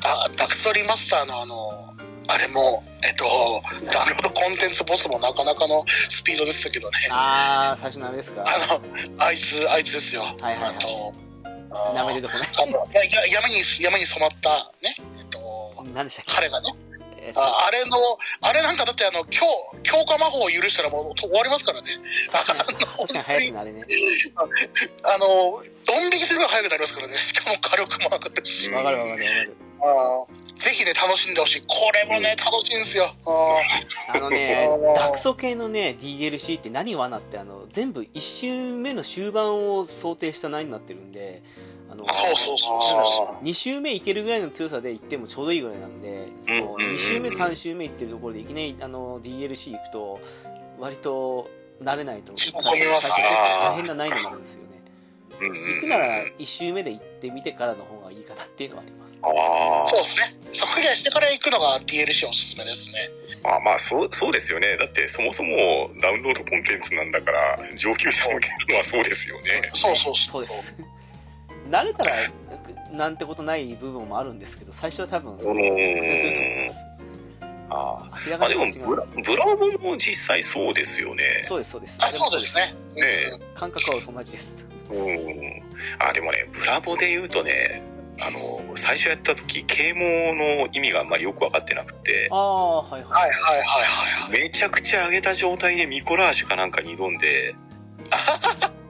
[0.02, 1.94] ダダクソリマスターのあの、
[2.28, 3.24] あれも、えっと、
[3.92, 6.96] ダウンロードコンテンツボスもなかなかのスピードでしたけどね。
[7.10, 8.44] ああ最初のあれですか。
[8.46, 10.22] あの、あいつ、あいつですよ。
[10.22, 10.74] はいはいはい。
[10.76, 10.88] あと、
[11.90, 12.48] あ名前出てこない。
[12.56, 15.11] あのやや山に、山に染まった、ね、えっと、
[15.94, 16.32] 何でしたっけ？
[16.34, 16.74] 彼がね、
[17.18, 17.96] えああれの、
[18.40, 19.46] あれなんかだってあの、強、
[19.82, 21.88] 強化魔法を許したらもう終わりますからね。
[22.32, 23.84] あの確かに早いですねあれね
[25.04, 27.16] あの、ドン引きするぐらい速くなりますからね。
[27.16, 28.70] しかも火力も上がるし。
[28.70, 31.62] わかるわかるわかるあーぜひね、楽しんでほしい。
[31.62, 33.06] これもね、楽しいんですよ。
[33.26, 41.42] ああのねダクソ系のね DLC って何罠ってあの全部1周目の終盤を想定した内になってるんで
[41.92, 42.78] あのそうそうそう。
[43.36, 46.94] あ2周目いけるぐらいの強さでいってもちょうどいいぐらいなんでそのうんうんうんうん。
[46.94, 50.20] 2周目3周目いってるところでいきなりあの DLC 行くと
[50.78, 51.50] 割と
[51.82, 54.82] 慣れないと大変な難易度になるんですよね。
[55.40, 55.74] うんうんうん。
[55.74, 59.18] 行くなら1周目で行ってみてからの方がいいかなっていうのはあります。
[59.90, 60.36] そうですね。
[60.52, 63.10] そう、クリアしてから行くのが DLC おすすめですね。
[63.44, 64.76] あまあそうそうですよね。
[64.76, 69.62] だってそもそもダウンロードコンテンツなんだから上級者向けのはそうですよね。
[69.72, 70.14] そうそう。
[70.14, 70.74] そうです
[71.72, 72.12] 慣れたら
[72.92, 76.86] なんてことない部分もあるんですけど最初は多分そう苦戦すると思います。
[77.74, 81.24] ああでもブラブラボも実際そうですよね。
[81.42, 81.98] そうですそうです。
[82.02, 82.74] あ、そうですね。
[82.94, 84.66] ね感覚は同じです。
[84.90, 85.62] うん。
[85.98, 87.82] あでもねブラボで言うとね
[88.20, 92.28] あの最初やった時啓蒙の意味があんまりよく分かってなくて。
[92.30, 93.02] ああはいはい。
[93.02, 94.40] はいはいはいはいはい。
[94.42, 97.54] めちゃくちゃ上げた状態でミコラージュかなんかに挑んで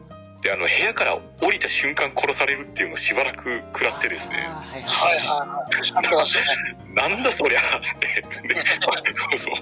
[0.43, 4.39] であの部屋から降りた瞬間殺されるっていうのをしばらく食らってですね。
[4.39, 4.43] は
[4.77, 5.17] いはい。
[5.17, 6.95] はいはい。
[6.95, 7.63] なんだそりゃっ
[8.01, 8.23] て。
[8.49, 8.65] で
[9.15, 9.55] そうそう。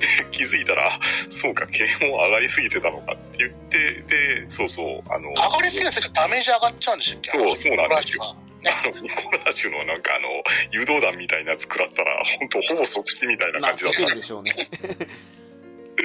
[0.00, 0.98] で気づいたら
[1.28, 7.28] そうか啓蒙上がりすぎてたのかって言ってでそうそうあの上がりすぎるとダメージ上がっちゃうんでしたっけ？
[7.30, 8.24] そうそうなんですよ。
[8.24, 8.36] よ。
[8.64, 10.28] あのミコラージュのなんかあの
[10.72, 13.98] 誘導弾みたいなやつ食らったら本当ほぼ即死みたいなまあ感じだった。
[14.00, 14.54] 作るでしょうね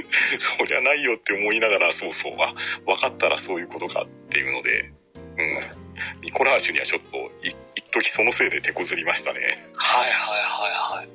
[0.39, 2.53] そうじゃないよって思いながら、そうそう、あ、
[2.85, 4.91] 分かったらそういうことかっていうので、
[5.37, 6.21] うん。
[6.21, 9.39] ミコラージュにはちょっと、い一時そのせいで手こずりましたね。
[9.75, 11.09] はいはいはいはい。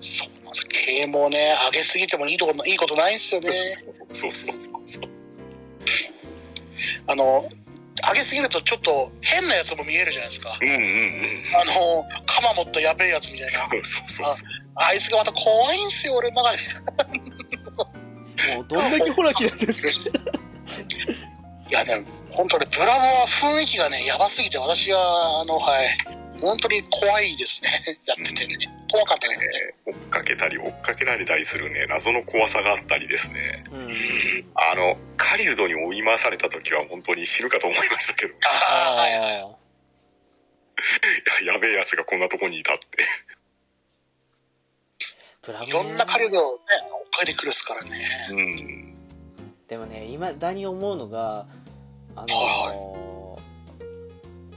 [0.00, 0.66] そうなんです。
[0.66, 3.66] 啓蒙ね、上げすぎてもいいとこいいことないんですよね。
[4.12, 5.10] そうそうそうそう。
[7.06, 7.48] あの、
[8.08, 10.58] 上げすぎるとちょっと変なやつも見えるじゃないですか。
[10.60, 11.42] うんうんうん。
[11.54, 13.52] あの、鎌持ったやべえやつみたいな。
[13.52, 14.59] そうそうそう。
[14.74, 17.18] あいつがまた怖いんすよ、俺の中で。
[18.54, 19.88] もうどんだけホラキなんですか
[21.68, 25.86] いやね、本当ね、ブラボーは雰囲気がね、やばすぎて、私は、あの、はい、
[26.40, 27.70] 本当に怖いですね。
[28.06, 28.56] やっててね。
[28.90, 29.74] 怖かったですね。
[29.86, 33.64] 追っかけたり追っかけられたりするね謎の怖さがあったりですね。
[33.70, 34.52] うん。
[34.54, 38.34] あの狩人に追い回された時は本当に死ぬかと思いましたけど。
[38.42, 39.60] ああ、はいはい
[41.46, 47.90] ややべえやつがこんなとこにいたってーブラボーいろんな狩人をね、追っかけてくるですからね。
[48.30, 48.94] うん。
[49.68, 51.46] でもね今だに思うのが
[52.16, 53.20] あのー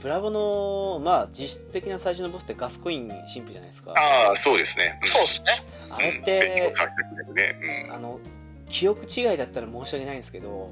[0.02, 3.94] ブラボのまあ実質的な最初のボスってガスコイン神父じゃないですか。
[3.96, 5.00] ああそうですね。
[5.02, 5.64] そうですね。
[5.90, 7.88] あれっうん勉て強させてくれるね。
[7.90, 8.20] あの
[8.68, 10.70] 記憶違いだったら申し訳ないんですけど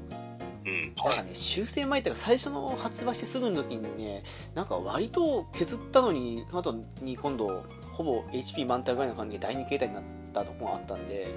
[0.67, 0.71] うん。
[0.71, 4.23] うんなんかね修正前っていうか最初の発売してすぐの時にね
[4.53, 7.63] なんか割と削ったのにその後に今度
[7.93, 10.03] ほぼ HP 満タンぐらいの感じで第2形態になっ
[10.33, 11.27] たとこがあったんで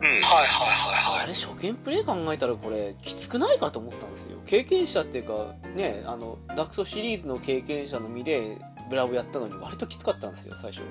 [0.00, 0.06] うん。
[0.06, 1.22] はいはいはいはい。
[1.24, 4.38] あれ初見プレイ考えたらこれきつくないかと思ったんですよ。
[4.46, 8.58] 経験者っていうかねあのダークソシリーズの経験者の身で
[8.90, 10.82] ブラボやったのに割ときつかったんですよ最初。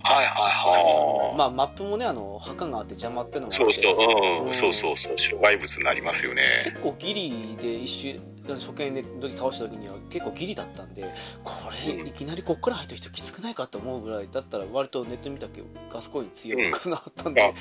[0.00, 3.64] はいはいはああまあマップもねあの墓があって邪魔っていうのもあって。
[3.64, 4.50] そうそう、う、うん。
[4.50, 6.42] んそうそうそう、障害物になりますよね。
[6.64, 8.22] 結構ギリで一瞬
[8.56, 11.04] 初見で時倒した時には結構ギリだったんで
[11.44, 11.52] こ
[11.86, 17.54] れうんいきなりこっから入った人きつくないかと思うぐらいだったら割とネット見たけどガスコイン強いとかそんなあったんで、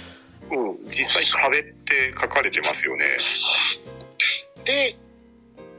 [0.51, 3.05] うん、実際壁って書かれてますよね。
[4.63, 4.65] い。
[4.65, 4.95] で、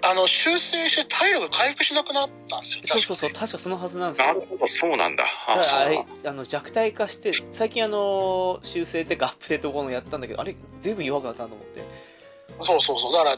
[0.03, 2.83] あの、修正して体力回復しなくなったんですよ。
[2.85, 5.25] そうそうそう確かそのはずなんですよなるほど、そうなんだ。
[5.47, 5.63] あ
[6.25, 11.85] あの弱体化して最近あの修正っていうかアップデート後のやったんだけどあれ随分弱かったなと思って
[12.61, 13.13] そうそうそう。
[13.13, 13.37] だから、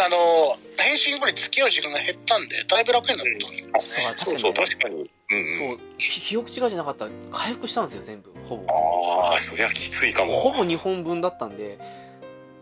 [0.00, 3.80] あの、変身後に付き合う時間が減ったんで、だいぶ楽になったんですよね。
[3.80, 4.94] そう確かにそう確かに。
[4.94, 5.78] うんうん。
[5.78, 10.32] そうひ記憶違いじゃなかったら回復したんですよ全部ほぼああ、そりゃきついかも。
[10.32, 11.78] ほぼ2本分だったんで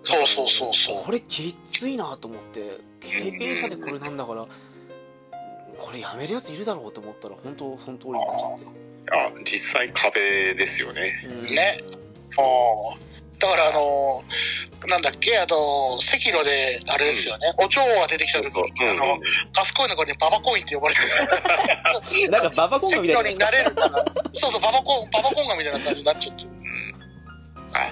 [0.02, 1.04] そうそうそうそう。
[1.04, 4.46] これきついなと思って経験者でこれなんだから
[5.78, 8.66] これやめるやついるだろうと思ったら本当その通りになっちゃって
[9.12, 11.24] あ実際壁ですよね。
[11.28, 11.78] うんね。
[12.28, 13.15] そう。
[13.38, 14.22] だからあの、
[14.88, 19.18] なんだっけ、あの、赤炉で、あれですよね、お蝶が出てきた時そうに、あの、
[19.54, 22.30] ガスコインの子にババコインって呼ばれてる。
[22.30, 26.50] なんかババコンガみたいなになれるから、そうそう、ババコン、ババコンガみたいな感じになっちゃってる。
[27.72, 27.90] あ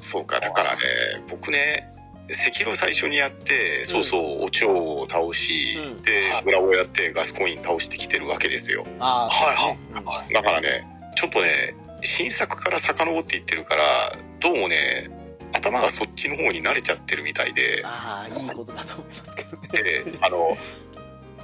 [0.00, 0.80] そうか、だからね、
[1.28, 1.88] 僕ね、
[2.32, 6.02] 赤炉最初にやって、そうそう、お蝶を倒し、うん。
[6.02, 8.86] ではい、ブラをやってガスコイン倒してきてるわけですよ。
[8.98, 10.32] ああはいそうねはい。
[10.32, 10.86] だからね、
[11.16, 15.10] ちょっとね、新作から遡っていってるから、どうもね、
[15.52, 19.68] 頭がそっちの方に慣れちゃってるみたいで、ああいいことだと思いますけどね。
[19.68, 20.56] で、あの、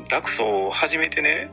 [0.09, 1.51] ダクソを始めてね、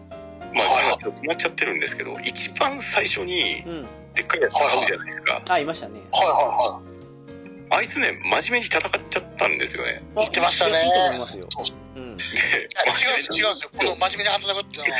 [0.56, 3.88] まあ、はい今ちょっと止まっちゃってるんですけど、一番最初にうん。
[4.16, 5.42] でっかいやつ買うじゃないですか。
[5.50, 6.00] あいましたね。
[6.12, 6.82] はいは
[7.72, 10.04] あいつね、真面目に戦っちゃったんですよね。
[10.16, 10.86] 言ってましたね。
[10.86, 11.48] いいと思いますよ。
[11.50, 12.00] そう。
[12.00, 12.04] うん。
[12.04, 13.70] 違うんですよ、違うんですよ。
[13.76, 15.00] この真面目に働くっていうのは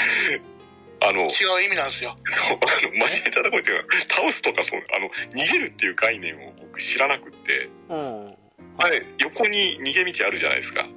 [1.04, 2.16] あの、違う意味なんですよ。
[2.26, 8.36] そう、あの、真面目に戦うっていうのは、倒すとか、そう、あの、逃げるっていう概念を僕知らなくって、うん
[8.78, 10.88] あれ、横に逃げ道あるじゃないですか。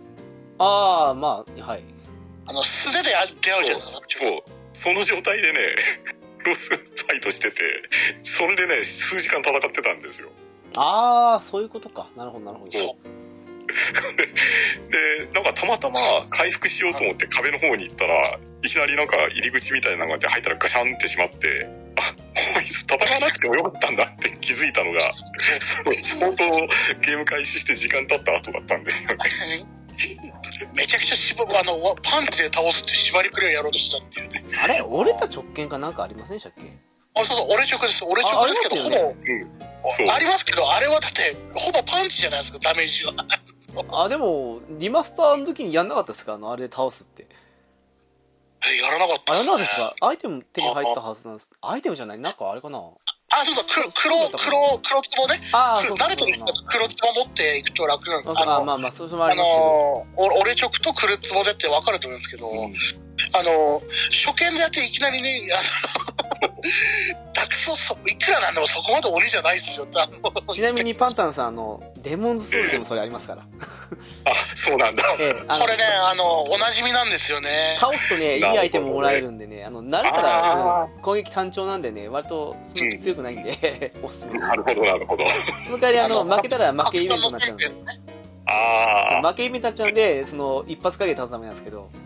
[0.58, 1.82] ああまあはい
[2.46, 3.10] あの、素手で
[3.42, 4.00] 出会うじゃないですか。
[4.08, 4.42] そう、
[4.72, 5.58] その状態でね、
[6.38, 7.62] ク ロスファイトしてて、
[8.22, 10.30] それでね、数時間戦ってたんですよ。
[10.76, 12.96] ああそういうことかなるほどなるほどそう
[14.92, 22.02] で、なんかたまたま回復しようと思って壁の方に行ったら、いきなりなんか入り口みたいなのがあって入ったらガシャンってしまって、あ、
[22.54, 25.22] こいつ戦わなくてもよかったんだって気づいたのが、そ
[25.88, 26.44] う相当
[27.00, 29.16] ゲーム開始して時間経った後だったんですよね。
[30.74, 34.44] めちゃくちゃ縛あの、わパンチで倒すって縛りプレイをやろうとしたっていうね。
[34.60, 36.62] あれ折れた直径かなんかありませんでしたっけ？
[37.18, 38.04] あ、そうそう、俺直です。
[38.04, 43.14] 俺直ですけど、ほあありますよぼ、そうありますけど、あれはだって、ほぼパンチじゃないですか、ダメージは。
[43.92, 46.34] あでもリマスターの時にやんなかったですか？
[46.34, 47.26] あのあれで倒すって
[48.64, 49.44] え、やらなかったあっすね。
[49.44, 49.94] れなんですか？
[50.00, 51.50] アイテム手に入ったはずなんです。
[51.60, 52.18] アイテムじゃない？
[52.18, 52.78] なんかあれかな？
[53.28, 55.40] あ、そうそう、黒、黒、黒、黒ツボね。
[55.52, 58.30] ああそう慣れてる人は黒ツボ持っていくと楽なの。
[58.32, 59.62] ああの、まあまあそうそれもあありますけど。
[59.62, 62.50] の、お俺直と黒ツボでって分かると思うんですけど、
[63.32, 66.52] あの、初見でやっていきなりね、あの、
[67.32, 69.86] ダクソそ、いくらなんでもそこまで鬼じゃないっすよ
[70.50, 75.04] ちなみにパンタンさんあのデモンズソウルでもそれありますからあ、そうなんだ。
[75.20, 77.76] ええこれね、あの、おなじみなんですよね。
[77.78, 85.24] 倒すとねいいアイテムもらえるんでねあの慣れたあら、うん攻撃単調なんでね割とそんなに強くないんで、 おすすめですなるほど、なるほど。
[85.64, 87.66] その代わりあの負けたら負けイベントになっちゃうんで。
[87.66, 87.70] あ
[88.48, 92.05] あ、そう負けイベントになっちゃうんでその一発影で倒すためなんですけどうんうん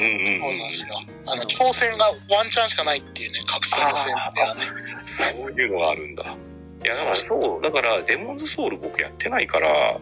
[0.00, 0.94] そうなんですよ。
[1.26, 4.66] あの、挑戦がワンチャンしかないっていうね、の戦ね。
[5.04, 6.22] そういうのがあるんだ。
[6.22, 10.00] いや、だからそう、だから、デモンズソウル僕やってないから、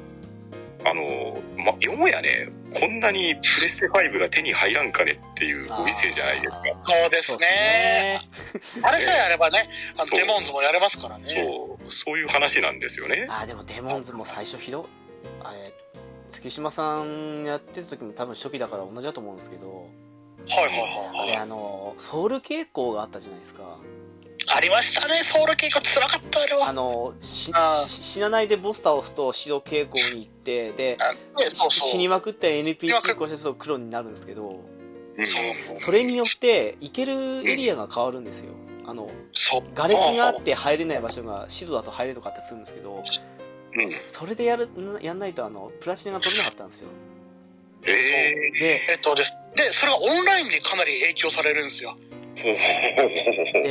[0.84, 6.64] あの、ま、よもやね、こんなにプレステ5が手に入らんかねっていうご時世じゃないですか。
[6.84, 8.20] そうですね。
[8.82, 11.24] あれさえあればね、あのデモンズもやれますからね。
[11.26, 13.26] そう、そういう話なんですよね。
[13.28, 14.88] あーでもデモンズも最初ひど
[15.42, 15.72] あれ
[16.28, 21.36] 月島さんやってた時も多分初期だから同じだと思うんですけどはいはいあれはいはい。
[21.38, 23.78] あのソウル傾向があったじゃないですか
[24.50, 26.72] ありましたね、ソウル系が辛かった、あれあは。
[26.72, 30.96] のしあーし死なないでボス倒すと白傾向に行ってで。
[31.68, 34.48] 死にまくって NPC 死にまく越してそう黒になるんですけど
[35.18, 38.54] うんそれによって行けるエリアが変わるんですよ
[38.86, 39.10] あの。
[39.74, 43.04] 瓦礫があって入れない場所が白だと入れるとかってするんですけどうん。
[44.08, 44.68] それでやる
[45.02, 46.88] やんないとあのプラチナが取れなかったんですよ
[47.84, 49.32] ええでえっとです。
[49.54, 51.96] で、それがオンラインでかなり影響されるんですよ。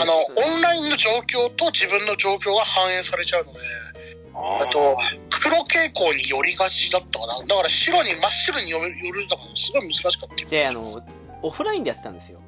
[0.02, 0.14] あの、
[0.54, 3.60] オンラインの状況と自分の状況が反映されちゃうので、
[4.34, 4.98] ああと、
[5.30, 7.40] 黒傾向に寄りがちだったかな。
[7.46, 10.50] だから白に、真っ白に寄る寄るだから、すごい難しかったよ。
[10.50, 10.88] であの
[11.44, 12.42] オフラインでやってたんですよ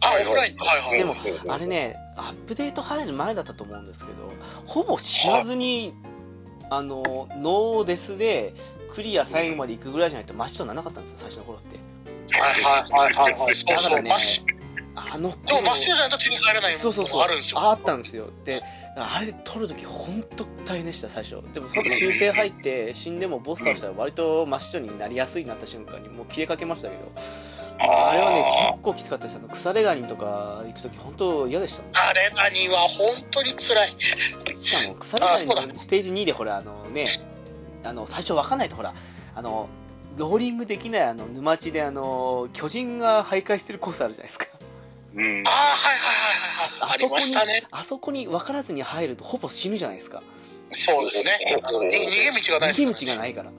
[0.00, 0.56] あ、オフライン。
[0.56, 0.98] はいはい。
[0.98, 1.16] でも
[1.48, 4.32] あれねアップデート入る前だったと思うんですけど
[4.66, 5.92] ほぼ死なずに
[6.70, 8.54] あのノーデスで
[8.92, 11.78] クリア最後まで行くぐらいじゃないと真っ白にならなかったんですよ最初の頃って。
[12.38, 13.54] はいはいはいはいはい。
[13.64, 14.10] だからね
[14.96, 17.22] あのでも真っ白じゃないと手に入らないそうそうそう。
[17.22, 17.60] あるんですよ。
[17.60, 18.30] あったんですよ。
[18.44, 18.62] で
[18.96, 21.42] あれで撮るとき本当大変でした最初。
[21.52, 27.12] でもその後修正入って死んでもボス倒したら割と真っ白になりやすいなった瞬間にもう切れかけましたけど
[27.78, 29.36] あれはね結構きつかったです。
[29.36, 31.92] あの腐れガニとか行くとき本当嫌でしたもん。
[31.94, 33.96] あれ何は本当に辛い。
[34.56, 37.06] しかも腐れガニステージ2でほらあのね
[37.82, 38.68] あの最初分かんない。
[38.68, 38.94] とほら
[39.34, 39.68] あの
[40.16, 44.46] ローリングできないあの沼地であの巨人が徘徊してるコースあるじゃないですか。
[45.16, 45.44] うん。
[45.46, 46.94] ああ、はいはいはいはい。
[46.94, 47.64] ありましたね。
[47.70, 50.22] あそこに分からずに入るとほぼ死ぬじゃないですか。
[50.70, 51.38] そうですね。
[51.60, 52.94] 逃げ道がないです逃からね。
[52.94, 53.50] げ道がないから。
[53.50, 53.56] も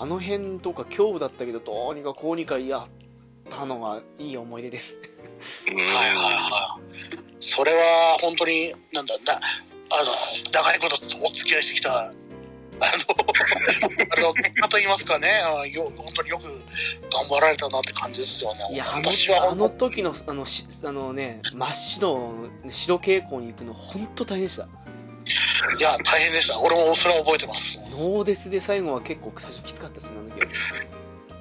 [0.00, 2.88] うあの辺とか恐怖だったけどどうにかこうにかやっ
[3.50, 4.98] たのがいい思い出です
[5.68, 6.86] うんはいはいはい。
[7.40, 10.10] それは本当に、なんだ、な、あの、
[10.52, 12.12] 長いことお付き合いしてきた、あの、
[12.80, 18.68] あのと言いますかね、あよ本当によく頑張られたなって感じですよね。
[18.72, 24.68] いやあ私はのあの時のあのしあのね真っ白の白傾向に行くの本当大変でした
[25.78, 26.60] いや、大変でした。
[26.60, 27.80] 俺もそれは覚えてます。
[27.90, 30.46] ノーデスで最後は結構最初きつかったですねあの時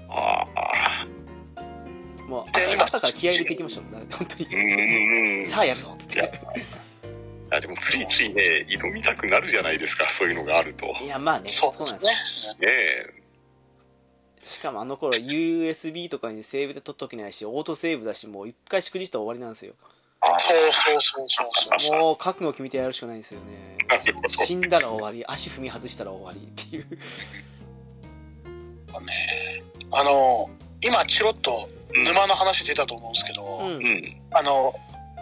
[0.10, 0.62] ああ。
[0.62, 1.08] は
[2.28, 5.46] もうで今朝から気合い入れていきましたもんね本当にうんうん。
[5.46, 6.42] さあやるぞっつっいやて
[7.52, 10.88] あでもついついね、挑みたくなるじゃないですか、そういうのがあると。
[10.88, 12.12] ねいやまあねそうですね。
[12.62, 13.14] え。
[14.44, 19.88] しかもあの頃 USB とかにセーブで取っとけないしオートセーブだしもう一回しくじったら終わりなんですよあ
[20.38, 22.00] そうそうそうそうそう。
[22.00, 23.78] もう覚悟決めてやるしかないんですよね
[24.28, 26.86] 死んだら終わり足踏み外したら終わりっていう
[29.02, 30.50] ね、あの、
[30.82, 34.22] 今、チロッと沼の話出たと思うんですけど、うんうん。
[34.32, 34.74] あの、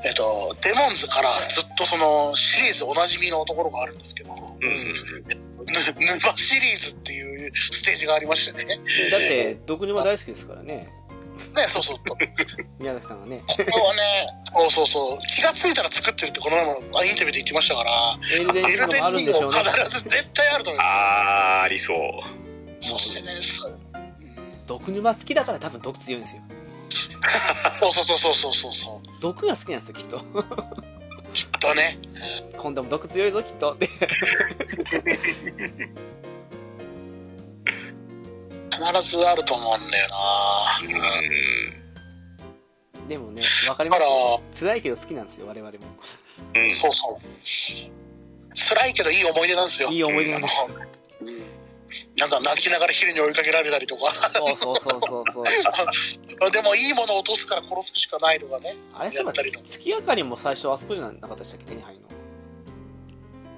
[0.05, 4.93] えっと、デモンズからずっとそのシリーズおなじみのところがあるんですけど、うん
[5.65, 8.79] 沼シリーズっていうステージがありましてね。
[9.11, 10.89] だって毒沼大好きですからね
[11.55, 11.97] ね、そうそう。
[12.09, 12.17] こ
[12.79, 15.25] 宮崎さんがねれはね、そうそうそう。
[15.27, 21.97] 気がついたら作ってるってこの前もインタビューで言ってましたから、エルデンリングあるんでしょうね必ず絶対あると思いまあー、ありそう。
[22.81, 22.89] す。
[22.89, 23.79] そしてね、そう
[24.65, 26.41] 毒沼好きだから多分毒強いんですよ
[27.79, 29.09] そうそうそうそうそうそうそう。
[29.21, 30.19] 毒が好きなんですよきっと
[31.33, 31.97] きっとね。
[32.57, 33.89] 今度も毒強いぞきっとで
[38.85, 40.79] 必ずあると思うんだよな
[42.99, 43.07] うん。
[43.07, 45.77] でもね分かりますよ辛いけど好きなんですよ我々も
[46.55, 46.71] うん。
[46.71, 47.19] そうそう。
[48.55, 49.89] 辛いけどいい思い出なんですよ。
[49.89, 50.67] いい思い出なんです
[51.21, 51.43] うん
[52.17, 54.13] なんか泣きながら昼に追いかけられたりとか。
[54.31, 55.45] そうそうそうそうそう
[56.51, 58.75] でもいいものを落とすから殺すしかないとかね。
[58.93, 61.65] あれそういえば月明かりも最初あそこじゃなかったでしたっけ？
[61.65, 62.07] 手に入るの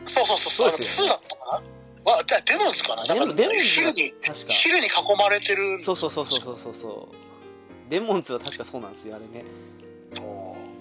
[0.07, 0.69] そうそうそう。
[0.72, 1.64] そうですよ2だったかな
[2.06, 9.45] わでデモンズかななんかデモデモンズ昼に、確か昼に囲まれてるんでそうそうそうそうそうそうそうデモンズは確かそうなんですよあれね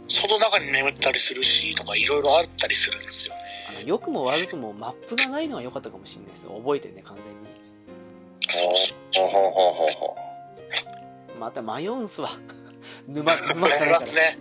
[0.06, 3.40] その中に眠ったりするし、とかいろいろあったりするんですよね。
[3.70, 7.48] あの良くも悪くもマップがないのは良かったかもしれないですよ覚えてね完全に
[8.50, 8.76] そう
[9.10, 9.26] そう。
[9.26, 10.16] ほうほうほうほうほ
[11.40, 12.28] また迷うんすわ
[13.08, 14.38] 沼沼しかないからますね。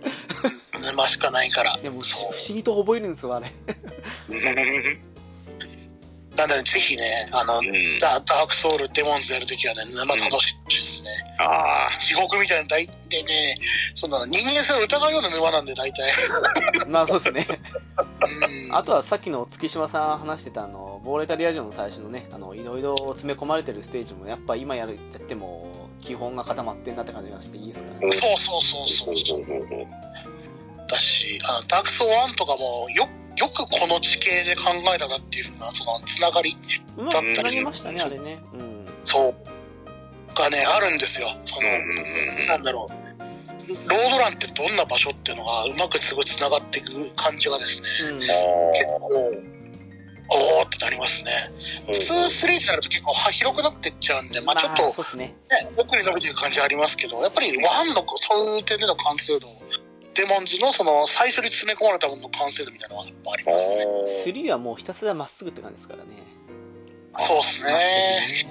[0.82, 1.78] 沼しかないから。
[1.78, 5.13] でも不思議と覚えるんですわあれう。
[6.36, 7.98] なんで、ぜひね、あの、うん。
[7.98, 11.10] ダダークソウル、デモンズやるときはね、沼楽しいですね。
[11.38, 13.54] あ地獄みたいな大でね、
[13.94, 16.12] そんな人間性を疑うような沼なんで、大体。
[16.88, 17.46] まあそうですね
[18.22, 29.44] うんあとはさっきの月島さん話してたあのボーレタリア城の最初のねあのいろいろ詰め込まれてるステージもやっぱ今やるやっても基本が固まってんなって感じがしていいですからねそうそうそうそうそう。
[30.88, 36.56] だし、あのダークソー1とかもよ、よくこの地形で考えたなっていうふうな、そのつながり、
[36.96, 38.38] うまくつなげましたねあれね。
[38.54, 38.86] うん。
[39.04, 39.34] そう、
[40.34, 41.28] がね、あるんですよ。
[41.44, 43.04] その、うんうんうんなんだろう。
[43.88, 48.18] ロードランってどんな場所っていうのがうまくすぐつながっていく感じがですね、うん。
[48.18, 48.32] 結
[48.84, 49.54] 構、
[50.28, 51.30] おーってなりますね。
[51.86, 55.34] 2、3になると結構は広くなっていっちゃうんで、まあちょっと、そうですね。
[55.50, 59.48] ね、奥に伸びていく感じありますけど、やっぱりワンのそういう点での完成度、
[60.14, 63.84] デモンズのその最初に詰め込まれたものの完成度みたいなのがやっぱありますね。
[64.26, 66.10] 3はもうひたすらまっすぐって感じですからね
[67.16, 68.46] そうですね。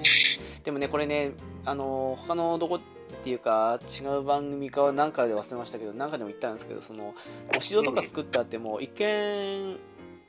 [0.62, 1.32] でもねこれね
[1.64, 2.80] あの他のどこっ
[3.22, 7.14] ていうか違う番組かは何かで忘れましたけど何かでも言ったんですけどその
[7.56, 9.78] お城とか作ってあっても一見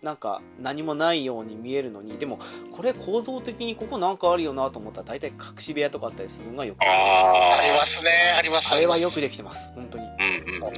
[0.06, 2.38] なんか何もないように見えるのにでも
[2.72, 6.84] これ構造的にここなんかあるよなと思ったら大体隠し部屋とかあったりするのがよく。
[6.84, 8.72] あありますね、あります。
[8.72, 9.74] あれはよくでできてます。
[9.74, 10.04] 本当に。
[10.06, 10.72] うんうんうんうん。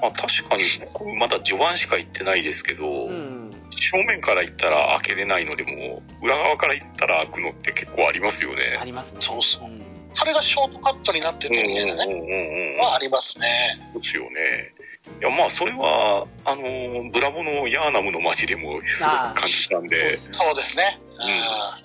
[0.00, 0.62] まあ確かに
[0.94, 3.50] 僕まだ序盤しか行ってないですけど、うん。
[3.68, 8.78] 正面から行ったら開けれないのでも裏側から行ったら開くのって結構ありますよね。
[8.80, 9.18] ありますね。
[9.20, 9.68] そうそう。
[9.68, 9.84] んん。
[10.14, 12.80] それがショートカットになっててみたいなね、うんうんうんうん。
[12.80, 13.78] はありますね。
[13.92, 20.32] そうですよねいやまあそれはあのブラボのヤーナムの街でもすごく感じたんそうでですね。
[20.32, 21.00] そうですね。
[21.16, 21.20] ん。
[21.20, 21.80] あ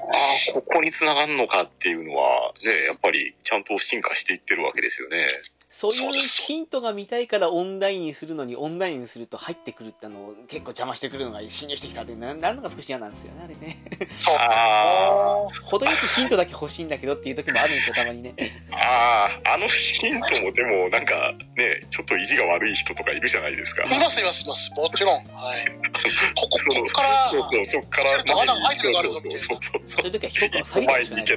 [0.51, 5.27] あここに繋がるのかっていうのはねやっぱりちゃんと進化していってるわけですよね
[5.75, 13.83] そういうヒントが見たいからオンラインにするのにオンラインにすると入ってくるってあの結構邪魔してくるのが侵入してきたってななるのが少し嫌なんですよねあれね。
[14.17, 14.35] そう。
[14.39, 18.35] あ程よくヒントだけ欲しいんだけどっていう時もあるんですよ たまにね。
[18.71, 23.83] あああのヒントもでもなんかねちょっと意地が悪い人とかいるじゃないですか。
[23.83, 24.71] いますいますいます。
[24.77, 25.25] もちろん。
[25.25, 25.65] はい。
[26.39, 31.27] ここ、ここから、そうそうそっからちょっと穴開いてるのがあるぞそうそうそうそそういう時は評価をう下げてほしそう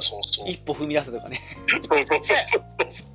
[0.00, 0.48] そうそう。
[0.48, 1.38] 一歩踏み出すとかね。
[1.68, 2.38] そうそうそうそう。
[2.46, 3.09] そううん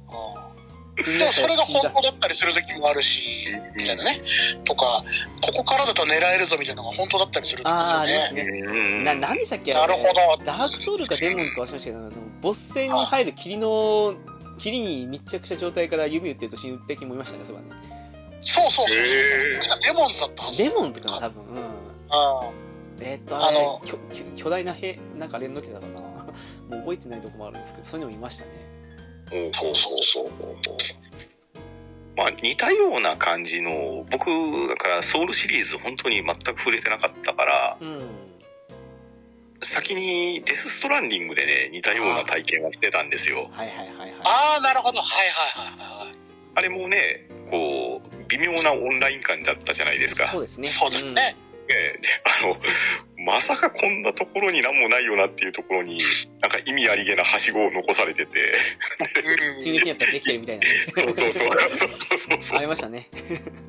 [0.96, 4.22] でもそれが本当だったりする時もあるし、みたいなね。
[4.64, 5.04] とか、
[5.42, 8.44] ここからだと狙えるぞみたいなのが本当だったりするんですよああありますね。
[8.46, 9.04] ねうん。
[9.04, 9.74] な何でしたっけ？
[9.74, 10.46] なるほど。
[10.46, 12.12] ダークソウルかデモンズか忘れましたけどあの
[12.42, 14.16] ボス戦に入る霧の
[14.58, 17.72] 霧に密着した状態から弓打ってると死ぬ敵もいましたねそれはね
[18.42, 18.98] そうそうそう。
[18.98, 19.68] へー。
[19.68, 20.64] 確かデモンズだったはず。
[20.64, 21.44] デモンズかな多分。
[21.44, 21.64] うん。
[22.10, 22.50] あ
[23.02, 26.06] えーっとあれあの巨巨巨大な兵なんか連動機だったかな。
[26.70, 28.52] もう覚えてないとこもあるんですけどそういうのもいましたね
[29.30, 30.32] そうそうそう。
[32.18, 34.30] まあ似たような感じの僕
[34.70, 38.10] だからソウルシリーズ本当に全く触れてなかったからうん。
[39.64, 43.50] 先にデス・ストランディングでね似たような体験をしてたんですよ。
[43.52, 44.14] はいはいはいはい。
[44.24, 45.02] あー、なるほど。
[45.02, 46.16] はいはいはいはい。
[46.56, 50.28] あれもねこう微妙なオンライン感だったじゃないですか。
[50.28, 50.68] そうですね。
[50.68, 51.36] そうですね。
[51.68, 51.76] ね。
[51.76, 52.00] で
[52.44, 52.56] あの
[53.26, 56.00] まさかこんなところに何もないよなっていうところに
[56.42, 58.54] なんか意味ありげなはしごを残されてて。
[59.24, 60.70] うん追撃にやったらできてるみたいなね。
[60.94, 61.50] そうそうそう。
[61.74, 62.60] そうそうそうそう。
[62.60, 63.10] ありましたね。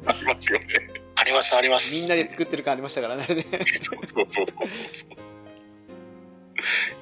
[0.07, 0.67] ありますよね。
[1.15, 1.95] ありますあります。
[1.95, 3.25] みんなで作ってる感ありましたからね。
[3.27, 5.37] そうそうそうそうそう。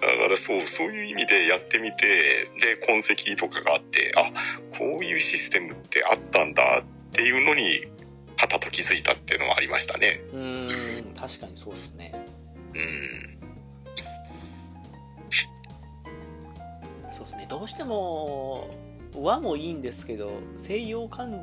[0.01, 4.31] だからそうそういう意味でやってみてで痕跡とかがあってあ
[4.77, 7.87] こういうシステムってあったんだっていうのに
[8.37, 10.21] はたと気づいたっていうのはありましたね。
[10.33, 12.13] うーん確かにそうですね。
[12.75, 13.35] うん。
[17.13, 17.47] そうですね。
[17.49, 18.69] どうしても
[19.17, 21.41] 和もいいんですけど西洋関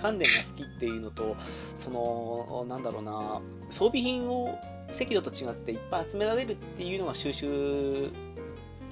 [0.00, 1.36] 関連が好きっていうのと
[1.76, 3.40] そのなんだろうな
[3.70, 4.58] 装備品を
[4.90, 8.10] 赤土と違っていっぱい集められるっていうのが収集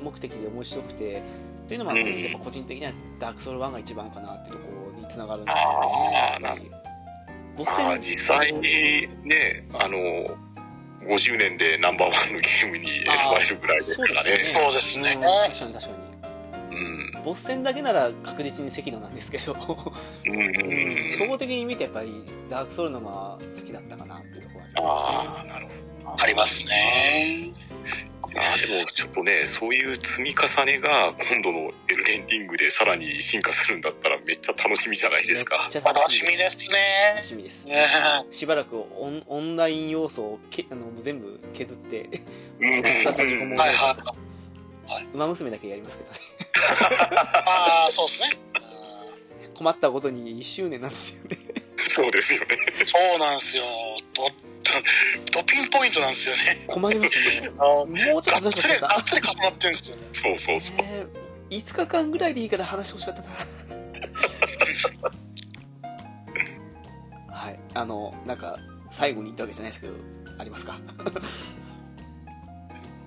[0.02, 1.22] 目的で面白くて
[1.68, 6.79] というのもうんやっぱ個人的にはダークソウル1が一番かなってところにつながるんですよね
[7.56, 8.62] まあ戦実際に
[9.24, 9.98] ねあの
[11.06, 14.44] 50年でナンバーワンのゲームに選ばれるぐらいですからね。
[14.44, 15.14] そうですね。
[15.14, 15.92] ん確かに確か
[16.70, 16.76] に。
[16.76, 17.24] うん。
[17.24, 19.54] ボス戦だけなら確実に赤土なんですけど。
[20.26, 21.12] うん。
[21.18, 25.66] 総合的に見てやっぱりダークソウルのが好きだったかなっていうところあはあなる
[26.04, 27.50] ほありますね。
[28.34, 37.22] どあーでもちょっとねそういう積み重ねが今度のエルデンリングでさらに進化するんだったらめっちゃ楽しみじゃないですかめっちゃ楽しみですね楽。
[37.24, 37.86] しみですね
[38.30, 42.08] しばらくオンオンライン要素をけあの全部削って
[42.60, 43.96] うんさ閉じ込めはいは
[45.00, 45.04] い。
[45.14, 46.16] 馬娘だけやりますけどね
[47.46, 48.30] ああ、そうですね。
[49.54, 51.38] 困ったことに1周年なんですよね
[51.86, 52.46] そうですよね
[52.80, 53.64] うんそうなんですよ。
[54.14, 54.26] ド
[55.32, 56.64] ドピンポイントなんですよね。
[56.66, 57.24] 困りますよ
[57.86, 60.02] ねもうちょっとがっ話してほしかっつりがっつり重なってんですよね。
[60.12, 61.06] そうそうそうた、ね、
[61.50, 63.28] 5日間ぐらいでいいから話してほしかったな
[67.74, 68.58] あのなんか
[68.90, 69.94] 最後に言ったわけじゃないですけど
[70.38, 70.78] ありますか？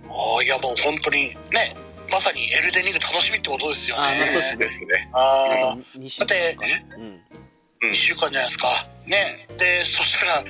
[0.09, 1.75] ああ、いやもう本当にね、
[2.11, 4.03] まさにエルデンリング楽しみってことですよね。
[4.03, 5.09] あまあそうですね。
[5.11, 6.33] ああと2週間か
[6.67, 8.87] なうんうん2週間じゃないですか。
[9.05, 9.47] ね。
[9.57, 10.43] で、そしたら、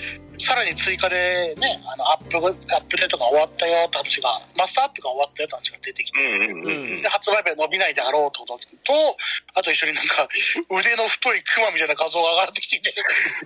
[0.43, 7.01] さらに追加でね、あの、アップが、アップデートが終わったよって話が、マスターアップが終わったよって話が出てきて、うんうんうんうん。
[7.01, 9.17] で、発売日は伸びないであろうってことと、
[9.55, 10.27] あと一緒になんか、
[10.69, 12.83] 腕の太いクマみたいな画像が上がってきて。
[12.83, 12.93] て、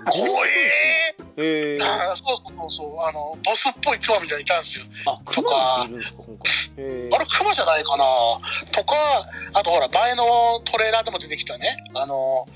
[0.06, 1.78] 怖え
[2.16, 4.86] そうそうそうあの、ボスっぽいクマみたいにいたんですよ。
[5.06, 5.50] あクマ
[5.84, 8.06] あれ、クマじゃないかな。
[8.72, 8.96] とか、
[9.54, 12.48] あとほら、前のトレーラーでも出てきたね、あの、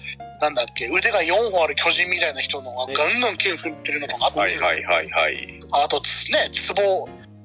[0.41, 5.59] なんだっけ、腕が4本ある巨人みたいな人のがガンガン剣振ってるのとかあったんはいはいはいはい。
[5.71, 6.81] あと、つね、ツボ、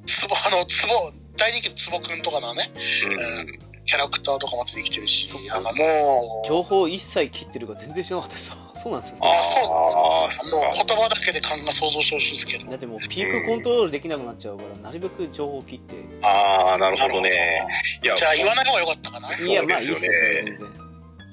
[0.07, 0.95] ツボ、あの、ツボ、
[1.37, 2.71] 大人気のツボくんとかのね、
[3.05, 3.67] うん。
[3.85, 8.57] キャラクターとかも出てきてるし、なんかもう、情報一切切ってるから全然知らなかったです。
[8.75, 9.21] そうなんですね。
[9.23, 10.87] あそうなんですもう。
[10.87, 12.69] 言葉だけで勘が想像してほしいですけど。
[12.71, 15.95] だってもうピークコントロールできなくなっちゃうからなるべく情報を切って。
[16.23, 17.65] ああ、なるほどね。
[18.03, 19.33] いや、じゃあ言わない方がよかったかな？
[19.33, 20.86] そういやまあいいっですよね全然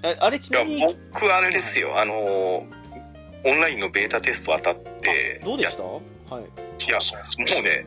[0.03, 0.81] ああれちなみに
[1.13, 2.65] 僕あれですよ、あの、
[3.45, 5.83] オンラインのベータテスト当たって、どうでした？
[5.83, 6.43] はい。
[6.43, 7.85] いやもうね、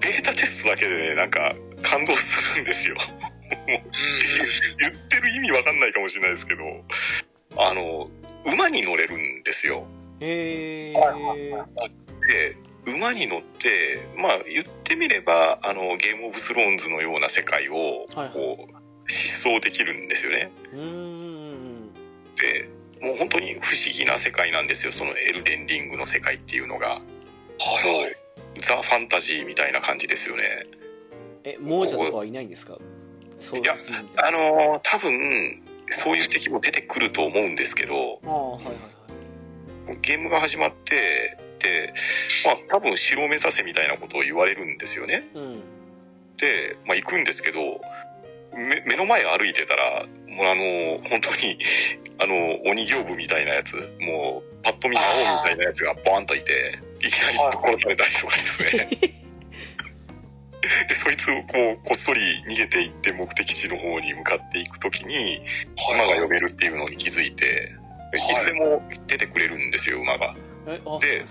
[0.00, 2.96] ベータテストだけでね、なんか感動するんですよ。
[4.78, 6.62] 言ってる意味わかんないかもしれないですけど、
[7.56, 8.08] あの、
[8.52, 9.86] 馬に乗れるんですよ。
[10.20, 12.56] へえで、
[12.86, 18.30] 馬に乗って、まあ言ってみれば、あの、ゲームオブスローンズのような世界を、はい。
[18.30, 18.72] こう、
[19.08, 20.50] 疾走できるんですよね。
[20.72, 21.92] うーん
[22.36, 22.68] で、
[23.00, 26.88] もう本当に不思議な世界なんですよ、そのエルデンリングの世界っていうのが。
[26.88, 27.00] は
[27.86, 28.16] いはい。
[28.60, 30.66] ザ・ファンタジーみたいな感じですよね。
[31.44, 32.76] え亡者とかはいないんですか？
[33.38, 33.76] そういや
[34.16, 41.92] あのー多分、そういう敵も出てくると思うんですけど、ああはいはいはいゲームが始まって、で、
[42.44, 45.28] まあ多分城を目指せみたいなことを言われるんですよね。
[45.34, 45.60] うん
[46.36, 47.80] で、まあ行くんですけど、
[48.58, 51.58] 目目の前歩いてたら、もうあの、本当に、
[52.20, 58.88] あの、鬼行部みたいなやつ、もう、パッと見魔王みたいなやつがボーンといて、いきなり殺されたりとかですね。
[60.88, 65.40] で、そいつをこう、こっそり逃げていって目的地の方に向かっていくときに、
[65.94, 67.72] 馬が呼べるっていうのに気づいて、
[68.12, 68.18] い。
[68.18, 70.34] つでも出てくれるんですよ、馬が。
[71.00, 71.24] で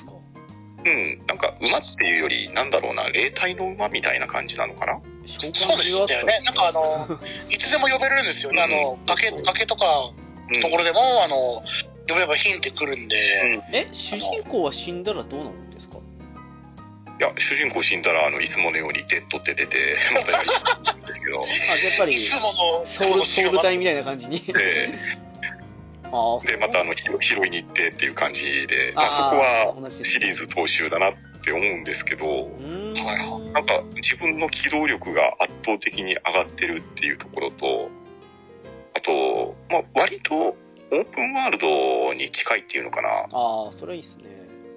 [0.85, 5.01] うん、なんか馬っていうより、なんだろうな、霊体の馬みたいな感じなのかな？
[5.27, 6.39] 召そうで喚獣したよね。
[6.45, 8.61] なんかあの、いつでも呼べるんですよね。
[8.61, 10.11] あの、崖、崖とか
[10.49, 11.35] うんところでも、あの、
[12.09, 15.97] 呼べばヒンってくるんで、え主人公は死んだらどうなるんですか？
[17.19, 20.37] いや、主人公死んだら、あの、いつものようにデッドって出て、 またや
[20.93, 24.39] るんですけど、 あやっぱりいつもの、ソウルソウル隊みたいな感じに。
[24.39, 24.89] で、
[26.09, 31.11] ああで、またあの、拾拾いに行ってっていう感じで、まあ、そこはシリーズ踏襲だな
[31.47, 32.47] って思うんですけど、はい
[33.53, 37.89] なんか自分の機動力が圧倒的に上がってるっていうところと、
[38.93, 43.09] あと、まあ、割とオープンワールドに近いっていうのかな。
[43.31, 44.25] ああそれはいいっすね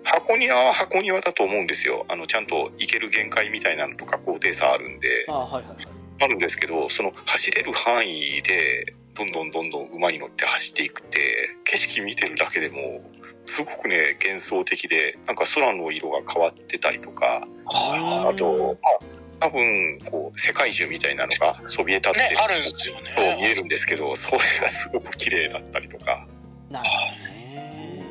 [0.04, 2.06] 箱庭は箱庭だと思うんですよ。
[2.08, 5.86] あの、ちゃんと行ける限界みたいなのとか高低差あるんで、ああはいはいはい
[6.22, 13.02] あるんですけど、その走れる範囲で、どんどんどんどん馬に乗って走っていくって、景色見てるだけでも、
[13.44, 23.02] すごくね、幻想的で、なんか空の色が変わってたりとか、はいあと、まあ、多分、こう、世界中みたいなのがそびえ立ってね、あるんですよね。
[23.08, 26.26] そう見えるんですけど、それがすごく綺麗だったりとか、
[26.70, 28.04] なるほどね。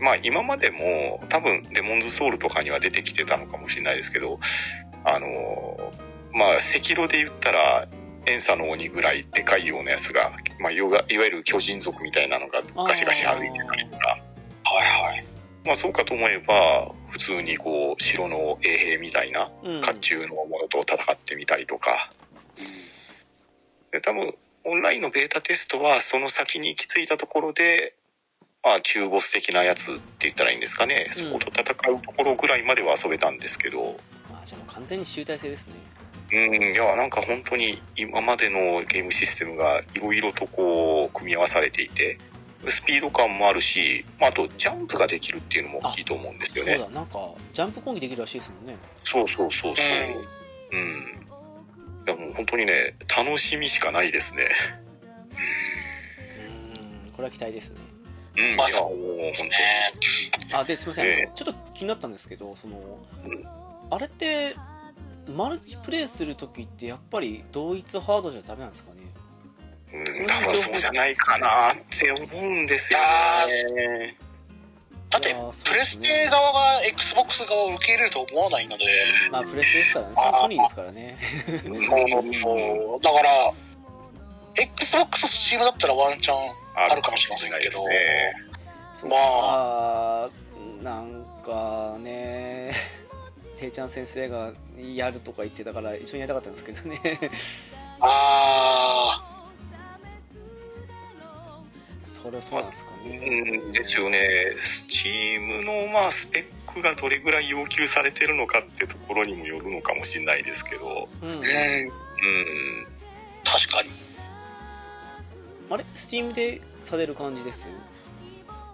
[0.00, 4.40] まあ今までも多分デモンズソウルとかには出てきてたのかもしれないですけど、
[5.04, 5.92] あの、
[6.32, 7.86] まあ赤色で言ったら、
[8.26, 14.08] エンサの鬼ぐらいでかいようなやつが、まあ、いわいわゆる巨人族みたいなのがガシガシ歩いてたりとか、
[14.64, 15.24] はいはい。
[15.64, 19.80] まあそうかと思えば、普通にこう、城の衛兵みたいなうん。
[19.80, 22.12] 甲冑のものと戦ってみたりとか、
[23.90, 24.34] で多分
[24.64, 27.94] オンラインのベータテストはその先に行き着いたところで、
[28.62, 33.96] まあ、中ボス的なやつって言ったらいいんですかね、そこと戦うところぐらいまでは遊べたんですけど、
[34.30, 35.74] あじゃあもう完全に集大成ですね
[36.32, 42.18] うん、いや、なんか本当に今までのゲームシステムがいろいろとこう、組み合わされていて、
[42.68, 46.78] スピード感もあるし、まあ、あとジャンプができるっていうのも大きいと思うんですそうよね。
[46.78, 49.86] だなんかジャンプ攻撃できるらしいですもんねそうそうそうそう。
[50.72, 51.20] うん。
[52.06, 54.48] いやもう本当にね、楽しみしかないですね。
[57.06, 57.76] うんこれは期待ですね
[58.36, 59.50] うん、いまあや、もう本当に。
[59.50, 59.56] ね
[60.52, 62.76] あですいません、ええあのちょっと気になったんですけどその、
[63.24, 63.46] うん
[63.92, 64.54] あれって
[65.34, 69.00] マルチプレイする時ってやっぱり同一ハードじゃダメなんですかね？
[69.92, 72.98] うん、多分そうじゃないかなって思うんですよ
[73.74, 74.16] ね。
[75.16, 75.34] って
[75.64, 78.84] プレステ側が XBOX 側を受け入れると思わないので、
[79.32, 80.14] まあプレステですからね。
[80.14, 81.18] ソソニーですからね。
[82.40, 83.52] もうだから、
[84.56, 86.36] XBOX と Steam だったらワンチャン
[86.76, 88.34] あるかもしれませんけど、ね。
[89.04, 89.16] ま
[90.26, 90.28] あ。
[90.80, 92.72] なんかね
[93.60, 94.52] ていちゃん先生が
[94.94, 97.30] やるとか言ってたから一緒にやりたかったんですけどね。
[98.00, 99.22] あ
[102.06, 103.20] それはそうなんですかね。
[103.62, 103.72] うん。
[103.72, 104.56] ですよね。
[104.58, 111.28] スチームのまあスペックがどれぐらい要求されてるのかってところにもよるのかもしれないですけど、うん。
[111.28, 111.42] ー、うん、うん。
[113.44, 113.90] 確かに。
[115.70, 115.84] あれ？
[115.94, 117.66] スチームでされる感じです？
[117.68, 117.70] い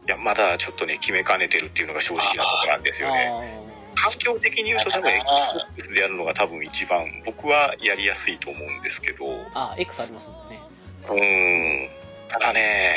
[0.09, 3.66] や、まだちょっとね、決めかねてるっていうのが正直なところなんですよね。
[3.97, 10.60] 環境的に言うと多分 Xbox でやるのが多分一番僕はやりやすいと思うんですけど、うあーあ X ありますもんね。
[11.09, 11.90] ーん。
[12.28, 12.97] ただね、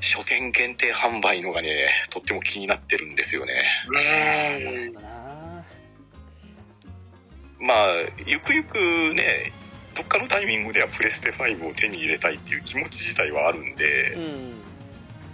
[0.00, 3.54] 書店限定販売のがね、とっても気になってるんですよね。
[7.60, 7.66] うん。
[7.66, 7.86] まあ、
[8.26, 8.78] ゆくゆく
[9.14, 9.52] ね、
[9.94, 14.61] どっかのタイミングではプレステ5を手に入れたいっていう気持ち自体はあるんで、うん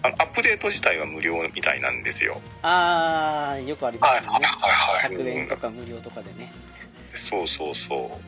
[0.02, 2.40] あのアップデート自体は無料みたいなんですよ。
[2.62, 5.16] ああよくありますよねはいはいはい。
[5.16, 6.52] 100円とか無料とかでね
[7.12, 8.18] そうそうそ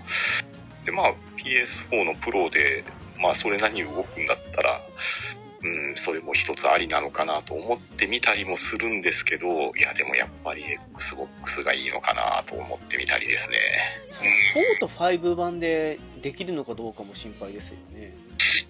[0.83, 0.85] う。
[0.85, 2.85] で、まあ、PS4 のプロで、
[3.19, 4.81] まあ、それなりに動くんだったら、
[5.63, 10.65] うん、それも一つありなのかなと思ってみたりもするんですけど、いや、でもやっぱり
[10.95, 13.59] Xbox がいいのかなと思ってみたりですね。
[14.09, 18.15] その4と5版でできるのかどうかも心配ですよね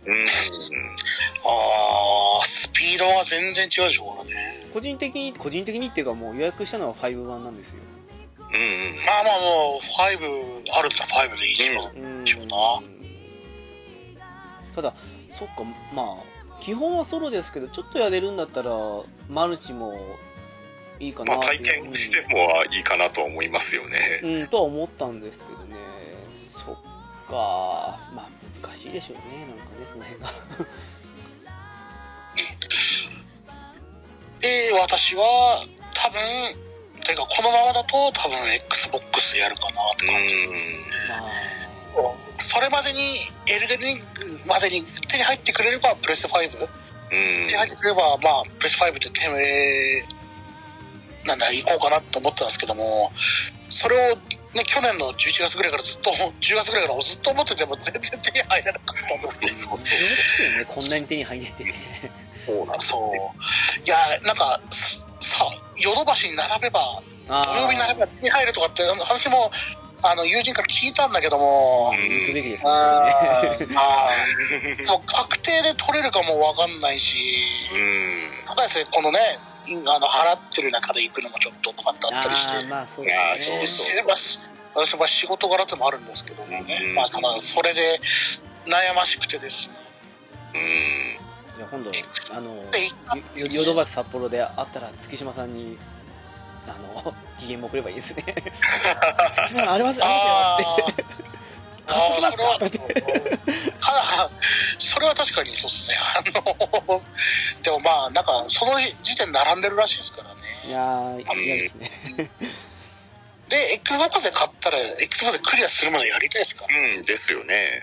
[0.06, 4.60] うん、あー、スピードは全然違うでしょうからね。
[4.72, 7.77] 個人的に個人的にっていうかもう予約したのは5版なんですよ
[8.39, 9.05] うん、うん。
[9.05, 12.01] まあまあもう、5あるんだったら5でいいでしょう。
[12.01, 12.82] うんしょうな
[14.74, 14.94] ただ
[15.28, 15.64] そっか
[15.94, 16.16] まあ
[16.60, 18.70] 基本はソロですけどちょっとやれるんだったら
[19.28, 19.98] マルチも
[21.01, 22.36] いいかなまあ、体験しても
[22.77, 24.20] いいかなとは思いますよね。
[24.22, 25.77] うん、うん、とは思ったんですけどね
[26.35, 26.74] そっ
[27.27, 28.28] かまあ
[28.62, 30.28] 難しいでしょうねなんかねその辺が。
[34.41, 36.20] で、私は、多分、
[37.05, 41.27] てかこのままだと多分 XBOX でやるかなってう感
[42.39, 42.45] じ。
[42.45, 43.16] それまでに、
[43.47, 46.69] エルデンリングまでに手に入ってくれれば、プレステ5、うん。
[47.11, 50.20] 手に入ってくれれば、まあ、プレステ5って手えー
[51.27, 53.12] なんだ、行こうかなと思ってたんですけども、
[53.69, 54.16] それを、
[54.55, 60.64] ね、去年の11月ぐらいからずっと、10月ぐらいからずっと思ってても全然手に入らなかったんですけど、そうそうですよね。
[60.66, 61.74] こんなに手に入んないってね。
[62.47, 63.86] そうなんそう。
[63.86, 65.47] いや、なんか、すさ、
[65.78, 69.51] ヨドバシに並べば、あ土曜日になれば手に入るとかって話も、
[70.02, 72.70] あの、友人から聞いたんだけども、行くべきですね。
[72.70, 73.59] あ
[75.06, 77.18] 確定で取れるかもわかんないし、
[77.72, 78.44] うん。
[78.47, 79.20] ただですね、このね、
[79.86, 83.36] あの、払ってる中で行くのもちょっととかってあったりして、ああまあそういやーで
[83.66, 84.48] すね。
[84.74, 86.94] 私は仕事柄でもあるんですけどもね、うん。
[86.94, 88.01] まあ、ただそれで
[88.66, 89.74] 悩ましくてですね、
[90.55, 91.56] うん。
[91.56, 91.90] じゃあ今度
[92.32, 92.64] あの
[93.34, 95.76] ヨドバシ札幌で会ったら月島さんに
[96.66, 98.24] あの 機嫌も送ればいいですね。
[99.34, 101.05] 月島さんありますありますよって
[101.86, 104.31] 買ってきますかそれはか
[104.78, 105.97] それは確かにそうですね。
[106.16, 106.23] あ
[106.93, 107.02] の、
[107.62, 110.40] でもまあ、なんか、その時点並んでるらしいですからね。
[110.66, 111.90] いやー嫌ですね
[113.48, 116.66] で、Xbox で買ったら、Xbox でクリアするまでやりたいですか？
[116.69, 116.78] ら。
[116.78, 117.82] うん、ですよね。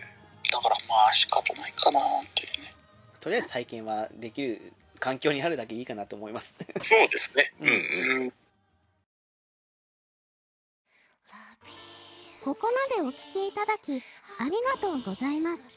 [0.52, 2.04] だからまあ、仕方ないかなっ
[2.36, 2.74] ていうね。
[3.20, 7.52] とりあえず再建はできる環境にあるだけいいかなと思いますそうですね。
[7.60, 8.34] うん、ううん。
[12.48, 14.02] ここまでお聞きいただき、
[14.40, 15.68] ありがとうございます。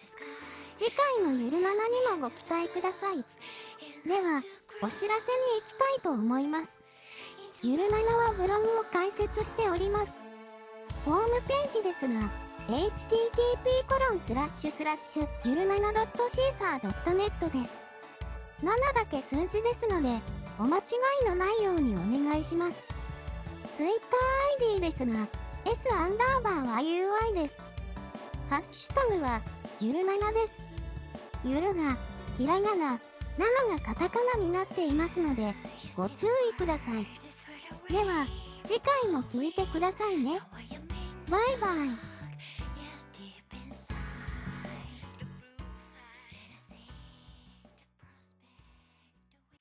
[0.76, 3.24] 次回のゆるななにもご期待ください。
[4.08, 4.40] では、
[4.80, 6.80] お知らせに行きたいと思います。
[7.64, 10.22] ゆるななはブログを開設しております。
[11.04, 12.30] ホームページですが、
[12.68, 12.78] http
[13.88, 17.80] コロンスラッシュスラッシュゆるなな .caesar.net です。
[18.62, 20.20] 7だけ数字ですので、
[20.60, 20.82] お間違
[21.24, 22.76] いのないようにお願いします。
[23.76, 25.26] TwitterID ですが、
[25.72, 27.62] S アンダーバーは UI です。
[28.48, 29.40] ハッシュタグは、
[29.80, 30.62] ゆるななです。
[31.44, 31.96] ゆるが、
[32.36, 32.96] ひらがな、な
[33.68, 35.54] のがカタカナになっていますので、
[35.96, 37.06] ご注意ください。
[37.88, 38.26] では、
[38.64, 40.40] 次回も聞いてくださいね。
[41.30, 42.09] バイバイ。